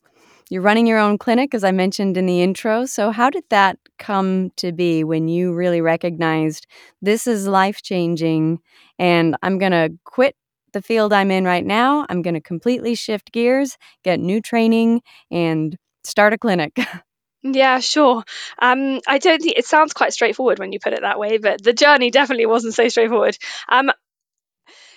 you're 0.52 0.62
running 0.62 0.86
your 0.86 1.00
own 1.00 1.18
clinic, 1.18 1.56
as 1.56 1.64
I 1.64 1.72
mentioned 1.72 2.18
in 2.18 2.28
the 2.28 2.44
intro. 2.44 2.86
So, 2.86 3.10
how 3.10 3.32
did 3.32 3.46
that 3.50 3.80
come 3.98 4.52
to 4.58 4.72
be 4.72 5.04
when 5.04 5.28
you 5.28 5.54
really 5.54 5.82
recognized 5.82 6.68
this 7.02 7.26
is 7.26 7.48
life 7.48 7.82
changing, 7.82 8.60
and 9.00 9.36
I'm 9.42 9.58
going 9.58 9.72
to 9.72 9.90
quit 10.04 10.36
the 10.74 10.84
field 10.84 11.14
I'm 11.14 11.32
in 11.32 11.46
right 11.46 11.66
now? 11.66 12.06
I'm 12.10 12.22
going 12.22 12.36
to 12.36 12.42
completely 12.42 12.94
shift 12.94 13.32
gears, 13.32 13.76
get 14.04 14.20
new 14.20 14.40
training, 14.40 15.02
and 15.32 15.76
start 16.04 16.32
a 16.32 16.38
clinic. 16.38 16.78
Yeah, 17.44 17.80
sure. 17.80 18.24
Um, 18.60 19.00
I 19.08 19.20
don't 19.20 19.42
think 19.42 19.58
it 19.58 19.66
sounds 19.66 19.94
quite 19.94 20.14
straightforward 20.14 20.60
when 20.60 20.72
you 20.72 20.80
put 20.80 20.94
it 20.94 21.02
that 21.02 21.20
way, 21.20 21.38
but 21.38 21.64
the 21.64 21.74
journey 21.74 22.12
definitely 22.12 22.46
wasn't 22.46 22.74
so 22.74 22.88
straightforward. 22.90 23.38
Um, 23.70 23.92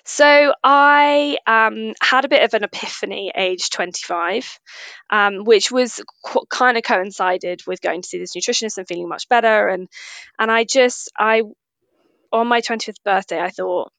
so 0.04 0.52
I 0.64 1.38
um, 1.46 1.94
had 2.02 2.24
a 2.24 2.28
bit 2.28 2.42
of 2.42 2.54
an 2.54 2.64
epiphany 2.64 3.32
age 3.34 3.70
25, 3.70 4.58
um, 5.10 5.44
which 5.44 5.70
was 5.70 6.00
qu- 6.24 6.46
kind 6.48 6.76
of 6.76 6.82
coincided 6.82 7.62
with 7.66 7.80
going 7.80 8.02
to 8.02 8.08
see 8.08 8.18
this 8.18 8.34
nutritionist 8.34 8.78
and 8.78 8.88
feeling 8.88 9.08
much 9.08 9.28
better. 9.28 9.68
And 9.68 9.88
and 10.38 10.50
I 10.50 10.64
just 10.64 11.10
I 11.18 11.42
on 12.32 12.48
my 12.48 12.60
25th 12.62 13.04
birthday 13.04 13.40
I 13.40 13.50
thought 13.50 13.92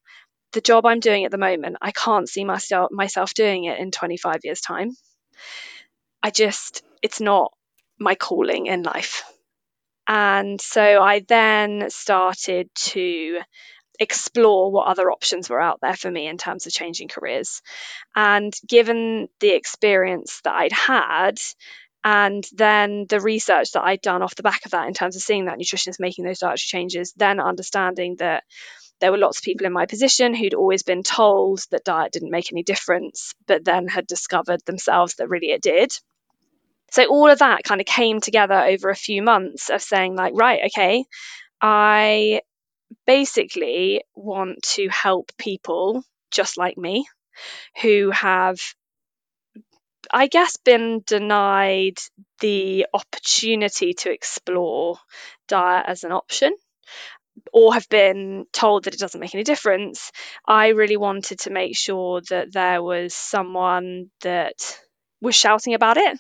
the 0.54 0.62
job 0.62 0.86
I'm 0.86 1.00
doing 1.02 1.26
at 1.26 1.32
the 1.32 1.38
moment, 1.40 1.78
I 1.82 1.92
can't 1.92 2.30
see 2.30 2.46
myself 2.46 2.92
myself 2.92 3.34
doing 3.34 3.66
it 3.66 3.80
in 3.80 3.92
25 3.92 4.42
years 4.44 4.62
time. 4.62 4.92
I 6.24 6.32
just 6.32 6.82
it's 7.04 7.22
not 7.22 7.52
my 8.02 8.16
calling 8.16 8.66
in 8.66 8.84
life. 8.84 9.24
And 10.08 10.60
so 10.60 10.82
I 10.82 11.24
then 11.28 11.90
started 11.90 12.70
to 12.76 13.40
explore 14.00 14.72
what 14.72 14.88
other 14.88 15.12
options 15.12 15.50
were 15.50 15.62
out 15.62 15.80
there 15.82 15.96
for 15.96 16.10
me 16.10 16.28
in 16.28 16.38
terms 16.38 16.66
of 16.66 16.74
changing 16.74 17.08
careers. 17.08 17.62
And 18.16 18.54
given 18.68 19.30
the 19.40 19.56
experience 19.56 20.42
that 20.44 20.54
I'd 20.54 20.72
had, 20.72 21.40
and 22.04 22.44
then 22.54 23.06
the 23.08 23.20
research 23.20 23.74
that 23.74 23.84
I'd 23.84 24.02
done 24.02 24.24
off 24.24 24.36
the 24.36 24.44
back 24.44 24.66
of 24.66 24.72
that 24.72 24.88
in 24.88 24.96
terms 24.96 25.16
of 25.16 25.22
seeing 25.22 25.46
that 25.46 25.60
nutritionists 25.60 26.00
making 26.00 26.26
those 26.26 26.40
dietary 26.40 26.58
changes, 26.58 27.14
then 27.16 27.40
understanding 27.40 28.16
that 28.18 28.44
there 29.00 29.12
were 29.12 29.20
lots 29.20 29.38
of 29.38 29.44
people 29.44 29.68
in 29.68 29.74
my 29.74 29.86
position 29.86 30.34
who'd 30.34 30.56
always 30.56 30.82
been 30.84 31.04
told 31.04 31.60
that 31.70 31.84
diet 31.84 32.12
didn't 32.12 32.32
make 32.32 32.52
any 32.52 32.64
difference, 32.64 33.34
but 33.46 33.64
then 33.64 33.88
had 33.88 34.08
discovered 34.08 34.66
themselves 34.66 35.16
that 35.16 35.30
really 35.30 35.52
it 35.52 35.62
did. 35.62 35.92
So 36.92 37.06
all 37.06 37.30
of 37.30 37.40
that 37.40 37.64
kind 37.64 37.82
of 37.82 37.88
came 37.88 38.20
together 38.20 38.56
over 38.56 38.90
a 38.90 38.96
few 38.96 39.24
months 39.24 39.70
of 39.70 39.82
saying, 39.82 40.16
like, 40.16 40.34
right, 40.36 40.62
okay, 40.66 41.06
I 41.62 42.42
basically 43.08 44.04
want 44.16 44.64
to 44.76 44.90
help 44.90 45.32
people 45.38 46.04
just 46.32 46.58
like 46.58 46.78
me 46.78 47.06
who 47.82 48.12
have 48.12 48.60
I 50.14 50.28
guess, 50.28 50.58
been 50.58 51.04
denied 51.06 51.98
the 52.40 52.88
opportunity 52.94 53.94
to 53.94 54.12
explore 54.12 54.98
diet 55.48 55.86
as 55.88 56.04
an 56.04 56.12
option 56.12 56.56
or 57.54 57.74
have 57.74 57.88
been 57.90 58.46
told 58.52 58.84
that 58.84 58.94
it 58.94 59.00
doesn't 59.00 59.22
make 59.22 59.34
any 59.34 59.44
difference, 59.44 60.12
I 60.46 60.70
really 60.70 60.98
wanted 60.98 61.40
to 61.40 61.50
make 61.50 61.78
sure 61.78 62.22
that 62.30 62.52
there 62.52 62.84
was 62.84 63.14
someone 63.14 64.12
that 64.22 64.80
was 65.22 65.36
shouting 65.36 65.74
about 65.74 65.98
it, 65.98 66.20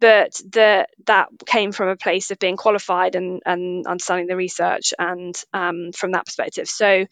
but 0.00 0.40
that 0.50 0.90
that 1.06 1.28
came 1.46 1.72
from 1.72 1.88
a 1.88 1.96
place 1.96 2.30
of 2.30 2.38
being 2.38 2.56
qualified 2.56 3.14
and, 3.14 3.40
and 3.46 3.86
understanding 3.86 4.26
the 4.26 4.36
research 4.36 4.92
and 4.98 5.40
um, 5.52 5.92
from 5.92 6.12
that 6.12 6.26
perspective. 6.26 6.68
So 6.68 7.06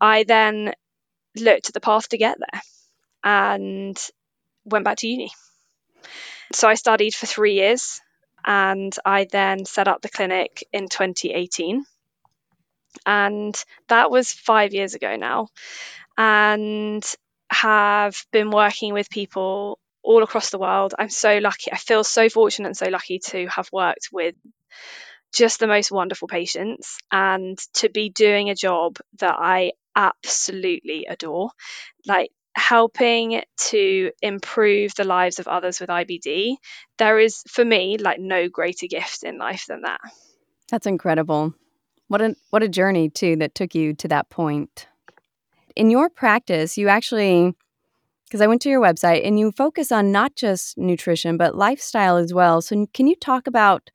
I 0.00 0.22
then 0.22 0.72
looked 1.36 1.68
at 1.68 1.74
the 1.74 1.80
path 1.80 2.08
to 2.10 2.18
get 2.18 2.38
there 2.38 2.60
and 3.24 3.98
went 4.64 4.84
back 4.84 4.98
to 4.98 5.08
uni. 5.08 5.30
So 6.52 6.68
I 6.68 6.74
studied 6.74 7.14
for 7.14 7.26
three 7.26 7.54
years 7.54 8.00
and 8.44 8.96
I 9.04 9.26
then 9.30 9.64
set 9.64 9.88
up 9.88 10.00
the 10.02 10.08
clinic 10.08 10.64
in 10.72 10.88
2018. 10.88 11.84
And 13.04 13.64
that 13.88 14.10
was 14.10 14.32
five 14.32 14.72
years 14.72 14.94
ago 14.94 15.16
now. 15.16 15.48
And 16.16 17.04
have 17.50 18.24
been 18.32 18.50
working 18.50 18.94
with 18.94 19.10
people 19.10 19.78
all 20.06 20.22
across 20.22 20.50
the 20.50 20.58
world. 20.58 20.94
I'm 20.98 21.10
so 21.10 21.38
lucky. 21.38 21.72
I 21.72 21.76
feel 21.76 22.04
so 22.04 22.28
fortunate 22.28 22.68
and 22.68 22.76
so 22.76 22.88
lucky 22.88 23.18
to 23.18 23.46
have 23.48 23.68
worked 23.72 24.08
with 24.12 24.36
just 25.34 25.58
the 25.58 25.66
most 25.66 25.90
wonderful 25.90 26.28
patients 26.28 26.96
and 27.10 27.58
to 27.74 27.90
be 27.90 28.08
doing 28.08 28.48
a 28.48 28.54
job 28.54 28.98
that 29.18 29.34
I 29.36 29.72
absolutely 29.94 31.06
adore. 31.10 31.50
Like 32.06 32.30
helping 32.54 33.42
to 33.56 34.12
improve 34.22 34.94
the 34.94 35.04
lives 35.04 35.38
of 35.40 35.48
others 35.48 35.80
with 35.80 35.90
IBD, 35.90 36.56
there 36.98 37.18
is, 37.18 37.42
for 37.48 37.64
me, 37.64 37.98
like 37.98 38.18
no 38.20 38.48
greater 38.48 38.86
gift 38.86 39.24
in 39.24 39.38
life 39.38 39.66
than 39.68 39.82
that. 39.82 40.00
That's 40.70 40.86
incredible. 40.86 41.52
What 42.08 42.22
a 42.22 42.36
what 42.50 42.62
a 42.62 42.68
journey 42.68 43.10
too 43.10 43.36
that 43.36 43.56
took 43.56 43.74
you 43.74 43.92
to 43.94 44.08
that 44.08 44.30
point. 44.30 44.86
In 45.74 45.90
your 45.90 46.08
practice, 46.08 46.78
you 46.78 46.88
actually 46.88 47.54
because 48.26 48.40
I 48.40 48.46
went 48.46 48.62
to 48.62 48.68
your 48.68 48.80
website 48.80 49.26
and 49.26 49.38
you 49.38 49.52
focus 49.52 49.92
on 49.92 50.12
not 50.12 50.36
just 50.36 50.76
nutrition 50.76 51.36
but 51.36 51.56
lifestyle 51.56 52.16
as 52.16 52.34
well. 52.34 52.60
So 52.60 52.86
can 52.92 53.06
you 53.06 53.16
talk 53.16 53.46
about 53.46 53.90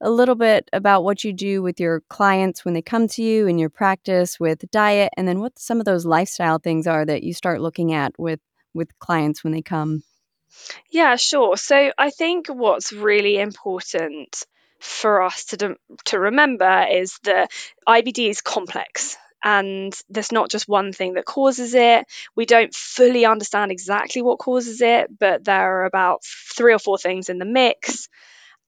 a 0.00 0.10
little 0.10 0.34
bit 0.34 0.68
about 0.72 1.04
what 1.04 1.24
you 1.24 1.32
do 1.32 1.62
with 1.62 1.78
your 1.78 2.00
clients 2.08 2.64
when 2.64 2.74
they 2.74 2.82
come 2.82 3.06
to 3.08 3.22
you 3.22 3.46
in 3.46 3.58
your 3.58 3.68
practice 3.68 4.40
with 4.40 4.70
diet 4.70 5.12
and 5.16 5.28
then 5.28 5.40
what 5.40 5.58
some 5.58 5.78
of 5.78 5.84
those 5.84 6.06
lifestyle 6.06 6.58
things 6.58 6.86
are 6.86 7.04
that 7.04 7.22
you 7.22 7.34
start 7.34 7.60
looking 7.60 7.92
at 7.92 8.18
with 8.18 8.40
with 8.72 8.96
clients 8.98 9.42
when 9.42 9.52
they 9.52 9.62
come? 9.62 10.02
Yeah 10.90 11.16
sure. 11.16 11.56
So 11.56 11.92
i 11.98 12.10
think 12.10 12.48
what's 12.48 12.92
really 12.92 13.38
important 13.38 14.44
for 14.78 15.22
us 15.22 15.44
to 15.44 15.76
to 16.06 16.18
remember 16.18 16.86
is 16.90 17.18
that 17.24 17.50
ibd 17.86 18.30
is 18.30 18.40
complex 18.40 19.16
and 19.42 19.98
there's 20.08 20.32
not 20.32 20.50
just 20.50 20.68
one 20.68 20.92
thing 20.92 21.14
that 21.14 21.24
causes 21.24 21.74
it. 21.74 22.06
We 22.36 22.46
don't 22.46 22.74
fully 22.74 23.24
understand 23.24 23.72
exactly 23.72 24.22
what 24.22 24.38
causes 24.38 24.80
it, 24.80 25.18
but 25.18 25.44
there 25.44 25.80
are 25.80 25.84
about 25.84 26.22
three 26.24 26.74
or 26.74 26.78
four 26.78 26.98
things 26.98 27.28
in 27.28 27.38
the 27.38 27.44
mix. 27.44 28.08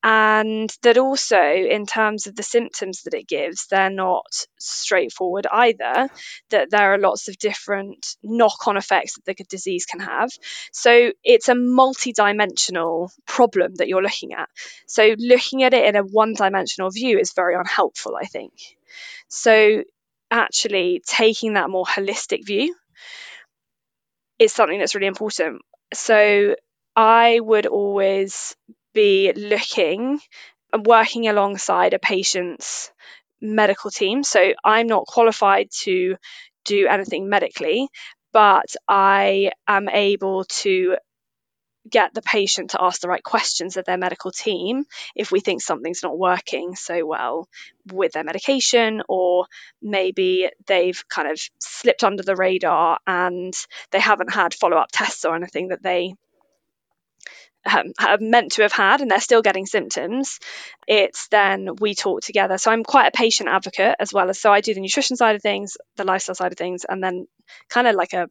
And 0.05 0.68
that 0.83 0.99
also 0.99 1.41
in 1.41 1.87
terms 1.87 2.27
of 2.27 2.35
the 2.35 2.43
symptoms 2.43 3.03
that 3.03 3.14
it 3.14 3.29
gives 3.29 3.68
they're 3.68 3.89
not 3.89 4.47
straightforward 4.59 5.47
either 5.49 6.09
that 6.51 6.70
there 6.70 6.93
are 6.93 6.99
lots 6.99 7.29
of 7.29 7.39
different 7.39 8.16
knock-on 8.20 8.77
effects 8.77 9.14
that 9.14 9.25
the 9.25 9.45
disease 9.45 9.87
can 9.87 10.01
have. 10.01 10.31
So 10.73 11.12
it's 11.23 11.49
a 11.49 11.55
multi-dimensional 11.55 13.12
problem 13.27 13.77
that 13.77 13.87
you're 13.87 14.03
looking 14.03 14.33
at. 14.33 14.49
So 14.87 15.14
looking 15.18 15.62
at 15.62 15.73
it 15.73 15.85
in 15.85 15.95
a 15.95 16.03
one-dimensional 16.03 16.91
view 16.91 17.18
is 17.20 17.33
very 17.33 17.55
unhelpful 17.55 18.16
i 18.20 18.25
think. 18.25 18.55
So 19.29 19.85
actually 20.33 21.03
taking 21.07 21.55
that 21.55 21.70
more 21.70 21.85
holistic 21.85 22.45
view 22.45 22.74
is 24.39 24.53
something 24.53 24.78
that's 24.78 24.95
really 24.95 25.07
important 25.07 25.62
so 25.95 26.55
I 26.97 27.41
would 27.41 27.66
always 27.66 28.57
be 28.95 29.33
looking 29.35 30.20
and 30.72 30.87
working 30.87 31.28
alongside 31.28 31.95
a 31.95 31.99
patient's 31.99 32.91
medical 33.41 33.91
team. 33.91 34.22
So 34.22 34.53
I'm 34.64 34.87
not 34.87 35.07
qualified 35.07 35.68
to 35.83 36.16
do 36.64 36.87
anything 36.87 37.28
medically, 37.28 37.89
but 38.33 38.74
I 38.89 39.53
am 39.66 39.89
able 39.89 40.45
to 40.45 40.97
get 41.91 42.14
the 42.14 42.22
patient 42.22 42.70
to 42.70 42.83
ask 42.83 43.01
the 43.01 43.09
right 43.09 43.22
questions 43.22 43.76
of 43.76 43.85
their 43.85 43.99
medical 43.99 44.30
team 44.30 44.85
if 45.16 45.33
we 45.33 45.41
think 45.41 45.61
something's 45.61 46.03
not 46.03 46.16
working 46.16 46.76
so 46.76 47.05
well 47.05 47.49
with 47.93 48.12
their 48.12 48.24
medication 48.24 49.03
or 49.09 49.47
maybe 49.80 50.49
they've 50.66 51.03
kind 51.09 51.30
of 51.30 51.41
slipped 51.59 52.05
under 52.05 52.22
the 52.22 52.37
radar 52.37 52.99
and 53.07 53.55
they 53.91 54.01
haven't 54.01 54.33
had 54.33 54.55
follow-up 54.55 54.91
tests 54.93 55.24
or 55.24 55.35
anything 55.35 55.68
that 55.68 55.83
they 55.83 56.14
um, 57.64 57.93
are 58.01 58.18
meant 58.20 58.53
to 58.53 58.62
have 58.62 58.72
had 58.72 59.01
and 59.01 59.11
they're 59.11 59.20
still 59.20 59.43
getting 59.43 59.66
symptoms, 59.66 60.41
it's 60.89 61.28
then 61.28 61.68
we 61.80 61.95
talk 61.95 62.22
together. 62.22 62.59
So 62.59 62.70
I'm 62.70 62.83
quite 62.83 63.07
a 63.07 63.16
patient 63.16 63.49
advocate 63.49 63.97
as 64.01 64.12
well 64.12 64.28
as 64.30 64.41
so 64.41 64.53
I 64.53 64.61
do 64.61 64.74
the 64.74 64.80
nutrition 64.80 65.16
side 65.16 65.37
of 65.37 65.43
things, 65.43 65.76
the 65.97 66.05
lifestyle 66.05 66.35
side 66.35 66.53
of 66.53 66.59
things, 66.59 66.85
and 66.89 67.03
then 67.03 67.26
kind 67.68 67.87
of 67.87 67.95
like 67.95 68.14
a 68.14 68.28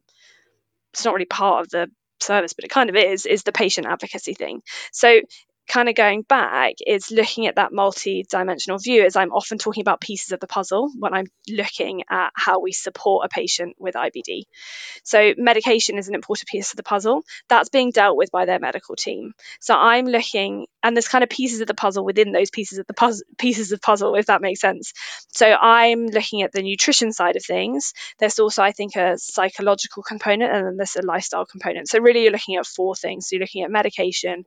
it's 0.92 1.04
not 1.04 1.14
really 1.14 1.24
part 1.24 1.64
of 1.64 1.70
the 1.70 1.90
service, 2.22 2.52
but 2.52 2.64
it 2.64 2.70
kind 2.70 2.90
of 2.90 2.96
is, 2.96 3.26
is 3.26 3.42
the 3.42 3.52
patient 3.52 3.86
advocacy 3.86 4.34
thing. 4.34 4.62
So 4.92 5.20
kind 5.68 5.88
of 5.88 5.94
going 5.94 6.22
back 6.22 6.74
is 6.86 7.10
looking 7.10 7.46
at 7.46 7.56
that 7.56 7.72
multi-dimensional 7.72 8.78
view 8.78 9.04
as 9.04 9.16
I'm 9.16 9.32
often 9.32 9.58
talking 9.58 9.80
about 9.80 10.00
pieces 10.00 10.32
of 10.32 10.40
the 10.40 10.46
puzzle 10.46 10.90
when 10.98 11.14
I'm 11.14 11.26
looking 11.48 12.02
at 12.10 12.30
how 12.34 12.60
we 12.60 12.72
support 12.72 13.24
a 13.24 13.28
patient 13.28 13.76
with 13.78 13.94
IBD. 13.94 14.42
So 15.04 15.34
medication 15.36 15.98
is 15.98 16.08
an 16.08 16.14
important 16.14 16.48
piece 16.48 16.72
of 16.72 16.76
the 16.76 16.82
puzzle 16.82 17.22
that's 17.48 17.68
being 17.68 17.90
dealt 17.90 18.16
with 18.16 18.30
by 18.30 18.44
their 18.44 18.58
medical 18.58 18.96
team. 18.96 19.32
So 19.60 19.74
I'm 19.74 20.06
looking 20.06 20.66
and 20.82 20.96
there's 20.96 21.08
kind 21.08 21.24
of 21.24 21.30
pieces 21.30 21.60
of 21.60 21.68
the 21.68 21.74
puzzle 21.74 22.04
within 22.04 22.32
those 22.32 22.50
pieces 22.50 22.78
of 22.78 22.86
the 22.86 22.94
puzzle 22.94 23.24
pieces 23.38 23.72
of 23.72 23.80
puzzle 23.80 24.14
if 24.16 24.26
that 24.26 24.42
makes 24.42 24.60
sense. 24.60 24.92
So 25.28 25.46
I'm 25.46 26.06
looking 26.06 26.42
at 26.42 26.52
the 26.52 26.62
nutrition 26.62 27.12
side 27.12 27.36
of 27.36 27.44
things. 27.44 27.92
There's 28.18 28.38
also 28.38 28.62
I 28.62 28.72
think 28.72 28.96
a 28.96 29.16
psychological 29.16 30.02
component 30.02 30.52
and 30.52 30.66
then 30.66 30.76
there's 30.76 30.96
a 30.96 31.02
lifestyle 31.02 31.46
component. 31.46 31.88
So 31.88 32.00
really 32.00 32.24
you're 32.24 32.32
looking 32.32 32.56
at 32.56 32.66
four 32.66 32.94
things. 32.94 33.28
So 33.28 33.36
you're 33.36 33.42
looking 33.42 33.62
at 33.62 33.70
medication, 33.70 34.44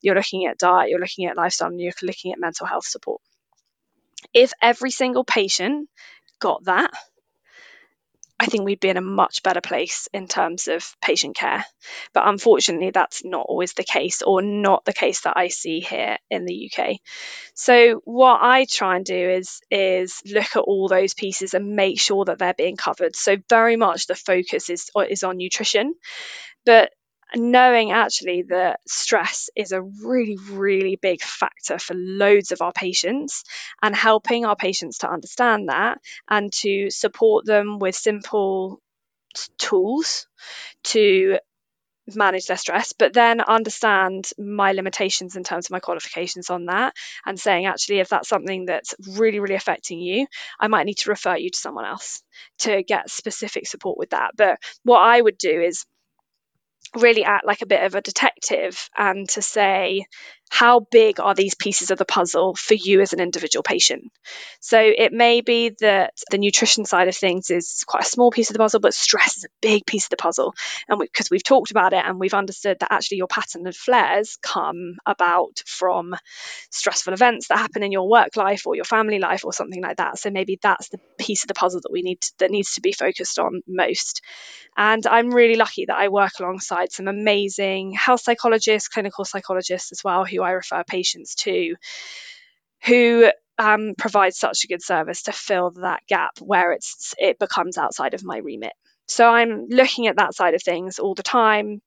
you're 0.00 0.14
looking 0.14 0.46
at 0.46 0.58
diet, 0.58 0.90
you're 0.90 1.00
looking 1.00 1.26
at 1.26 1.36
lifestyle, 1.36 1.68
and 1.68 1.80
you're 1.80 1.92
looking 2.02 2.32
at 2.32 2.40
mental 2.40 2.66
health 2.66 2.86
support. 2.86 3.20
If 4.34 4.52
every 4.60 4.90
single 4.90 5.24
patient 5.24 5.88
got 6.40 6.64
that, 6.64 6.90
I 8.40 8.46
think 8.46 8.64
we'd 8.64 8.78
be 8.78 8.88
in 8.88 8.96
a 8.96 9.02
much 9.02 9.42
better 9.42 9.60
place 9.60 10.08
in 10.12 10.28
terms 10.28 10.68
of 10.68 10.94
patient 11.02 11.34
care. 11.34 11.64
But 12.12 12.28
unfortunately, 12.28 12.92
that's 12.92 13.24
not 13.24 13.46
always 13.48 13.72
the 13.72 13.82
case, 13.82 14.22
or 14.22 14.42
not 14.42 14.84
the 14.84 14.92
case 14.92 15.22
that 15.22 15.36
I 15.36 15.48
see 15.48 15.80
here 15.80 16.18
in 16.30 16.44
the 16.44 16.70
UK. 16.70 16.98
So 17.54 18.00
what 18.04 18.38
I 18.40 18.64
try 18.64 18.96
and 18.96 19.04
do 19.04 19.30
is 19.30 19.60
is 19.72 20.22
look 20.24 20.54
at 20.54 20.62
all 20.62 20.86
those 20.86 21.14
pieces 21.14 21.54
and 21.54 21.74
make 21.74 22.00
sure 22.00 22.26
that 22.26 22.38
they're 22.38 22.54
being 22.54 22.76
covered. 22.76 23.16
So 23.16 23.38
very 23.48 23.74
much 23.74 24.06
the 24.06 24.14
focus 24.14 24.70
is 24.70 24.90
is 25.08 25.24
on 25.24 25.36
nutrition, 25.36 25.94
but 26.64 26.92
knowing 27.34 27.92
actually 27.92 28.42
that 28.42 28.80
stress 28.86 29.50
is 29.56 29.72
a 29.72 29.82
really, 29.82 30.38
really 30.50 30.96
big 30.96 31.20
factor 31.20 31.78
for 31.78 31.94
loads 31.94 32.52
of 32.52 32.62
our 32.62 32.72
patients 32.72 33.44
and 33.82 33.94
helping 33.94 34.44
our 34.44 34.56
patients 34.56 34.98
to 34.98 35.10
understand 35.10 35.68
that 35.68 35.98
and 36.28 36.52
to 36.52 36.90
support 36.90 37.44
them 37.44 37.78
with 37.78 37.94
simple 37.94 38.80
tools 39.58 40.26
to 40.84 41.38
manage 42.14 42.46
their 42.46 42.56
stress, 42.56 42.92
but 42.92 43.12
then 43.12 43.40
understand 43.40 44.30
my 44.38 44.72
limitations 44.72 45.36
in 45.36 45.44
terms 45.44 45.66
of 45.66 45.70
my 45.70 45.80
qualifications 45.80 46.50
on 46.50 46.66
that 46.66 46.94
and 47.26 47.38
saying, 47.38 47.66
actually, 47.66 47.98
if 47.98 48.08
that's 48.08 48.28
something 48.28 48.64
that's 48.66 48.94
really, 49.16 49.40
really 49.40 49.54
affecting 49.54 50.00
you, 50.00 50.26
I 50.58 50.68
might 50.68 50.86
need 50.86 50.98
to 50.98 51.10
refer 51.10 51.36
you 51.36 51.50
to 51.50 51.58
someone 51.58 51.84
else 51.84 52.22
to 52.60 52.82
get 52.82 53.10
specific 53.10 53.66
support 53.66 53.98
with 53.98 54.10
that. 54.10 54.30
But 54.36 54.58
what 54.84 55.00
I 55.00 55.20
would 55.20 55.38
do 55.38 55.60
is 55.60 55.84
really 56.96 57.24
act 57.24 57.46
like 57.46 57.62
a 57.62 57.66
bit 57.66 57.82
of 57.84 57.94
a 57.94 58.00
detective 58.00 58.88
and 58.96 59.28
to 59.30 59.42
say 59.42 60.06
how 60.50 60.80
big 60.80 61.20
are 61.20 61.34
these 61.34 61.54
pieces 61.54 61.90
of 61.90 61.98
the 61.98 62.04
puzzle 62.04 62.54
for 62.54 62.74
you 62.74 63.00
as 63.00 63.12
an 63.12 63.20
individual 63.20 63.62
patient? 63.62 64.10
So 64.60 64.80
it 64.80 65.12
may 65.12 65.40
be 65.40 65.74
that 65.80 66.14
the 66.30 66.38
nutrition 66.38 66.84
side 66.84 67.08
of 67.08 67.16
things 67.16 67.50
is 67.50 67.84
quite 67.86 68.04
a 68.04 68.06
small 68.06 68.30
piece 68.30 68.50
of 68.50 68.54
the 68.54 68.58
puzzle 68.58 68.80
but 68.80 68.94
stress 68.94 69.38
is 69.38 69.44
a 69.44 69.48
big 69.60 69.86
piece 69.86 70.06
of 70.06 70.10
the 70.10 70.16
puzzle. 70.16 70.54
And 70.88 70.98
because 70.98 71.30
we, 71.30 71.36
have 71.38 71.42
talked 71.42 71.70
about 71.70 71.92
it 71.92 72.04
and 72.04 72.18
we've 72.18 72.34
understood 72.34 72.78
that 72.80 72.92
actually 72.92 73.18
your 73.18 73.26
pattern 73.26 73.66
of 73.66 73.76
flares 73.76 74.38
come 74.42 74.96
about 75.06 75.62
from 75.66 76.14
stressful 76.70 77.12
events 77.12 77.48
that 77.48 77.58
happen 77.58 77.82
in 77.82 77.92
your 77.92 78.08
work 78.08 78.36
life 78.36 78.66
or 78.66 78.74
your 78.74 78.84
family 78.84 79.18
life 79.18 79.44
or 79.44 79.52
something 79.52 79.82
like 79.82 79.96
that. 79.98 80.18
So 80.18 80.30
maybe 80.30 80.58
that's 80.60 80.88
the 80.88 81.00
piece 81.18 81.44
of 81.44 81.48
the 81.48 81.54
puzzle 81.54 81.80
that 81.82 81.92
we 81.92 82.02
need 82.02 82.20
to, 82.20 82.32
that 82.38 82.50
needs 82.50 82.74
to 82.74 82.80
be 82.80 82.92
focused 82.92 83.38
on 83.38 83.62
most. 83.66 84.22
And 84.76 85.06
i'm 85.06 85.30
really 85.30 85.56
lucky 85.56 85.86
that 85.86 85.96
i 85.96 86.08
work 86.08 86.32
alongside 86.38 86.92
some 86.92 87.08
amazing 87.08 87.92
health 87.92 88.20
psychologists 88.20 88.88
clinical 88.88 89.24
psychologists 89.24 89.92
as 89.92 90.04
well 90.04 90.24
who 90.24 90.37
who 90.38 90.44
I 90.44 90.52
refer 90.52 90.84
patients 90.84 91.34
to 91.36 91.74
who 92.84 93.30
um, 93.58 93.94
provide 93.98 94.34
such 94.34 94.64
a 94.64 94.68
good 94.68 94.82
service 94.82 95.22
to 95.22 95.32
fill 95.32 95.70
that 95.82 96.00
gap 96.08 96.38
where 96.40 96.72
it's 96.72 97.14
it 97.18 97.38
becomes 97.38 97.76
outside 97.76 98.14
of 98.14 98.24
my 98.24 98.38
remit. 98.38 98.72
So 99.06 99.28
I'm 99.28 99.66
looking 99.68 100.06
at 100.06 100.16
that 100.16 100.34
side 100.34 100.54
of 100.54 100.62
things 100.62 100.98
all 100.98 101.14
the 101.14 101.22
time 101.22 101.82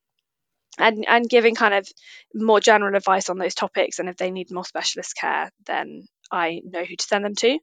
and 0.77 1.05
and 1.07 1.29
giving 1.29 1.55
kind 1.55 1.73
of 1.73 1.87
more 2.33 2.59
general 2.59 2.95
advice 2.95 3.29
on 3.29 3.37
those 3.37 3.55
topics 3.55 3.99
and 3.99 4.09
if 4.09 4.17
they 4.17 4.31
need 4.31 4.51
more 4.51 4.65
specialist 4.65 5.15
care 5.15 5.49
then 5.65 6.03
I 6.31 6.61
know 6.63 6.83
who 6.83 6.95
to 6.95 7.05
send 7.05 7.25
them 7.25 7.35
to. 7.35 7.59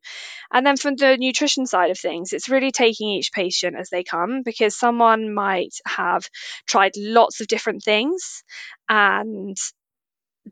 And 0.53 0.67
then 0.67 0.77
from 0.77 0.97
the 0.97 1.17
nutrition 1.17 1.67
side 1.67 1.91
of 1.91 1.99
things, 1.99 2.33
it's 2.33 2.51
really 2.51 2.71
taking 2.71 3.09
each 3.09 3.33
patient 3.33 3.77
as 3.77 3.89
they 3.89 4.05
come 4.05 4.43
because 4.43 4.79
someone 4.79 5.33
might 5.33 5.75
have 5.87 6.29
tried 6.67 6.93
lots 6.97 7.41
of 7.41 7.47
different 7.47 7.83
things 7.83 8.43
and 8.89 9.57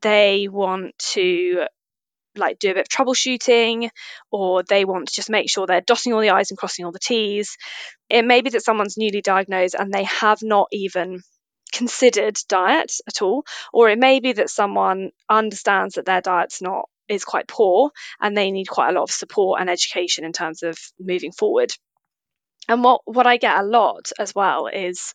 they 0.00 0.48
want 0.50 0.98
to 0.98 1.66
like 2.36 2.58
do 2.58 2.70
a 2.70 2.74
bit 2.74 2.86
of 2.86 2.88
troubleshooting 2.88 3.90
or 4.30 4.62
they 4.62 4.84
want 4.84 5.08
to 5.08 5.14
just 5.14 5.30
make 5.30 5.48
sure 5.48 5.66
they're 5.66 5.80
dotting 5.80 6.12
all 6.12 6.20
the 6.20 6.30
i's 6.30 6.50
and 6.50 6.58
crossing 6.58 6.84
all 6.84 6.92
the 6.92 6.98
t's. 6.98 7.56
It 8.08 8.24
may 8.24 8.42
be 8.42 8.50
that 8.50 8.62
someone's 8.62 8.98
newly 8.98 9.22
diagnosed 9.22 9.74
and 9.74 9.92
they 9.92 10.04
have 10.04 10.42
not 10.42 10.68
even 10.72 11.22
considered 11.72 12.38
diet 12.48 12.92
at 13.08 13.22
all 13.22 13.44
or 13.72 13.88
it 13.88 13.98
may 13.98 14.20
be 14.20 14.32
that 14.32 14.50
someone 14.50 15.10
understands 15.28 15.94
that 15.94 16.06
their 16.06 16.20
diet's 16.20 16.62
not 16.62 16.88
is 17.08 17.24
quite 17.24 17.48
poor 17.48 17.90
and 18.20 18.36
they 18.36 18.50
need 18.50 18.66
quite 18.68 18.90
a 18.90 18.92
lot 18.92 19.02
of 19.02 19.10
support 19.10 19.60
and 19.60 19.70
education 19.70 20.24
in 20.24 20.32
terms 20.32 20.62
of 20.62 20.76
moving 20.98 21.32
forward. 21.32 21.72
And 22.68 22.82
what 22.82 23.02
what 23.04 23.26
i 23.26 23.36
get 23.36 23.58
a 23.58 23.62
lot 23.62 24.10
as 24.18 24.34
well 24.34 24.66
is 24.66 25.14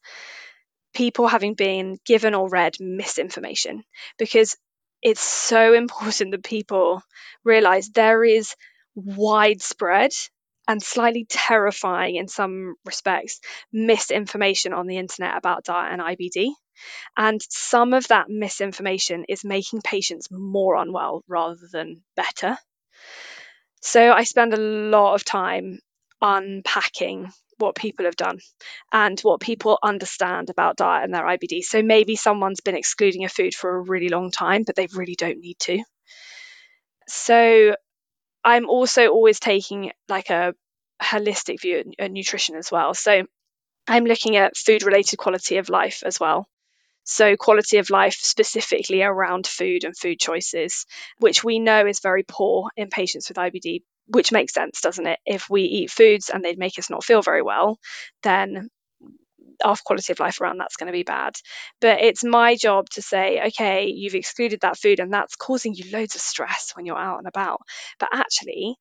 people 0.93 1.27
having 1.27 1.53
been 1.53 1.97
given 2.05 2.33
or 2.33 2.49
read 2.49 2.75
misinformation 2.79 3.83
because 4.17 4.55
it's 5.01 5.21
so 5.21 5.73
important 5.83 6.31
that 6.31 6.43
people 6.43 7.01
realize 7.43 7.89
there 7.89 8.23
is 8.23 8.55
widespread 8.95 10.11
and 10.67 10.81
slightly 10.81 11.25
terrifying 11.27 12.15
in 12.15 12.27
some 12.27 12.75
respects 12.85 13.39
misinformation 13.73 14.73
on 14.73 14.87
the 14.87 14.97
internet 14.97 15.35
about 15.35 15.63
diet 15.63 15.91
and 15.91 16.01
IBD. 16.01 16.51
And 17.17 17.41
some 17.49 17.93
of 17.93 18.07
that 18.07 18.29
misinformation 18.29 19.25
is 19.27 19.43
making 19.43 19.81
patients 19.81 20.29
more 20.31 20.75
unwell 20.75 21.23
rather 21.27 21.67
than 21.71 22.01
better. 22.15 22.57
So 23.81 24.11
I 24.11 24.23
spend 24.23 24.53
a 24.53 24.57
lot 24.57 25.15
of 25.15 25.25
time 25.25 25.79
unpacking 26.21 27.31
what 27.61 27.75
people 27.75 28.05
have 28.05 28.15
done 28.15 28.39
and 28.91 29.19
what 29.21 29.39
people 29.39 29.79
understand 29.81 30.49
about 30.49 30.77
diet 30.77 31.05
and 31.05 31.13
their 31.13 31.23
IBD. 31.23 31.63
So 31.63 31.81
maybe 31.81 32.15
someone's 32.15 32.61
been 32.61 32.75
excluding 32.75 33.23
a 33.23 33.29
food 33.29 33.53
for 33.53 33.75
a 33.75 33.81
really 33.81 34.09
long 34.09 34.31
time, 34.31 34.63
but 34.65 34.75
they 34.75 34.87
really 34.93 35.15
don't 35.15 35.39
need 35.39 35.59
to. 35.59 35.83
So 37.07 37.75
I'm 38.43 38.69
also 38.69 39.07
always 39.07 39.39
taking 39.39 39.91
like 40.09 40.29
a 40.29 40.53
holistic 41.01 41.61
view 41.61 41.93
at 41.99 42.11
nutrition 42.11 42.55
as 42.55 42.71
well. 42.71 42.93
So 42.93 43.23
I'm 43.87 44.05
looking 44.05 44.35
at 44.35 44.57
food 44.57 44.83
related 44.83 45.17
quality 45.17 45.57
of 45.57 45.69
life 45.69 46.03
as 46.05 46.19
well. 46.19 46.47
So, 47.03 47.35
quality 47.35 47.77
of 47.77 47.89
life 47.89 48.13
specifically 48.13 49.01
around 49.01 49.47
food 49.47 49.83
and 49.83 49.97
food 49.97 50.19
choices, 50.19 50.85
which 51.17 51.43
we 51.43 51.57
know 51.57 51.87
is 51.87 51.99
very 51.99 52.23
poor 52.23 52.69
in 52.77 52.89
patients 52.89 53.27
with 53.27 53.37
IBD 53.37 53.81
which 54.07 54.31
makes 54.31 54.53
sense, 54.53 54.81
doesn't 54.81 55.07
it? 55.07 55.19
If 55.25 55.49
we 55.49 55.63
eat 55.63 55.91
foods 55.91 56.29
and 56.29 56.43
they 56.43 56.55
make 56.55 56.77
us 56.79 56.89
not 56.89 57.03
feel 57.03 57.21
very 57.21 57.41
well, 57.41 57.77
then 58.23 58.69
our 59.63 59.77
quality 59.83 60.11
of 60.11 60.19
life 60.19 60.41
around 60.41 60.57
that's 60.57 60.75
going 60.75 60.87
to 60.87 60.93
be 60.97 61.03
bad. 61.03 61.35
But 61.79 62.01
it's 62.01 62.23
my 62.23 62.55
job 62.55 62.89
to 62.91 63.01
say, 63.01 63.41
okay, 63.47 63.87
you've 63.87 64.15
excluded 64.15 64.61
that 64.61 64.77
food 64.77 64.99
and 64.99 65.13
that's 65.13 65.35
causing 65.35 65.73
you 65.73 65.91
loads 65.91 66.15
of 66.15 66.21
stress 66.21 66.71
when 66.75 66.85
you're 66.85 66.97
out 66.97 67.19
and 67.19 67.27
about. 67.27 67.61
But 67.99 68.09
actually, 68.13 68.75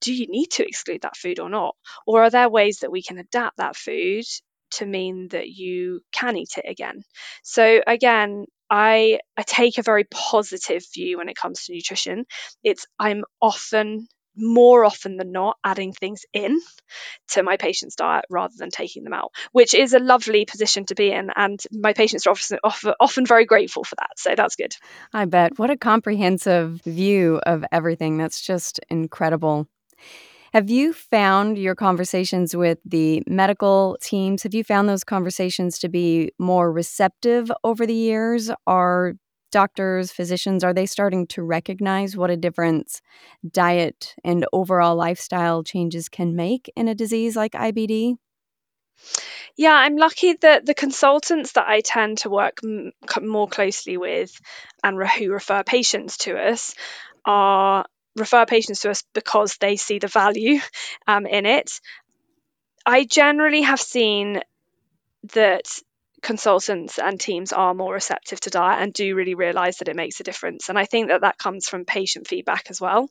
do 0.00 0.12
you 0.12 0.26
need 0.28 0.48
to 0.52 0.66
exclude 0.66 1.02
that 1.02 1.16
food 1.16 1.40
or 1.40 1.48
not? 1.48 1.74
Or 2.06 2.22
are 2.24 2.30
there 2.30 2.48
ways 2.48 2.78
that 2.80 2.92
we 2.92 3.02
can 3.02 3.18
adapt 3.18 3.56
that 3.58 3.76
food 3.76 4.24
to 4.72 4.86
mean 4.86 5.28
that 5.28 5.48
you 5.48 6.00
can 6.12 6.36
eat 6.36 6.54
it 6.56 6.68
again? 6.68 7.02
So, 7.42 7.80
again, 7.86 8.44
I, 8.68 9.20
I 9.36 9.42
take 9.42 9.78
a 9.78 9.82
very 9.82 10.04
positive 10.04 10.82
view 10.92 11.18
when 11.18 11.28
it 11.28 11.36
comes 11.36 11.64
to 11.64 11.72
nutrition. 11.72 12.26
It's 12.62 12.86
I'm 12.98 13.24
often 13.40 14.08
more 14.36 14.84
often 14.84 15.16
than 15.16 15.32
not 15.32 15.56
adding 15.64 15.92
things 15.92 16.22
in 16.32 16.60
to 17.28 17.42
my 17.42 17.56
patient's 17.56 17.96
diet 17.96 18.24
rather 18.30 18.54
than 18.56 18.70
taking 18.70 19.04
them 19.04 19.12
out, 19.12 19.32
which 19.52 19.74
is 19.74 19.92
a 19.92 19.98
lovely 19.98 20.44
position 20.44 20.84
to 20.86 20.94
be 20.94 21.10
in. 21.10 21.30
And 21.34 21.60
my 21.72 21.92
patients 21.92 22.26
are 22.26 22.30
often, 22.30 22.58
often 23.00 23.26
very 23.26 23.44
grateful 23.44 23.84
for 23.84 23.94
that. 23.96 24.10
So 24.16 24.34
that's 24.36 24.56
good. 24.56 24.74
I 25.12 25.24
bet. 25.24 25.58
What 25.58 25.70
a 25.70 25.76
comprehensive 25.76 26.82
view 26.82 27.40
of 27.46 27.64
everything. 27.72 28.18
That's 28.18 28.40
just 28.40 28.80
incredible. 28.90 29.66
Have 30.52 30.70
you 30.70 30.92
found 30.92 31.58
your 31.58 31.74
conversations 31.74 32.56
with 32.56 32.78
the 32.84 33.22
medical 33.26 33.98
teams? 34.00 34.42
Have 34.42 34.54
you 34.54 34.64
found 34.64 34.88
those 34.88 35.04
conversations 35.04 35.78
to 35.80 35.88
be 35.88 36.32
more 36.38 36.72
receptive 36.72 37.52
over 37.62 37.84
the 37.84 37.94
years? 37.94 38.50
Are 38.66 39.14
doctors, 39.56 40.12
physicians, 40.12 40.62
are 40.62 40.74
they 40.74 40.84
starting 40.84 41.26
to 41.28 41.42
recognize 41.42 42.14
what 42.14 42.28
a 42.28 42.36
difference 42.36 43.00
diet 43.50 44.14
and 44.22 44.44
overall 44.52 44.94
lifestyle 44.94 45.62
changes 45.62 46.10
can 46.10 46.36
make 46.36 46.70
in 46.76 46.88
a 46.88 46.94
disease 46.94 47.36
like 47.36 47.52
IBD? 47.52 48.18
Yeah, 49.56 49.72
I'm 49.72 49.96
lucky 49.96 50.34
that 50.42 50.66
the 50.66 50.74
consultants 50.74 51.52
that 51.52 51.66
I 51.66 51.80
tend 51.80 52.18
to 52.18 52.28
work 52.28 52.58
m- 52.62 52.92
more 53.22 53.48
closely 53.48 53.96
with 53.96 54.38
and 54.84 54.98
re- 54.98 55.10
who 55.18 55.30
refer 55.32 55.62
patients 55.62 56.18
to 56.18 56.36
us 56.36 56.74
are 57.24 57.86
refer 58.14 58.44
patients 58.44 58.80
to 58.80 58.90
us 58.90 59.04
because 59.14 59.56
they 59.56 59.76
see 59.76 59.98
the 59.98 60.08
value 60.08 60.60
um, 61.06 61.24
in 61.24 61.46
it. 61.46 61.80
I 62.84 63.04
generally 63.04 63.62
have 63.62 63.80
seen 63.80 64.42
that 65.32 65.66
consultants 66.22 66.98
and 66.98 67.20
teams 67.20 67.52
are 67.52 67.74
more 67.74 67.92
receptive 67.92 68.40
to 68.40 68.50
diet 68.50 68.82
and 68.82 68.92
do 68.92 69.14
really 69.14 69.34
realize 69.34 69.78
that 69.78 69.88
it 69.88 69.96
makes 69.96 70.18
a 70.20 70.24
difference. 70.24 70.68
And 70.68 70.78
i 70.78 70.84
think 70.84 71.08
that 71.08 71.20
that 71.20 71.38
comes 71.38 71.68
from 71.68 71.84
patient 71.84 72.26
feedback 72.26 72.70
as 72.70 72.80
well. 72.80 73.08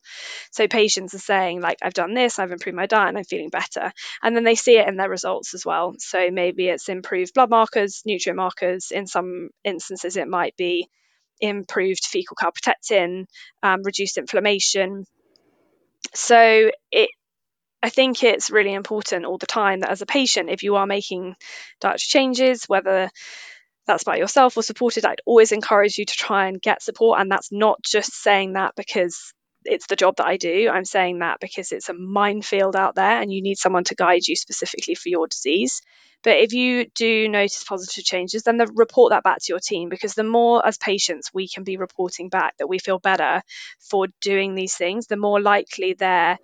So 0.52 0.68
patients 0.68 1.14
are 1.14 1.20
saying 1.20 1.62
like 1.62 1.78
i've 1.84 1.94
done 1.94 2.14
this 2.14 2.40
i've 2.40 2.52
improved 2.52 2.76
my 2.76 2.88
diet 2.88 3.10
and 3.10 3.18
i'm 3.18 3.24
feeling 3.24 3.50
better. 3.50 3.92
And 4.24 4.36
then 4.36 4.44
they 4.44 4.56
see 4.56 4.78
it 4.78 4.88
in 4.88 4.98
their 4.98 5.10
results 5.10 5.54
as 5.54 5.66
well. 5.66 5.96
So 6.00 6.32
maybe 6.32 6.68
it's 6.68 6.90
improved 6.90 7.34
blood 7.34 7.50
markers 7.50 8.02
nutrient 8.06 8.38
markers. 8.38 8.92
In 8.92 9.08
some 9.08 9.50
instances 9.64 10.18
it 10.18 10.28
might 10.28 10.56
be 10.58 10.90
improved 11.40 12.06
fecal 12.06 12.36
calprotectin 12.36 13.26
um, 13.62 13.82
reduced 13.84 14.18
inflammation. 14.18 15.06
So 16.14 16.72
it 16.92 17.10
I 17.86 17.90
think 17.90 18.24
it's 18.24 18.50
really 18.50 18.74
important 18.74 19.26
all 19.26 19.38
the 19.38 19.46
time 19.46 19.82
that 19.82 19.92
as 19.92 20.02
a 20.02 20.08
patient, 20.08 20.50
if 20.50 20.64
you 20.64 20.76
are 20.78 20.88
making 20.88 21.36
dietary 21.80 22.00
changes, 22.00 22.66
whether 22.66 23.12
that's 23.86 24.04
by 24.04 24.16
yourself 24.18 24.58
or 24.58 24.64
supported, 24.64 25.06
I'd 25.06 25.22
always 25.24 25.52
encourage 25.52 26.00
you 26.00 26.06
to 26.06 26.14
try 26.14 26.48
and 26.48 26.60
get 26.60 26.82
support. 26.82 27.20
And 27.20 27.30
that's 27.30 27.52
not 27.52 27.84
just 27.84 28.12
saying 28.12 28.54
that 28.54 28.74
because 28.76 29.34
it's 29.66 29.86
the 29.86 29.96
job 29.96 30.16
that 30.16 30.26
I 30.26 30.38
do. 30.38 30.68
I'm 30.68 30.84
saying 30.84 31.20
that 31.20 31.40
because 31.40 31.72
it's 31.72 31.90
a 31.90 31.94
minefield 31.94 32.76
out 32.76 32.96
there 32.96 33.22
and 33.22 33.32
you 33.32 33.44
need 33.44 33.60
someone 33.60 33.84
to 33.84 33.94
guide 33.94 34.28
you 34.28 34.36
specifically 34.36 34.96
for 34.96 35.10
your 35.10 35.28
disease. 35.28 35.84
But 36.24 36.38
if 36.38 36.54
you 36.54 36.88
do 36.96 37.30
notice 37.30 37.64
positive 37.66 38.04
changes, 38.04 38.42
then 38.42 38.58
the, 38.58 38.66
report 38.74 39.12
that 39.12 39.24
back 39.24 39.38
to 39.44 39.54
your 39.54 39.60
team 39.60 39.90
because 39.90 40.16
the 40.16 40.24
more 40.24 40.66
as 40.66 40.80
patients 40.80 41.30
we 41.36 41.48
can 41.48 41.64
be 41.64 41.78
reporting 41.78 42.30
back 42.30 42.58
that 42.58 42.68
we 42.68 42.80
feel 42.80 42.98
better 42.98 43.44
for 43.80 44.08
doing 44.22 44.56
these 44.56 44.74
things, 44.74 45.06
the 45.06 45.18
more 45.18 45.40
likely 45.40 45.94
they're 45.94 46.40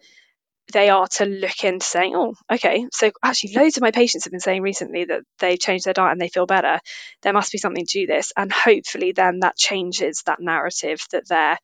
they 0.72 0.90
are 0.90 1.08
to 1.08 1.26
look 1.26 1.64
into 1.64 1.86
saying, 1.86 2.14
oh, 2.16 2.36
okay, 2.52 2.86
so 2.92 3.12
actually, 3.24 3.54
loads 3.56 3.78
of 3.78 3.82
my 3.82 3.92
patients 3.92 4.26
have 4.26 4.32
been 4.32 4.40
saying 4.40 4.62
recently 4.62 5.06
that 5.06 5.22
they've 5.40 5.60
changed 5.60 5.86
their 5.86 5.94
diet 5.94 6.14
and 6.14 6.22
they 6.22 6.30
feel 6.30 6.46
better. 6.46 6.80
There 7.22 7.34
must 7.34 7.52
be 7.52 7.58
something 7.58 7.86
to 7.88 8.08
this. 8.08 8.32
And 8.36 8.52
hopefully, 8.52 9.12
then 9.12 9.40
that 9.40 9.58
changes 9.58 10.24
that 10.26 10.40
narrative 10.40 11.02
that 11.12 11.28
they're 11.28 11.60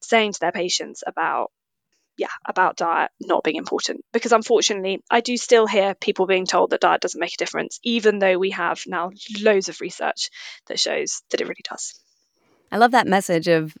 saying 0.00 0.32
to 0.34 0.40
their 0.40 0.52
patients 0.52 1.02
about 1.06 1.50
yeah, 2.18 2.26
about 2.44 2.76
diet 2.76 3.12
not 3.20 3.44
being 3.44 3.56
important. 3.56 4.04
Because 4.12 4.32
unfortunately, 4.32 5.02
I 5.08 5.20
do 5.20 5.36
still 5.36 5.68
hear 5.68 5.94
people 5.94 6.26
being 6.26 6.46
told 6.46 6.70
that 6.70 6.80
diet 6.80 7.00
doesn't 7.00 7.20
make 7.20 7.34
a 7.34 7.38
difference, 7.38 7.78
even 7.84 8.18
though 8.18 8.38
we 8.38 8.50
have 8.50 8.82
now 8.86 9.12
loads 9.40 9.68
of 9.68 9.80
research 9.80 10.30
that 10.66 10.80
shows 10.80 11.22
that 11.30 11.40
it 11.40 11.44
really 11.44 11.62
does. 11.68 11.94
I 12.72 12.78
love 12.78 12.90
that 12.90 13.06
message 13.06 13.46
of 13.46 13.74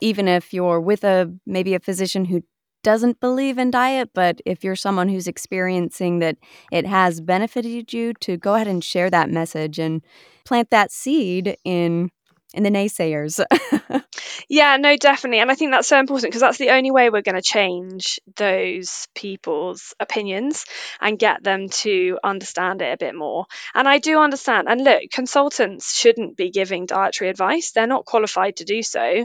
even 0.00 0.26
if 0.26 0.54
you're 0.54 0.80
with 0.80 1.04
a 1.04 1.32
maybe 1.46 1.74
a 1.74 1.80
physician 1.80 2.24
who 2.24 2.42
doesn't 2.82 3.20
believe 3.20 3.58
in 3.58 3.70
diet, 3.70 4.10
but 4.14 4.40
if 4.44 4.64
you're 4.64 4.76
someone 4.76 5.08
who's 5.08 5.26
experiencing 5.26 6.18
that 6.20 6.36
it 6.70 6.86
has 6.86 7.20
benefited 7.20 7.92
you, 7.92 8.14
to 8.14 8.36
go 8.36 8.54
ahead 8.54 8.68
and 8.68 8.82
share 8.82 9.10
that 9.10 9.30
message 9.30 9.78
and 9.78 10.02
plant 10.44 10.70
that 10.70 10.90
seed 10.90 11.56
in 11.64 12.10
in 12.54 12.62
the 12.62 12.70
naysayers. 12.70 13.42
yeah, 14.48 14.76
no, 14.76 14.96
definitely. 14.96 15.40
And 15.40 15.50
I 15.50 15.54
think 15.54 15.72
that's 15.72 15.88
so 15.88 15.98
important 15.98 16.30
because 16.30 16.40
that's 16.40 16.58
the 16.58 16.70
only 16.70 16.90
way 16.90 17.08
we're 17.10 17.22
going 17.22 17.36
to 17.36 17.42
change 17.42 18.20
those 18.36 19.08
people's 19.14 19.94
opinions 19.98 20.64
and 21.00 21.18
get 21.18 21.42
them 21.42 21.68
to 21.70 22.18
understand 22.22 22.82
it 22.82 22.92
a 22.92 22.96
bit 22.96 23.14
more. 23.14 23.46
And 23.74 23.88
I 23.88 23.98
do 23.98 24.18
understand. 24.18 24.68
And 24.68 24.84
look, 24.84 25.02
consultants 25.12 25.94
shouldn't 25.94 26.36
be 26.36 26.50
giving 26.50 26.86
dietary 26.86 27.30
advice, 27.30 27.72
they're 27.72 27.86
not 27.86 28.04
qualified 28.04 28.56
to 28.56 28.64
do 28.64 28.82
so 28.82 29.24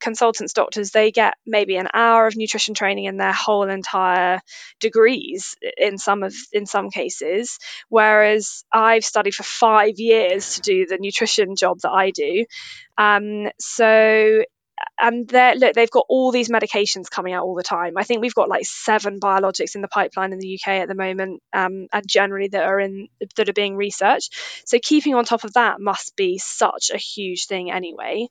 consultants 0.00 0.52
doctors 0.52 0.90
they 0.90 1.10
get 1.10 1.34
maybe 1.46 1.76
an 1.76 1.88
hour 1.92 2.26
of 2.26 2.36
nutrition 2.36 2.74
training 2.74 3.04
in 3.04 3.16
their 3.16 3.32
whole 3.32 3.68
entire 3.68 4.40
degrees 4.80 5.56
in 5.76 5.98
some 5.98 6.22
of 6.22 6.34
in 6.52 6.66
some 6.66 6.90
cases 6.90 7.58
whereas 7.88 8.64
i've 8.72 9.04
studied 9.04 9.34
for 9.34 9.42
five 9.42 9.98
years 9.98 10.56
to 10.56 10.60
do 10.60 10.86
the 10.86 10.98
nutrition 10.98 11.56
job 11.56 11.78
that 11.82 11.90
i 11.90 12.10
do. 12.10 12.44
Um, 12.98 13.48
so 13.58 14.42
and 14.98 15.28
they 15.28 15.54
look 15.56 15.74
they've 15.74 15.90
got 15.90 16.06
all 16.08 16.32
these 16.32 16.48
medications 16.48 17.10
coming 17.10 17.32
out 17.32 17.44
all 17.44 17.54
the 17.54 17.62
time. 17.62 17.94
I 17.96 18.04
think 18.04 18.20
we've 18.20 18.34
got 18.34 18.48
like 18.48 18.64
seven 18.64 19.20
biologics 19.20 19.74
in 19.74 19.80
the 19.80 19.88
pipeline 19.88 20.32
in 20.32 20.38
the 20.38 20.54
uk 20.54 20.68
at 20.68 20.88
the 20.88 20.94
moment 20.94 21.42
um, 21.52 21.86
and 21.92 22.04
generally 22.06 22.48
that 22.48 22.64
are 22.64 22.80
in 22.80 23.08
that 23.36 23.48
are 23.48 23.52
being 23.54 23.76
researched. 23.76 24.34
So 24.66 24.78
keeping 24.82 25.14
on 25.14 25.24
top 25.24 25.44
of 25.44 25.54
that 25.54 25.80
must 25.80 26.16
be 26.16 26.38
such 26.38 26.90
a 26.92 26.98
huge 26.98 27.46
thing 27.46 27.70
anyway 27.70 28.28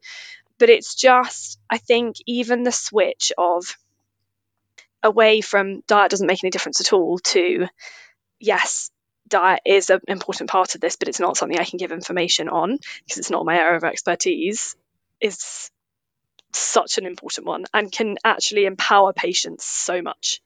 but 0.61 0.69
it's 0.69 0.93
just, 0.93 1.59
I 1.71 1.79
think, 1.79 2.17
even 2.27 2.61
the 2.61 2.71
switch 2.71 3.33
of 3.35 3.75
away 5.01 5.41
from 5.41 5.81
diet 5.87 6.11
doesn't 6.11 6.27
make 6.27 6.43
any 6.43 6.51
difference 6.51 6.79
at 6.79 6.93
all 6.93 7.17
to 7.17 7.65
yes, 8.39 8.91
diet 9.27 9.61
is 9.65 9.89
an 9.89 10.01
important 10.07 10.51
part 10.51 10.75
of 10.75 10.81
this, 10.81 10.97
but 10.97 11.07
it's 11.07 11.19
not 11.19 11.35
something 11.35 11.57
I 11.57 11.65
can 11.65 11.77
give 11.77 11.91
information 11.91 12.47
on 12.47 12.77
because 13.03 13.17
it's 13.17 13.31
not 13.31 13.43
my 13.43 13.57
area 13.57 13.77
of 13.77 13.83
expertise, 13.83 14.75
is 15.19 15.71
such 16.53 16.99
an 16.99 17.07
important 17.07 17.47
one 17.47 17.63
and 17.73 17.91
can 17.91 18.17
actually 18.23 18.65
empower 18.65 19.13
patients 19.13 19.65
so 19.65 20.03
much. 20.03 20.41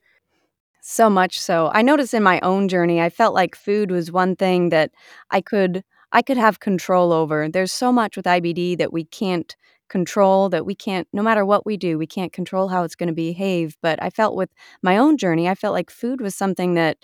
So 0.79 1.09
much 1.09 1.41
so. 1.41 1.69
I 1.73 1.81
noticed 1.81 2.13
in 2.13 2.23
my 2.23 2.39
own 2.39 2.69
journey, 2.69 3.01
I 3.01 3.09
felt 3.09 3.33
like 3.33 3.53
food 3.53 3.91
was 3.91 4.13
one 4.13 4.37
thing 4.37 4.69
that 4.69 4.91
I 5.29 5.41
could 5.41 5.83
I 6.13 6.21
could 6.21 6.37
have 6.37 6.61
control 6.61 7.11
over. 7.11 7.49
There's 7.49 7.73
so 7.73 7.91
much 7.91 8.15
with 8.15 8.25
IBD 8.25 8.77
that 8.77 8.93
we 8.93 9.03
can't 9.03 9.53
control 9.89 10.49
that 10.49 10.65
we 10.65 10.75
can't 10.75 11.07
no 11.13 11.21
matter 11.21 11.45
what 11.45 11.65
we 11.65 11.77
do 11.77 11.97
we 11.97 12.07
can't 12.07 12.33
control 12.33 12.67
how 12.67 12.83
it's 12.83 12.95
going 12.95 13.07
to 13.07 13.13
behave 13.13 13.77
but 13.81 14.01
i 14.01 14.09
felt 14.09 14.35
with 14.35 14.49
my 14.81 14.97
own 14.97 15.17
journey 15.17 15.47
i 15.47 15.55
felt 15.55 15.73
like 15.73 15.89
food 15.89 16.21
was 16.21 16.35
something 16.35 16.73
that 16.73 16.97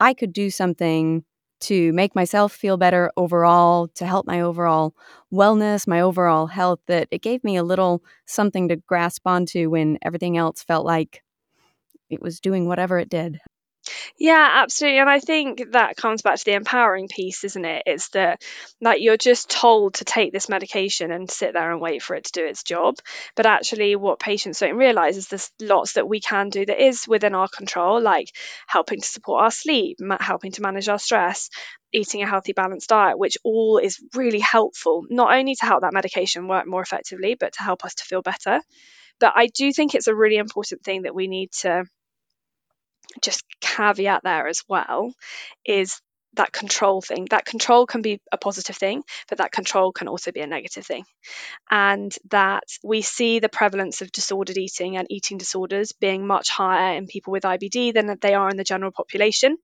i 0.00 0.12
could 0.12 0.32
do 0.32 0.50
something 0.50 1.24
to 1.60 1.92
make 1.92 2.14
myself 2.16 2.52
feel 2.52 2.76
better 2.76 3.12
overall 3.16 3.86
to 3.88 4.04
help 4.04 4.26
my 4.26 4.40
overall 4.40 4.94
wellness 5.32 5.86
my 5.86 6.00
overall 6.00 6.46
health 6.46 6.80
that 6.88 7.06
it 7.10 7.22
gave 7.22 7.42
me 7.44 7.56
a 7.56 7.62
little 7.62 8.02
something 8.26 8.68
to 8.68 8.76
grasp 8.76 9.26
onto 9.26 9.70
when 9.70 9.98
everything 10.02 10.36
else 10.36 10.62
felt 10.62 10.84
like 10.84 11.22
it 12.10 12.20
was 12.20 12.40
doing 12.40 12.66
whatever 12.66 12.98
it 12.98 13.08
did 13.08 13.40
yeah, 14.18 14.48
absolutely. 14.62 14.98
And 14.98 15.10
I 15.10 15.18
think 15.18 15.72
that 15.72 15.96
comes 15.96 16.22
back 16.22 16.36
to 16.36 16.44
the 16.44 16.52
empowering 16.52 17.08
piece, 17.08 17.44
isn't 17.44 17.64
it? 17.64 17.82
It's 17.86 18.08
that 18.10 18.42
like 18.80 19.02
you're 19.02 19.16
just 19.16 19.50
told 19.50 19.94
to 19.94 20.04
take 20.04 20.32
this 20.32 20.48
medication 20.48 21.10
and 21.10 21.30
sit 21.30 21.52
there 21.52 21.70
and 21.72 21.80
wait 21.80 22.02
for 22.02 22.14
it 22.14 22.24
to 22.24 22.32
do 22.32 22.44
its 22.44 22.62
job. 22.62 22.96
But 23.34 23.46
actually 23.46 23.96
what 23.96 24.20
patients 24.20 24.60
don't 24.60 24.76
realise 24.76 25.16
is 25.16 25.28
there's 25.28 25.50
lots 25.60 25.94
that 25.94 26.08
we 26.08 26.20
can 26.20 26.50
do 26.50 26.64
that 26.64 26.82
is 26.82 27.08
within 27.08 27.34
our 27.34 27.48
control, 27.48 28.00
like 28.00 28.28
helping 28.66 29.00
to 29.00 29.06
support 29.08 29.42
our 29.42 29.50
sleep, 29.50 29.98
helping 30.20 30.52
to 30.52 30.62
manage 30.62 30.88
our 30.88 30.98
stress, 30.98 31.50
eating 31.92 32.22
a 32.22 32.26
healthy 32.28 32.52
balanced 32.52 32.88
diet 32.88 33.18
which 33.18 33.36
all 33.44 33.78
is 33.78 34.02
really 34.14 34.38
helpful 34.38 35.04
not 35.10 35.32
only 35.34 35.54
to 35.54 35.66
help 35.66 35.82
that 35.82 35.92
medication 35.92 36.48
work 36.48 36.66
more 36.66 36.80
effectively 36.80 37.36
but 37.38 37.52
to 37.52 37.62
help 37.62 37.84
us 37.84 37.94
to 37.94 38.04
feel 38.04 38.22
better 38.22 38.60
but 39.20 39.32
i 39.36 39.46
do 39.46 39.72
think 39.72 39.94
it's 39.94 40.06
a 40.06 40.14
really 40.14 40.36
important 40.36 40.82
thing 40.82 41.02
that 41.02 41.14
we 41.14 41.28
need 41.28 41.50
to 41.52 41.84
just 43.20 43.44
caveat 43.60 44.22
there 44.22 44.46
as 44.48 44.62
well 44.68 45.12
is 45.64 46.00
that 46.34 46.52
control 46.52 47.00
thing. 47.00 47.26
That 47.30 47.44
control 47.44 47.86
can 47.86 48.02
be 48.02 48.20
a 48.30 48.38
positive 48.38 48.76
thing, 48.76 49.02
but 49.28 49.38
that 49.38 49.52
control 49.52 49.92
can 49.92 50.08
also 50.08 50.32
be 50.32 50.40
a 50.40 50.46
negative 50.46 50.86
thing. 50.86 51.04
And 51.70 52.14
that 52.30 52.64
we 52.82 53.02
see 53.02 53.38
the 53.38 53.48
prevalence 53.48 54.02
of 54.02 54.12
disordered 54.12 54.58
eating 54.58 54.96
and 54.96 55.06
eating 55.10 55.38
disorders 55.38 55.92
being 55.92 56.26
much 56.26 56.48
higher 56.48 56.96
in 56.96 57.06
people 57.06 57.32
with 57.32 57.44
IBD 57.44 57.94
than 57.94 58.18
they 58.20 58.34
are 58.34 58.48
in 58.48 58.56
the 58.56 58.64
general 58.64 58.92
population 58.92 59.56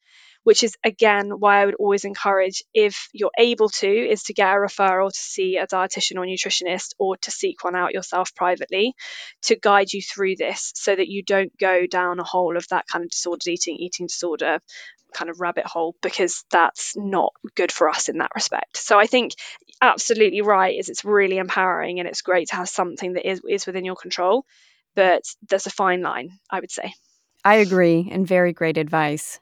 which 0.45 0.63
is 0.63 0.77
again 0.85 1.31
why 1.31 1.61
I 1.61 1.67
would 1.67 1.75
always 1.75 2.05
encourage, 2.05 2.63
if 2.73 3.09
you're 3.13 3.31
able 3.39 3.69
to, 3.69 3.87
is 3.87 4.23
to 4.25 4.33
get 4.33 4.49
a 4.49 4.57
referral 4.57 5.13
to 5.13 5.19
see 5.19 5.57
a 5.57 5.67
dietitian 5.67 6.17
or 6.17 6.25
nutritionist 6.25 6.95
or 6.99 7.17
to 7.19 7.31
seek 7.31 7.63
one 7.65 7.77
out 7.77 7.93
yourself 7.93 8.35
privately 8.35 8.95
to 9.43 9.57
guide 9.57 9.93
you 9.93 10.01
through 10.01 10.37
this 10.37 10.73
so 10.75 10.95
that 10.95 11.09
you 11.09 11.23
don't 11.23 11.57
go 11.59 11.87
down 11.87 12.19
a 12.19 12.25
hole 12.25 12.57
of 12.57 12.67
that 12.69 12.87
kind 12.91 13.05
of 13.05 13.11
disordered 13.11 13.47
eating, 13.47 13.77
eating 13.77 14.07
disorder 14.07 14.61
kind 15.13 15.31
of 15.31 15.41
rabbit 15.41 15.67
hole 15.67 15.95
because 16.03 16.45
that's 16.51 16.97
not 16.97 17.33
good 17.57 17.73
for 17.73 17.89
us 17.89 18.09
in 18.09 18.19
that 18.19 18.33
respect. 18.35 18.77
So 18.77 18.99
I 18.99 19.07
think 19.07 19.33
absolutely 19.81 20.43
right 20.43 20.79
is 20.79 20.89
it's 20.89 21.05
really 21.05 21.39
empowering 21.39 21.99
and 22.01 22.09
it's 22.09 22.23
great 22.23 22.49
to 22.49 22.57
have 22.57 22.69
something 22.69 23.15
that 23.15 23.29
is 23.29 23.41
is 23.49 23.67
within 23.67 23.85
your 23.85 23.97
control, 23.97 24.45
but 24.95 25.23
there's 25.49 25.67
a 25.67 25.71
fine 25.71 26.03
line, 26.03 26.31
I 26.51 26.61
would 26.61 26.71
say. 26.71 26.93
I 27.45 27.57
agree 27.57 28.09
and 28.11 28.27
very 28.27 28.53
great 28.53 28.77
advice. 28.79 29.41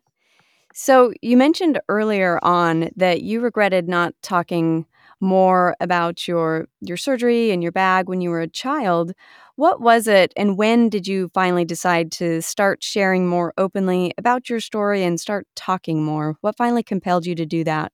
So, 0.74 1.14
you 1.22 1.38
mentioned 1.38 1.80
earlier 1.88 2.38
on 2.42 2.90
that 2.96 3.22
you 3.22 3.40
regretted 3.40 3.88
not 3.88 4.14
talking 4.20 4.84
more 5.20 5.76
about 5.80 6.28
your 6.28 6.66
your 6.80 6.96
surgery 6.96 7.50
and 7.50 7.62
your 7.62 7.72
bag 7.72 8.08
when 8.08 8.20
you 8.20 8.30
were 8.30 8.40
a 8.40 8.48
child. 8.48 9.12
What 9.56 9.80
was 9.80 10.06
it 10.06 10.32
and 10.36 10.58
when 10.58 10.88
did 10.88 11.06
you 11.06 11.30
finally 11.34 11.64
decide 11.64 12.12
to 12.12 12.42
start 12.42 12.82
sharing 12.82 13.26
more 13.26 13.54
openly 13.56 14.12
about 14.18 14.50
your 14.50 14.60
story 14.60 15.02
and 15.04 15.18
start 15.20 15.46
talking 15.56 16.04
more? 16.04 16.36
What 16.40 16.56
finally 16.56 16.82
compelled 16.82 17.26
you 17.26 17.34
to 17.36 17.46
do 17.46 17.64
that? 17.64 17.92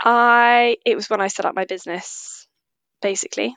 I 0.00 0.76
it 0.84 0.94
was 0.96 1.08
when 1.10 1.20
I 1.20 1.28
set 1.28 1.44
up 1.44 1.54
my 1.54 1.64
business 1.64 2.46
basically. 3.02 3.56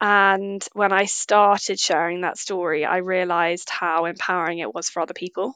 And 0.00 0.64
when 0.74 0.92
I 0.92 1.06
started 1.06 1.80
sharing 1.80 2.20
that 2.22 2.38
story, 2.38 2.84
I 2.84 2.98
realized 2.98 3.70
how 3.70 4.04
empowering 4.04 4.58
it 4.60 4.74
was 4.74 4.88
for 4.90 5.00
other 5.02 5.14
people. 5.14 5.54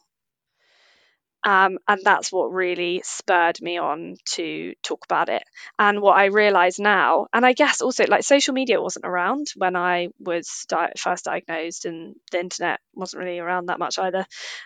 Um, 1.45 1.79
and 1.89 2.01
that's 2.05 2.31
what 2.31 2.53
really 2.53 3.03
spurred 3.05 3.61
me 3.61 3.77
on 3.79 4.17
to 4.35 4.75
talk 4.83 5.05
about 5.05 5.29
it. 5.29 5.43
And 5.79 6.01
what 6.01 6.17
I 6.17 6.27
realize 6.27 6.79
now, 6.79 7.27
and 7.33 7.45
I 7.45 7.53
guess 7.53 7.81
also 7.81 8.05
like 8.07 8.23
social 8.23 8.55
media 8.55 8.81
wasn't 8.81 9.07
around 9.07 9.49
when 9.57 9.75
I 9.75 10.09
was 10.21 10.67
di- 10.69 10.93
first 10.97 11.25
diagnosed, 11.25 11.85
and 11.85 12.15
the 12.31 12.41
internet 12.41 12.81
wasn't 12.95 13.25
really 13.25 13.41
around 13.41 13.67
that 13.67 13.81
much 13.81 13.99
either, 13.99 14.25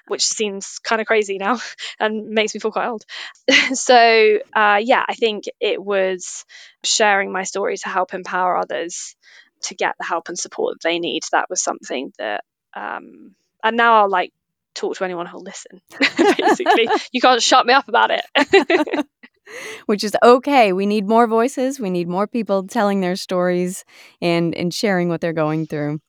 which 0.09 0.25
seems 0.25 0.79
kind 0.81 1.01
of 1.01 1.07
crazy 1.07 1.39
now 1.39 1.59
and 2.01 2.29
makes 2.29 2.55
me 2.55 2.61
feel 2.61 2.73
quite 2.73 2.89
old. 2.89 3.05
so, 3.73 4.39
uh, 4.55 4.81
yeah, 4.83 5.05
I 5.09 5.15
think 5.15 5.45
it 5.61 5.83
was 5.83 6.45
sharing 6.85 7.33
my 7.33 7.45
story 7.45 7.77
to 7.79 7.89
help 7.89 8.13
empower 8.13 8.57
others 8.57 9.17
to 9.63 9.75
get 9.75 9.95
the 9.99 10.05
help 10.05 10.29
and 10.29 10.39
support 10.39 10.75
that 10.75 10.89
they 10.89 10.99
need. 10.99 11.23
That 11.33 11.49
was 11.49 11.63
something 11.63 12.13
that. 12.19 12.45
Um, 12.75 13.35
and 13.65 13.77
now 13.77 14.03
I'll 14.03 14.11
like 14.11 14.33
talk 14.77 14.97
to 14.97 15.05
anyone 15.05 15.27
who'll 15.27 15.43
listen. 15.43 15.81
Basically, 16.39 16.89
you 17.13 17.21
can't 17.21 17.43
shut 17.43 17.67
me 17.67 17.73
up 17.73 17.89
about 17.89 18.11
it. 18.11 19.07
Which 19.87 20.03
is 20.03 20.17
okay. 20.23 20.73
We 20.73 20.87
need 20.87 21.07
more 21.07 21.27
voices. 21.27 21.79
We 21.79 21.91
need 21.91 22.09
more 22.09 22.27
people 22.27 22.67
telling 22.67 23.01
their 23.01 23.17
stories 23.17 23.85
and 24.21 24.55
and 24.55 24.75
sharing 24.75 25.09
what 25.09 25.21
they're 25.21 25.33
going 25.33 25.67
through. 25.67 26.01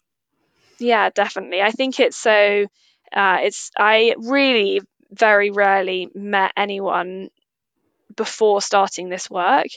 Yeah, 0.80 1.10
definitely. 1.10 1.62
I 1.62 1.72
think 1.72 2.00
it's 2.00 2.18
so. 2.18 2.66
Uh, 3.14 3.38
it's 3.42 3.72
I 3.78 4.16
really 4.18 4.82
very 5.12 5.52
rarely 5.52 6.10
met 6.14 6.52
anyone 6.58 7.30
before 8.18 8.62
starting 8.62 9.10
this 9.10 9.30
work. 9.30 9.68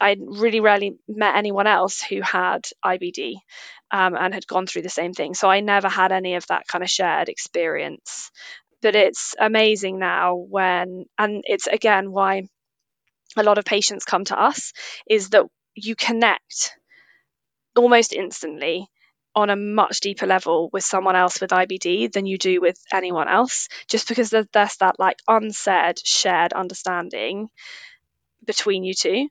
I 0.00 0.16
really 0.20 0.60
rarely 0.60 0.98
met 1.08 1.36
anyone 1.36 1.66
else 1.66 2.02
who 2.02 2.20
had 2.22 2.66
IBD 2.84 3.36
um, 3.90 4.14
and 4.16 4.34
had 4.34 4.46
gone 4.46 4.66
through 4.66 4.82
the 4.82 4.88
same 4.90 5.14
thing. 5.14 5.34
So 5.34 5.50
I 5.50 5.60
never 5.60 5.88
had 5.88 6.12
any 6.12 6.34
of 6.36 6.46
that 6.48 6.66
kind 6.68 6.84
of 6.84 6.90
shared 6.90 7.28
experience 7.28 8.30
But 8.82 8.96
it's 8.96 9.34
amazing 9.38 9.98
now 9.98 10.36
when, 10.36 11.06
and 11.18 11.42
it's 11.46 11.66
again 11.68 12.12
why 12.12 12.44
a 13.36 13.42
lot 13.42 13.58
of 13.58 13.64
patients 13.64 14.04
come 14.04 14.24
to 14.26 14.40
us, 14.40 14.72
is 15.08 15.30
that 15.30 15.46
you 15.74 15.96
connect 15.96 16.72
almost 17.76 18.12
instantly 18.12 18.88
on 19.38 19.50
a 19.50 19.56
much 19.56 20.00
deeper 20.00 20.26
level 20.26 20.68
with 20.72 20.84
someone 20.84 21.16
else 21.16 21.40
with 21.40 21.50
IBD 21.50 22.12
than 22.12 22.26
you 22.26 22.38
do 22.38 22.60
with 22.60 22.78
anyone 22.92 23.28
else, 23.28 23.68
just 23.88 24.08
because 24.08 24.30
there's, 24.30 24.46
there's 24.52 24.76
that 24.78 24.98
like 24.98 25.18
unsaid, 25.28 25.98
shared 26.04 26.52
understanding 26.52 27.48
between 28.44 28.82
you 28.82 28.94
two. 28.94 29.28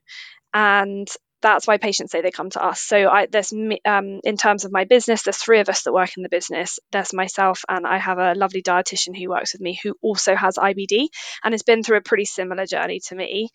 And 0.54 1.06
that's 1.40 1.66
why 1.66 1.78
patients 1.78 2.10
say 2.10 2.20
they 2.20 2.30
come 2.30 2.50
to 2.50 2.64
us. 2.64 2.80
So 2.80 3.08
I, 3.08 3.26
there's 3.26 3.52
um, 3.52 4.20
in 4.24 4.36
terms 4.36 4.64
of 4.64 4.72
my 4.72 4.84
business, 4.84 5.22
there's 5.22 5.36
three 5.36 5.60
of 5.60 5.68
us 5.68 5.82
that 5.82 5.92
work 5.92 6.16
in 6.16 6.22
the 6.22 6.28
business. 6.28 6.80
There's 6.90 7.12
myself, 7.14 7.64
and 7.68 7.86
I 7.86 7.98
have 7.98 8.18
a 8.18 8.34
lovely 8.34 8.62
dietitian 8.62 9.16
who 9.16 9.30
works 9.30 9.54
with 9.54 9.60
me 9.60 9.78
who 9.82 9.94
also 10.02 10.34
has 10.34 10.56
IBD 10.56 11.08
and 11.44 11.54
has 11.54 11.62
been 11.62 11.82
through 11.82 11.98
a 11.98 12.02
pretty 12.02 12.24
similar 12.24 12.66
journey 12.66 13.00
to 13.06 13.14
me. 13.14 13.50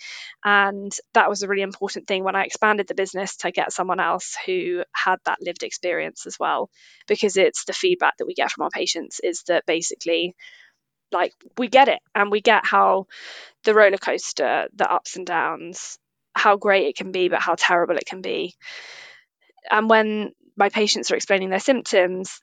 And 0.45 0.91
that 1.13 1.29
was 1.29 1.43
a 1.43 1.47
really 1.47 1.61
important 1.61 2.07
thing 2.07 2.23
when 2.23 2.35
I 2.35 2.45
expanded 2.45 2.87
the 2.87 2.95
business 2.95 3.35
to 3.37 3.51
get 3.51 3.73
someone 3.73 3.99
else 3.99 4.37
who 4.45 4.83
had 4.93 5.17
that 5.25 5.39
lived 5.41 5.63
experience 5.63 6.25
as 6.25 6.37
well, 6.39 6.69
because 7.07 7.35
it's 7.35 7.65
the 7.65 7.73
feedback 7.73 8.17
that 8.17 8.27
we 8.27 8.33
get 8.33 8.51
from 8.51 8.63
our 8.63 8.69
patients 8.69 9.19
is 9.21 9.43
that 9.47 9.65
basically 9.65 10.35
like 11.11 11.33
we 11.59 11.67
get 11.67 11.89
it 11.89 11.99
and 12.15 12.31
we 12.31 12.41
get 12.41 12.65
how 12.65 13.05
the 13.65 13.73
roller 13.75 13.97
coaster 13.97 14.67
the 14.73 14.91
ups 14.91 15.15
and 15.15 15.27
downs 15.27 15.99
how 16.33 16.57
great 16.57 16.87
it 16.87 16.95
can 16.95 17.11
be, 17.11 17.29
but 17.29 17.41
how 17.41 17.55
terrible 17.57 17.95
it 17.95 18.05
can 18.05 18.21
be. 18.21 18.55
And 19.69 19.89
when 19.89 20.33
my 20.55 20.69
patients 20.69 21.11
are 21.11 21.15
explaining 21.15 21.49
their 21.49 21.59
symptoms, 21.59 22.41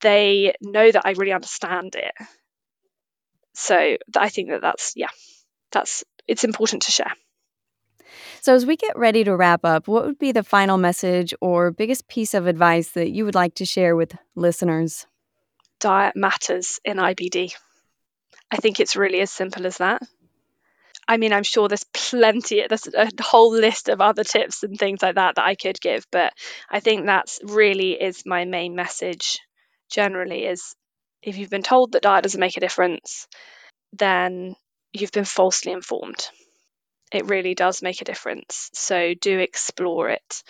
they 0.00 0.54
know 0.60 0.90
that 0.90 1.06
I 1.06 1.12
really 1.12 1.32
understand 1.32 1.94
it. 1.94 2.14
So 3.54 3.96
I 4.16 4.28
think 4.28 4.50
that 4.50 4.62
that's, 4.62 4.92
yeah, 4.96 5.08
that's, 5.72 6.04
it's 6.26 6.44
important 6.44 6.82
to 6.82 6.92
share. 6.92 7.12
So, 8.40 8.54
as 8.54 8.66
we 8.66 8.76
get 8.76 8.98
ready 8.98 9.22
to 9.24 9.36
wrap 9.36 9.64
up, 9.64 9.86
what 9.86 10.04
would 10.06 10.18
be 10.18 10.32
the 10.32 10.42
final 10.42 10.78
message 10.78 11.34
or 11.40 11.70
biggest 11.70 12.08
piece 12.08 12.34
of 12.34 12.46
advice 12.46 12.90
that 12.92 13.10
you 13.10 13.24
would 13.24 13.34
like 13.34 13.54
to 13.56 13.66
share 13.66 13.94
with 13.94 14.16
listeners? 14.34 15.06
Diet 15.78 16.16
matters 16.16 16.80
in 16.84 16.96
IBD. 16.96 17.54
I 18.50 18.56
think 18.56 18.80
it's 18.80 18.96
really 18.96 19.20
as 19.20 19.30
simple 19.30 19.66
as 19.66 19.78
that. 19.78 20.02
I 21.10 21.16
mean, 21.16 21.32
I'm 21.32 21.42
sure 21.42 21.66
there's 21.66 21.86
plenty, 21.92 22.64
there's 22.68 22.86
a 22.86 23.10
whole 23.20 23.50
list 23.50 23.88
of 23.88 24.00
other 24.00 24.22
tips 24.22 24.62
and 24.62 24.78
things 24.78 25.02
like 25.02 25.16
that 25.16 25.34
that 25.34 25.44
I 25.44 25.56
could 25.56 25.80
give, 25.80 26.06
but 26.12 26.32
I 26.70 26.78
think 26.78 27.04
that's 27.04 27.40
really 27.42 28.00
is 28.00 28.22
my 28.24 28.44
main 28.44 28.76
message 28.76 29.40
generally 29.90 30.44
is 30.44 30.76
if 31.20 31.36
you've 31.36 31.50
been 31.50 31.64
told 31.64 31.92
that 31.92 32.02
diet 32.02 32.22
doesn't 32.22 32.38
make 32.38 32.56
a 32.56 32.60
difference, 32.60 33.26
then 33.92 34.54
you've 34.92 35.10
been 35.10 35.24
falsely 35.24 35.72
informed. 35.72 36.28
It 37.12 37.26
really 37.26 37.56
does 37.56 37.82
make 37.82 38.00
a 38.00 38.04
difference. 38.04 38.70
So 38.72 39.14
do 39.20 39.40
explore 39.40 40.10
it. 40.10 40.44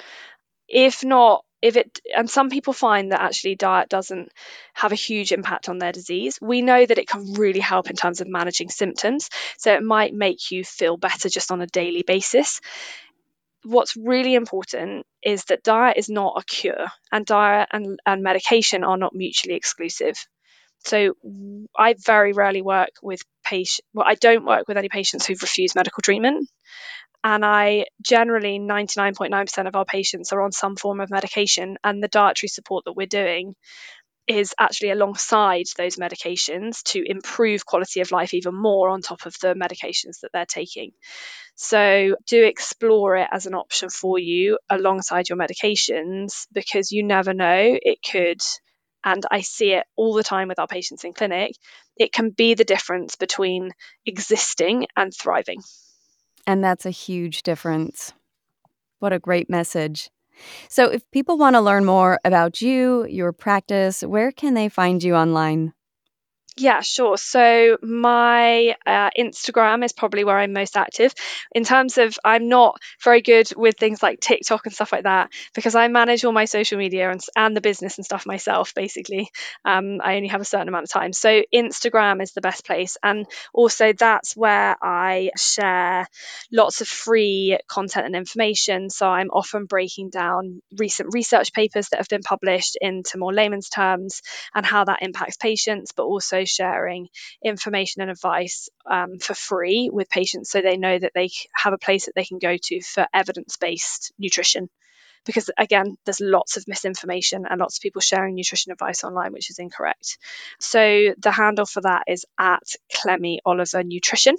If 0.69 1.03
not, 1.03 1.43
if 1.63 1.77
it 1.77 2.01
and 2.17 2.29
some 2.29 2.51
people 2.51 2.73
find 2.73 3.13
that 3.13 3.21
actually 3.21 3.55
diet 3.55 3.89
doesn't 3.89 4.33
have 4.75 4.93
a 4.93 4.97
huge 4.97 5.33
impact 5.33 5.69
on 5.69 5.79
their 5.79 5.93
disease. 5.93 6.39
We 6.41 6.63
know 6.63 6.85
that 6.85 6.99
it 6.99 7.09
can 7.09 7.35
really 7.35 7.61
help 7.61 7.91
in 7.91 7.97
terms 7.97 8.21
of 8.21 8.29
managing 8.29 8.71
symptoms 8.71 9.29
so 9.59 9.75
it 9.75 9.83
might 9.83 10.15
make 10.15 10.51
you 10.51 10.65
feel 10.65 10.97
better 10.97 11.29
just 11.29 11.51
on 11.53 11.61
a 11.61 11.67
daily 11.67 12.03
basis. 12.03 12.61
What's 13.63 13.97
really 13.97 14.35
important 14.35 15.07
is 15.23 15.45
that 15.47 15.63
diet 15.63 15.99
is 15.99 16.09
not 16.09 16.41
a 16.41 16.45
cure 16.45 16.87
and 17.13 17.27
diet 17.27 17.69
and, 17.73 17.99
and 18.07 18.23
medication 18.23 18.85
are 18.85 18.97
not 18.97 19.15
mutually 19.15 19.55
exclusive. 19.55 20.17
So 20.83 21.15
i 21.77 21.95
very 22.07 22.33
rarely 22.33 22.63
work 22.63 22.91
with 23.03 23.21
patients 23.45 23.87
well 23.93 24.07
i 24.09 24.15
don't 24.15 24.47
work 24.47 24.67
with 24.67 24.79
any 24.79 24.89
patients 24.89 25.27
who've 25.27 25.43
refused 25.43 25.75
medical 25.75 26.01
treatment 26.03 26.49
and 27.23 27.45
I 27.45 27.87
generally 28.03 28.59
99.9% 28.59 29.67
of 29.67 29.77
our 29.77 29.85
patients 29.85 30.33
are 30.33 30.43
on 30.43 30.53
some 30.53 30.77
form 30.77 31.01
of 31.01 31.11
medication, 31.11 31.77
and 31.85 32.03
the 32.03 32.09
dietary 32.09 32.49
support 32.49 32.85
that 32.85 32.97
we're 32.97 33.07
doing 33.07 33.55
is 34.27 34.55
actually 34.59 34.91
alongside 34.91 35.67
those 35.77 35.97
medications 35.97 36.83
to 36.85 37.03
improve 37.05 37.67
quality 37.67 38.01
of 38.01 38.13
life 38.13 38.33
even 38.33 38.55
more 38.55 38.89
on 38.89 39.01
top 39.01 39.27
of 39.27 39.35
the 39.41 39.55
medications 39.55 40.21
that 40.23 40.31
they're 40.33 40.47
taking. 40.47 40.93
So, 41.57 42.17
do 42.27 42.45
explore 42.45 43.17
it 43.17 43.29
as 43.33 43.47
an 43.47 43.55
option 43.55 43.91
for 43.91 44.19
you 44.19 44.59
alongside 44.71 45.29
your 45.29 45.39
medications 45.39 46.47
because 46.53 46.93
you 46.93 47.03
never 47.03 47.35
know, 47.35 47.79
it 47.83 47.99
could. 48.09 48.41
And 49.05 49.25
I 49.31 49.41
see 49.41 49.73
it 49.73 49.85
all 49.97 50.15
the 50.15 50.23
time 50.23 50.49
with 50.49 50.59
our 50.59 50.69
patients 50.69 51.05
in 51.05 51.13
clinic. 51.13 51.53
It 51.97 52.13
can 52.13 52.31
be 52.31 52.55
the 52.55 52.65
difference 52.65 53.17
between 53.17 53.73
existing 54.07 54.87
and 54.97 55.13
thriving. 55.13 55.61
And 56.47 56.65
that's 56.65 56.87
a 56.87 56.91
huge 56.91 57.43
difference. 57.43 58.13
What 59.01 59.13
a 59.13 59.19
great 59.21 59.51
message. 59.51 60.11
So, 60.69 60.87
if 60.87 61.11
people 61.13 61.39
want 61.39 61.57
to 61.57 61.61
learn 61.61 61.85
more 61.85 62.21
about 62.25 62.63
you, 62.63 63.07
your 63.07 63.33
practice, 63.33 64.03
where 64.03 64.33
can 64.33 64.55
they 64.55 64.69
find 64.69 65.03
you 65.03 65.15
online? 65.17 65.75
Yeah, 66.61 66.83
sure. 66.83 67.17
So 67.17 67.79
my 67.81 68.77
uh, 68.85 69.09
Instagram 69.19 69.83
is 69.83 69.95
probably 69.95 70.25
where 70.25 70.37
I'm 70.37 70.53
most 70.53 70.77
active. 70.77 71.15
In 71.55 71.65
terms 71.65 71.97
of, 71.97 72.19
I'm 72.23 72.51
not 72.51 72.79
very 73.03 73.23
good 73.23 73.51
with 73.57 73.79
things 73.79 74.03
like 74.03 74.21
TikTok 74.21 74.67
and 74.67 74.75
stuff 74.75 74.93
like 74.93 75.05
that 75.05 75.31
because 75.55 75.75
I 75.75 75.89
manage 75.89 76.23
all 76.23 76.33
my 76.33 76.45
social 76.45 76.77
media 76.77 77.11
and, 77.11 77.21
and 77.35 77.57
the 77.57 77.63
business 77.63 77.97
and 77.97 78.05
stuff 78.05 78.27
myself, 78.27 78.75
basically. 78.75 79.31
Um, 79.65 80.01
I 80.05 80.17
only 80.17 80.29
have 80.29 80.43
a 80.43 80.45
certain 80.45 80.69
amount 80.69 80.85
of 80.85 80.91
time. 80.91 81.15
So 81.15 81.43
Instagram 81.55 82.23
is 82.23 82.33
the 82.33 82.43
best 82.43 82.67
place. 82.67 82.99
And 83.03 83.25
also, 83.55 83.95
that's 83.95 84.37
where 84.37 84.77
I 84.83 85.31
share 85.39 86.07
lots 86.53 86.83
of 86.83 86.89
free 86.89 87.59
content 87.69 88.05
and 88.05 88.15
information. 88.17 88.91
So 88.91 89.09
I'm 89.09 89.31
often 89.31 89.65
breaking 89.65 90.11
down 90.11 90.61
recent 90.77 91.15
research 91.15 91.55
papers 91.55 91.89
that 91.89 91.99
have 91.99 92.09
been 92.09 92.23
published 92.23 92.77
into 92.83 93.17
more 93.17 93.33
layman's 93.33 93.71
terms 93.71 94.21
and 94.55 94.67
how 94.67 94.85
that 94.85 94.99
impacts 95.01 95.39
patients, 95.39 95.93
but 95.93 96.05
also 96.05 96.45
sharing 96.51 97.09
information 97.45 98.03
and 98.03 98.11
advice 98.11 98.69
um, 98.91 99.19
for 99.19 99.35
free 99.35 99.91
with 99.93 100.09
patients 100.11 100.51
so 100.51 100.61
they 100.61 100.77
know 100.77 100.99
that 100.99 101.13
they 101.15 101.31
have 101.55 101.73
a 101.73 101.79
place 101.79 102.07
that 102.07 102.15
they 102.15 102.25
can 102.25 102.39
go 102.39 102.57
to 102.63 102.81
for 102.81 103.07
evidence 103.15 103.57
based 103.57 104.13
nutrition. 104.19 104.69
Because 105.27 105.51
again, 105.59 105.97
there's 106.05 106.21
lots 106.21 106.57
of 106.57 106.67
misinformation 106.67 107.45
and 107.49 107.61
lots 107.61 107.77
of 107.77 107.83
people 107.83 108.01
sharing 108.01 108.35
nutrition 108.35 108.73
advice 108.73 109.05
online, 109.05 109.33
which 109.33 109.51
is 109.51 109.59
incorrect. 109.59 110.19
So 110.59 111.15
the 111.19 111.31
handle 111.31 111.67
for 111.67 111.83
that 111.83 112.05
is 112.07 112.25
at 112.39 112.63
Clemmie 112.95 113.41
Oliver 113.45 113.83
Nutrition 113.85 114.37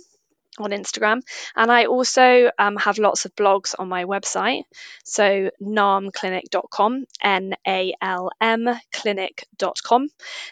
on 0.60 0.72
Instagram. 0.72 1.22
And 1.56 1.72
I 1.72 1.86
also 1.86 2.52
um, 2.60 2.76
have 2.78 2.98
lots 2.98 3.26
of 3.26 3.36
blogs 3.36 3.74
on 3.78 3.88
my 3.88 4.06
website. 4.06 4.64
So 5.04 5.50
nalmclinic.com, 5.62 7.06
N 7.22 7.56
A 7.68 7.94
L 8.02 8.32
M 8.40 8.70
clinic.com. 8.92 10.10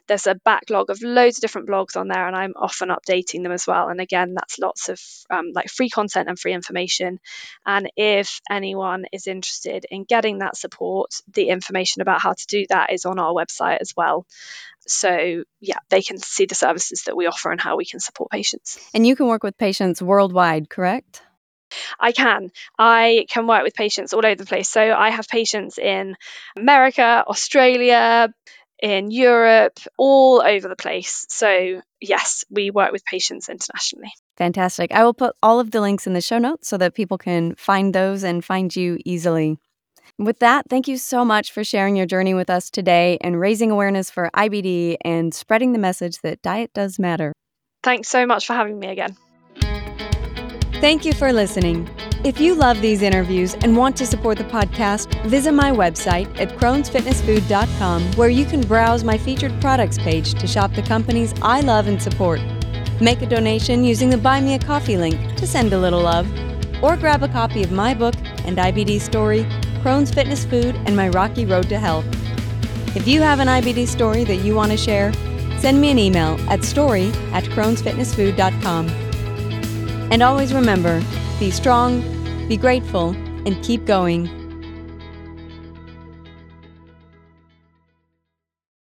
There's 0.07 0.27
a 0.27 0.35
backlog 0.35 0.89
of 0.89 1.01
loads 1.01 1.37
of 1.37 1.41
different 1.41 1.67
blogs 1.67 1.97
on 1.97 2.07
there, 2.07 2.27
and 2.27 2.35
I'm 2.35 2.53
often 2.55 2.89
updating 2.89 3.43
them 3.43 3.51
as 3.51 3.67
well. 3.67 3.89
And 3.89 3.99
again, 3.99 4.33
that's 4.33 4.59
lots 4.59 4.89
of 4.89 5.01
um, 5.29 5.51
like 5.53 5.69
free 5.69 5.89
content 5.89 6.29
and 6.29 6.39
free 6.39 6.53
information. 6.53 7.19
And 7.65 7.91
if 7.95 8.41
anyone 8.49 9.05
is 9.11 9.27
interested 9.27 9.85
in 9.89 10.03
getting 10.05 10.39
that 10.39 10.57
support, 10.57 11.21
the 11.33 11.49
information 11.49 12.01
about 12.01 12.21
how 12.21 12.33
to 12.33 12.47
do 12.47 12.65
that 12.69 12.91
is 12.93 13.05
on 13.05 13.19
our 13.19 13.33
website 13.33 13.79
as 13.81 13.93
well. 13.95 14.25
So, 14.91 15.43
yeah, 15.59 15.77
they 15.89 16.01
can 16.01 16.17
see 16.17 16.45
the 16.45 16.55
services 16.55 17.03
that 17.03 17.15
we 17.15 17.27
offer 17.27 17.51
and 17.51 17.61
how 17.61 17.77
we 17.77 17.85
can 17.85 17.99
support 17.99 18.31
patients. 18.31 18.79
And 18.93 19.05
you 19.05 19.15
can 19.15 19.27
work 19.27 19.43
with 19.43 19.57
patients 19.57 20.01
worldwide, 20.01 20.69
correct? 20.69 21.21
I 21.99 22.11
can. 22.11 22.51
I 22.77 23.25
can 23.29 23.47
work 23.47 23.63
with 23.63 23.75
patients 23.75 24.13
all 24.13 24.25
over 24.25 24.35
the 24.35 24.45
place. 24.45 24.69
So 24.69 24.81
I 24.81 25.09
have 25.09 25.27
patients 25.27 25.77
in 25.77 26.15
America, 26.57 27.23
Australia, 27.27 28.33
in 28.81 29.11
Europe, 29.11 29.79
all 29.97 30.41
over 30.41 30.67
the 30.67 30.75
place. 30.75 31.25
So, 31.29 31.81
yes, 31.99 32.45
we 32.49 32.71
work 32.71 32.91
with 32.91 33.03
patients 33.05 33.49
internationally. 33.49 34.11
Fantastic. 34.37 34.91
I 34.93 35.03
will 35.03 35.13
put 35.13 35.35
all 35.43 35.59
of 35.59 35.71
the 35.71 35.81
links 35.81 36.07
in 36.07 36.13
the 36.13 36.21
show 36.21 36.37
notes 36.37 36.67
so 36.67 36.77
that 36.77 36.95
people 36.95 37.17
can 37.17 37.55
find 37.55 37.93
those 37.93 38.23
and 38.23 38.43
find 38.43 38.73
you 38.73 38.97
easily. 39.05 39.57
With 40.19 40.39
that, 40.39 40.65
thank 40.69 40.89
you 40.89 40.97
so 40.97 41.23
much 41.23 41.53
for 41.53 41.63
sharing 41.63 41.95
your 41.95 42.05
journey 42.05 42.33
with 42.33 42.49
us 42.49 42.69
today 42.69 43.17
and 43.21 43.39
raising 43.39 43.71
awareness 43.71 44.09
for 44.09 44.29
IBD 44.35 44.97
and 45.05 45.33
spreading 45.33 45.71
the 45.71 45.79
message 45.79 46.17
that 46.23 46.41
diet 46.41 46.71
does 46.73 46.99
matter. 46.99 47.31
Thanks 47.83 48.09
so 48.09 48.25
much 48.25 48.45
for 48.45 48.51
having 48.51 48.77
me 48.79 48.87
again. 48.87 49.15
Thank 50.81 51.05
you 51.05 51.13
for 51.13 51.31
listening. 51.31 51.89
If 52.25 52.41
you 52.41 52.53
love 52.53 52.81
these 52.81 53.01
interviews 53.01 53.53
and 53.61 53.77
want 53.77 53.95
to 53.95 54.05
support 54.05 54.37
the 54.37 54.43
podcast, 54.43 55.25
visit 55.25 55.53
my 55.53 55.71
website 55.71 56.27
at 56.37 56.49
crohnsfitnessfood.com 56.49 58.11
where 58.17 58.27
you 58.27 58.43
can 58.43 58.59
browse 58.59 59.05
my 59.05 59.17
featured 59.17 59.53
products 59.61 59.97
page 59.97 60.33
to 60.33 60.47
shop 60.47 60.73
the 60.73 60.81
companies 60.81 61.33
I 61.41 61.61
love 61.61 61.87
and 61.87 62.01
support. 62.01 62.41
Make 62.99 63.21
a 63.21 63.25
donation 63.25 63.85
using 63.85 64.09
the 64.09 64.17
Buy 64.17 64.41
Me 64.41 64.55
a 64.55 64.59
Coffee 64.59 64.97
link 64.97 65.37
to 65.37 65.47
send 65.47 65.71
a 65.71 65.79
little 65.79 66.01
love, 66.01 66.27
or 66.81 66.95
grab 66.95 67.23
a 67.23 67.27
copy 67.27 67.63
of 67.63 67.71
my 67.71 67.93
book 67.93 68.15
and 68.45 68.57
IBD 68.57 68.99
story, 69.01 69.43
Crohn's 69.83 70.11
Fitness 70.11 70.45
Food 70.45 70.75
and 70.85 70.95
My 70.95 71.09
Rocky 71.09 71.45
Road 71.45 71.69
to 71.69 71.79
Health. 71.79 72.05
If 72.95 73.07
you 73.07 73.21
have 73.21 73.39
an 73.39 73.47
IBD 73.47 73.87
story 73.87 74.23
that 74.23 74.37
you 74.37 74.55
want 74.55 74.71
to 74.71 74.77
share, 74.77 75.13
send 75.59 75.79
me 75.79 75.91
an 75.91 75.99
email 75.99 76.39
at 76.49 76.63
story 76.63 77.09
at 77.33 77.43
crohnsfitnessfood.com. 77.45 78.89
And 80.11 80.23
always 80.23 80.53
remember 80.53 81.03
be 81.39 81.51
strong, 81.51 82.01
be 82.47 82.57
grateful, 82.57 83.09
and 83.45 83.63
keep 83.63 83.85
going. 83.85 84.38